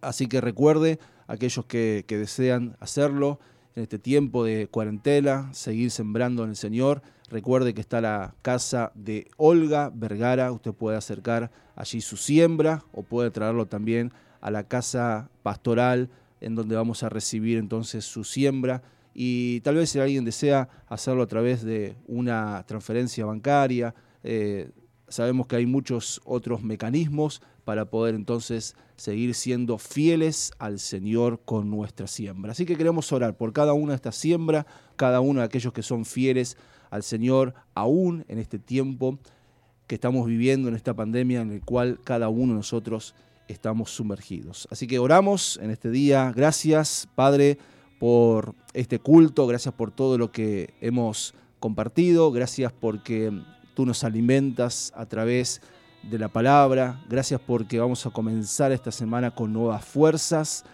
Así 0.00 0.26
que 0.26 0.40
recuerde, 0.40 0.98
aquellos 1.26 1.64
que, 1.66 2.04
que 2.06 2.18
desean 2.18 2.76
hacerlo 2.80 3.38
en 3.76 3.84
este 3.84 3.98
tiempo 3.98 4.44
de 4.44 4.68
cuarentena, 4.68 5.52
seguir 5.52 5.90
sembrando 5.90 6.44
en 6.44 6.50
el 6.50 6.56
Señor, 6.56 7.02
recuerde 7.28 7.74
que 7.74 7.80
está 7.80 8.00
la 8.00 8.34
casa 8.42 8.92
de 8.94 9.28
Olga 9.36 9.90
Vergara, 9.94 10.52
usted 10.52 10.72
puede 10.72 10.96
acercar 10.96 11.50
allí 11.74 12.00
su 12.00 12.16
siembra 12.16 12.84
o 12.92 13.02
puede 13.02 13.30
traerlo 13.30 13.66
también 13.66 14.12
a 14.40 14.50
la 14.50 14.64
casa 14.64 15.30
pastoral 15.42 16.10
en 16.40 16.54
donde 16.54 16.76
vamos 16.76 17.02
a 17.02 17.08
recibir 17.08 17.58
entonces 17.58 18.04
su 18.04 18.22
siembra 18.22 18.82
y 19.14 19.60
tal 19.60 19.76
vez 19.76 19.90
si 19.90 20.00
alguien 20.00 20.24
desea 20.24 20.68
hacerlo 20.88 21.22
a 21.22 21.26
través 21.26 21.62
de 21.62 21.96
una 22.06 22.64
transferencia 22.66 23.24
bancaria, 23.24 23.94
eh, 24.24 24.70
sabemos 25.14 25.46
que 25.46 25.56
hay 25.56 25.66
muchos 25.66 26.20
otros 26.24 26.62
mecanismos 26.62 27.42
para 27.64 27.86
poder 27.86 28.14
entonces 28.14 28.76
seguir 28.96 29.34
siendo 29.34 29.78
fieles 29.78 30.52
al 30.58 30.78
Señor 30.78 31.40
con 31.44 31.70
nuestra 31.70 32.06
siembra. 32.06 32.52
Así 32.52 32.66
que 32.66 32.76
queremos 32.76 33.10
orar 33.12 33.36
por 33.36 33.52
cada 33.52 33.72
una 33.72 33.92
de 33.92 33.96
estas 33.96 34.16
siembras, 34.16 34.66
cada 34.96 35.20
uno 35.20 35.40
de 35.40 35.46
aquellos 35.46 35.72
que 35.72 35.82
son 35.82 36.04
fieles 36.04 36.56
al 36.90 37.02
Señor, 37.02 37.54
aún 37.74 38.24
en 38.28 38.38
este 38.38 38.58
tiempo 38.58 39.18
que 39.86 39.94
estamos 39.94 40.26
viviendo, 40.26 40.68
en 40.68 40.74
esta 40.74 40.94
pandemia 40.94 41.40
en 41.40 41.52
el 41.52 41.62
cual 41.62 42.00
cada 42.04 42.28
uno 42.28 42.52
de 42.52 42.58
nosotros 42.58 43.14
estamos 43.48 43.90
sumergidos. 43.90 44.68
Así 44.70 44.86
que 44.86 44.98
oramos 44.98 45.58
en 45.62 45.70
este 45.70 45.90
día. 45.90 46.32
Gracias, 46.34 47.08
Padre 47.14 47.58
por 47.98 48.54
este 48.72 48.98
culto, 48.98 49.46
gracias 49.46 49.74
por 49.74 49.90
todo 49.90 50.18
lo 50.18 50.30
que 50.30 50.74
hemos 50.80 51.34
compartido, 51.58 52.32
gracias 52.32 52.70
porque 52.70 53.32
tú 53.74 53.84
nos 53.84 54.04
alimentas 54.04 54.92
a 54.96 55.06
través 55.06 55.60
de 56.02 56.18
la 56.18 56.28
palabra, 56.28 57.02
gracias 57.08 57.40
porque 57.40 57.78
vamos 57.78 58.04
a 58.06 58.10
comenzar 58.10 58.72
esta 58.72 58.92
semana 58.92 59.34
con 59.34 59.52
nuevas 59.52 59.84
fuerzas, 59.84 60.64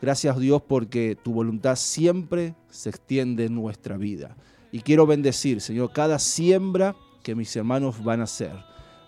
gracias 0.00 0.38
Dios 0.38 0.62
porque 0.66 1.16
tu 1.22 1.32
voluntad 1.32 1.76
siempre 1.76 2.54
se 2.70 2.90
extiende 2.90 3.44
en 3.46 3.54
nuestra 3.54 3.96
vida. 3.96 4.36
Y 4.70 4.80
quiero 4.80 5.06
bendecir, 5.06 5.60
Señor, 5.60 5.92
cada 5.92 6.18
siembra 6.18 6.94
que 7.22 7.34
mis 7.34 7.54
hermanos 7.56 8.02
van 8.02 8.20
a 8.20 8.24
hacer. 8.24 8.52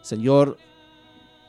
Señor, 0.03 0.57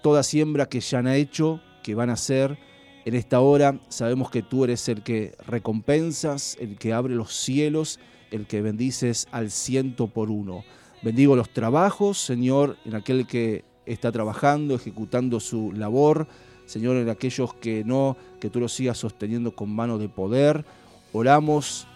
toda 0.04 0.24
siembra 0.24 0.68
que 0.68 0.82
ya 0.82 1.00
han 1.00 1.08
hecho, 1.08 1.62
que 1.84 1.96
van 1.96 2.10
a 2.10 2.14
hacer, 2.14 2.58
en 3.06 3.16
esta 3.16 3.40
hora 3.40 3.80
sabemos 3.90 4.30
que 4.30 4.44
tú 4.44 4.64
eres 4.64 4.88
el 4.88 5.02
que 5.02 5.34
recompensas, 5.48 6.58
el 6.60 6.78
que 6.78 6.94
abre 6.94 7.16
los 7.16 7.34
cielos, 7.34 8.00
el 8.30 8.46
que 8.46 8.62
bendices 8.62 9.28
al 9.32 9.50
ciento 9.50 10.08
por 10.08 10.30
uno. 10.30 10.64
Bendigo 11.02 11.36
los 11.36 11.50
trabajos, 11.50 12.20
Señor, 12.20 12.78
en 12.86 12.96
aquel 12.96 13.26
que 13.26 13.64
está 13.86 14.12
trabajando, 14.12 14.76
ejecutando 14.76 15.40
su 15.40 15.72
labor. 15.72 16.28
Señor, 16.66 16.98
en 16.98 17.10
aquellos 17.10 17.54
que 17.56 17.84
no, 17.84 18.16
que 18.40 18.50
tú 18.50 18.60
los 18.60 18.74
sigas 18.74 18.98
sosteniendo 18.98 19.56
con 19.56 19.70
mano 19.70 19.98
de 19.98 20.10
poder. 20.10 20.64
Oramos 21.12 21.88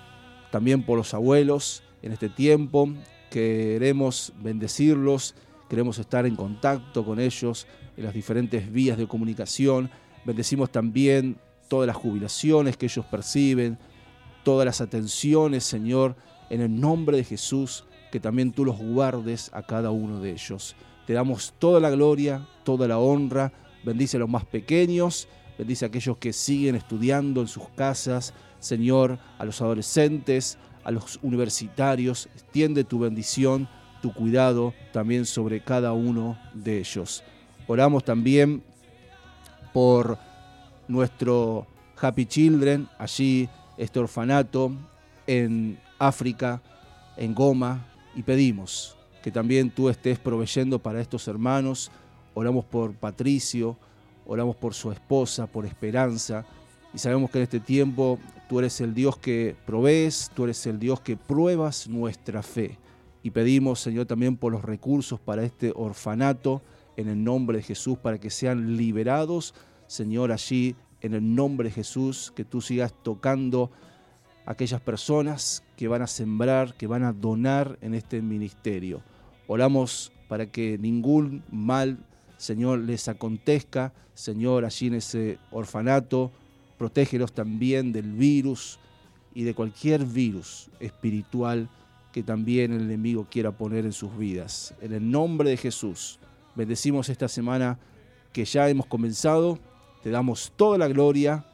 también 0.51 0.83
por 0.83 0.97
los 0.97 1.13
abuelos 1.13 1.83
en 2.01 2.11
este 2.11 2.29
tiempo. 2.29 2.89
Queremos 3.29 4.33
bendecirlos, 4.41 5.35
queremos 5.69 5.99
estar 5.99 6.25
en 6.25 6.35
contacto 6.35 7.05
con 7.05 7.19
ellos 7.19 7.67
en 7.95 8.05
las 8.05 8.13
diferentes 8.13 8.71
vías 8.71 8.97
de 8.97 9.07
comunicación 9.07 9.89
Bendecimos 10.25 10.71
también 10.71 11.37
todas 11.67 11.85
las 11.85 11.95
jubilaciones 11.95 12.77
que 12.77 12.87
ellos 12.87 13.05
perciben, 13.05 13.77
todas 14.43 14.65
las 14.65 14.81
atenciones, 14.81 15.63
Señor, 15.63 16.15
en 16.49 16.61
el 16.61 16.79
nombre 16.79 17.15
de 17.17 17.23
Jesús, 17.23 17.85
que 18.15 18.21
también 18.21 18.53
tú 18.53 18.63
los 18.63 18.77
guardes 18.77 19.51
a 19.53 19.61
cada 19.61 19.91
uno 19.91 20.21
de 20.21 20.31
ellos. 20.31 20.77
Te 21.05 21.11
damos 21.11 21.53
toda 21.59 21.81
la 21.81 21.89
gloria, 21.89 22.47
toda 22.63 22.87
la 22.87 22.97
honra. 22.97 23.51
Bendice 23.83 24.15
a 24.15 24.21
los 24.21 24.29
más 24.29 24.45
pequeños, 24.45 25.27
bendice 25.57 25.83
a 25.83 25.89
aquellos 25.89 26.15
que 26.15 26.31
siguen 26.31 26.75
estudiando 26.75 27.41
en 27.41 27.49
sus 27.49 27.67
casas, 27.75 28.33
Señor, 28.59 29.19
a 29.37 29.43
los 29.43 29.61
adolescentes, 29.61 30.57
a 30.85 30.91
los 30.91 31.19
universitarios. 31.23 32.29
Extiende 32.33 32.85
tu 32.85 32.99
bendición, 32.99 33.67
tu 34.01 34.13
cuidado 34.13 34.73
también 34.93 35.25
sobre 35.25 35.59
cada 35.61 35.91
uno 35.91 36.39
de 36.53 36.79
ellos. 36.79 37.21
Oramos 37.67 38.05
también 38.05 38.63
por 39.73 40.17
nuestro 40.87 41.67
Happy 41.99 42.25
Children, 42.25 42.87
allí 42.97 43.49
este 43.77 43.99
orfanato 43.99 44.71
en 45.27 45.77
África, 45.99 46.61
en 47.17 47.33
Goma, 47.33 47.85
y 48.15 48.23
pedimos 48.23 48.95
que 49.21 49.31
también 49.31 49.69
tú 49.69 49.89
estés 49.89 50.19
proveyendo 50.19 50.79
para 50.79 51.01
estos 51.01 51.27
hermanos. 51.27 51.91
Oramos 52.33 52.65
por 52.65 52.93
Patricio, 52.93 53.77
oramos 54.25 54.55
por 54.55 54.73
su 54.73 54.91
esposa, 54.91 55.47
por 55.47 55.65
Esperanza, 55.65 56.45
y 56.93 56.97
sabemos 56.97 57.29
que 57.29 57.39
en 57.39 57.43
este 57.43 57.59
tiempo 57.59 58.19
tú 58.47 58.59
eres 58.59 58.79
el 58.81 58.93
Dios 58.93 59.17
que 59.17 59.55
provees, 59.65 60.31
tú 60.33 60.45
eres 60.45 60.65
el 60.67 60.79
Dios 60.79 61.01
que 61.01 61.17
pruebas 61.17 61.87
nuestra 61.87 62.41
fe. 62.41 62.77
Y 63.23 63.31
pedimos, 63.31 63.79
Señor, 63.79 64.05
también 64.05 64.37
por 64.37 64.51
los 64.51 64.63
recursos 64.63 65.19
para 65.19 65.43
este 65.43 65.73
orfanato, 65.75 66.61
en 66.95 67.09
el 67.09 67.23
nombre 67.23 67.57
de 67.57 67.63
Jesús 67.63 67.97
para 67.97 68.19
que 68.19 68.29
sean 68.29 68.77
liberados, 68.77 69.53
Señor, 69.87 70.31
allí 70.31 70.75
en 71.01 71.13
el 71.13 71.35
nombre 71.35 71.69
de 71.69 71.75
Jesús, 71.75 72.31
que 72.35 72.45
tú 72.45 72.61
sigas 72.61 72.93
tocando 73.03 73.71
aquellas 74.45 74.81
personas 74.81 75.63
que 75.75 75.87
van 75.87 76.01
a 76.01 76.07
sembrar, 76.07 76.75
que 76.75 76.87
van 76.87 77.03
a 77.03 77.13
donar 77.13 77.77
en 77.81 77.93
este 77.93 78.21
ministerio. 78.21 79.01
Oramos 79.47 80.11
para 80.27 80.45
que 80.47 80.77
ningún 80.77 81.43
mal, 81.51 81.97
Señor, 82.37 82.79
les 82.79 83.07
acontezca. 83.07 83.93
Señor, 84.13 84.65
allí 84.65 84.87
en 84.87 84.95
ese 84.95 85.37
orfanato, 85.51 86.31
protégelos 86.77 87.33
también 87.33 87.91
del 87.91 88.11
virus 88.13 88.79
y 89.33 89.43
de 89.43 89.53
cualquier 89.53 90.05
virus 90.05 90.69
espiritual 90.79 91.69
que 92.11 92.23
también 92.23 92.71
el 92.71 92.81
enemigo 92.81 93.27
quiera 93.29 93.51
poner 93.51 93.85
en 93.85 93.91
sus 93.91 94.17
vidas. 94.17 94.73
En 94.79 94.93
el 94.93 95.11
nombre 95.11 95.49
de 95.49 95.57
Jesús, 95.57 96.17
bendecimos 96.55 97.09
esta 97.09 97.27
semana 97.27 97.77
que 98.31 98.45
ya 98.45 98.69
hemos 98.69 98.85
comenzado. 98.85 99.59
Te 100.01 100.11
damos 100.11 100.53
toda 100.55 100.77
la 100.77 100.87
gloria 100.87 101.45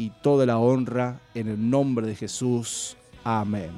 y 0.00 0.08
toda 0.22 0.46
la 0.46 0.56
honra 0.56 1.20
en 1.34 1.46
el 1.46 1.68
nombre 1.68 2.06
de 2.06 2.16
Jesús. 2.16 2.96
Amén. 3.22 3.68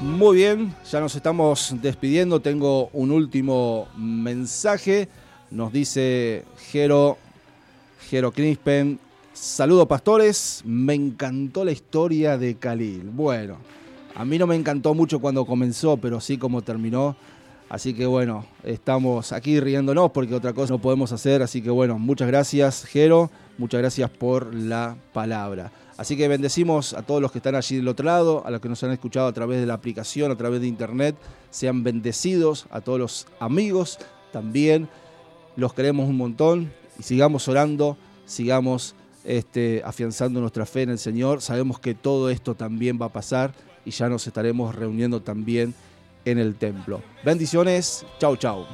Muy 0.00 0.36
bien, 0.38 0.74
ya 0.90 0.98
nos 0.98 1.14
estamos 1.14 1.76
despidiendo. 1.80 2.40
Tengo 2.40 2.88
un 2.92 3.12
último 3.12 3.86
mensaje. 3.96 5.08
Nos 5.52 5.72
dice 5.72 6.44
Jero, 6.72 7.18
Jero 8.10 8.32
Crispen. 8.32 8.98
Saludos 9.42 9.88
pastores, 9.88 10.62
me 10.64 10.94
encantó 10.94 11.64
la 11.64 11.72
historia 11.72 12.38
de 12.38 12.54
Khalil. 12.54 13.10
Bueno, 13.12 13.56
a 14.14 14.24
mí 14.24 14.38
no 14.38 14.46
me 14.46 14.54
encantó 14.54 14.94
mucho 14.94 15.18
cuando 15.18 15.44
comenzó, 15.44 15.96
pero 15.96 16.20
sí 16.20 16.38
como 16.38 16.62
terminó. 16.62 17.16
Así 17.68 17.92
que 17.92 18.06
bueno, 18.06 18.46
estamos 18.62 19.32
aquí 19.32 19.58
riéndonos 19.58 20.12
porque 20.12 20.36
otra 20.36 20.52
cosa 20.52 20.74
no 20.74 20.78
podemos 20.80 21.10
hacer. 21.10 21.42
Así 21.42 21.60
que 21.60 21.70
bueno, 21.70 21.98
muchas 21.98 22.28
gracias 22.28 22.84
Jero, 22.84 23.32
muchas 23.58 23.80
gracias 23.80 24.10
por 24.10 24.54
la 24.54 24.96
palabra. 25.12 25.72
Así 25.96 26.16
que 26.16 26.28
bendecimos 26.28 26.94
a 26.94 27.02
todos 27.02 27.20
los 27.20 27.32
que 27.32 27.38
están 27.38 27.56
allí 27.56 27.74
del 27.74 27.88
otro 27.88 28.06
lado, 28.06 28.46
a 28.46 28.50
los 28.52 28.60
que 28.60 28.68
nos 28.68 28.80
han 28.84 28.92
escuchado 28.92 29.26
a 29.26 29.32
través 29.32 29.58
de 29.58 29.66
la 29.66 29.74
aplicación, 29.74 30.30
a 30.30 30.36
través 30.36 30.60
de 30.60 30.68
internet. 30.68 31.16
Sean 31.50 31.82
bendecidos, 31.82 32.66
a 32.70 32.80
todos 32.80 33.00
los 33.00 33.26
amigos 33.40 33.98
también. 34.30 34.88
Los 35.56 35.74
queremos 35.74 36.08
un 36.08 36.16
montón 36.16 36.72
y 36.96 37.02
sigamos 37.02 37.48
orando, 37.48 37.96
sigamos 38.24 38.94
este, 39.24 39.82
afianzando 39.84 40.40
nuestra 40.40 40.66
fe 40.66 40.82
en 40.82 40.90
el 40.90 40.98
Señor. 40.98 41.40
Sabemos 41.40 41.78
que 41.78 41.94
todo 41.94 42.30
esto 42.30 42.54
también 42.54 42.98
va 43.00 43.06
a 43.06 43.12
pasar 43.12 43.52
y 43.84 43.90
ya 43.90 44.08
nos 44.08 44.26
estaremos 44.26 44.74
reuniendo 44.74 45.20
también 45.20 45.74
en 46.24 46.38
el 46.38 46.54
templo. 46.56 47.02
Bendiciones, 47.24 48.04
chau 48.18 48.36
chau. 48.36 48.66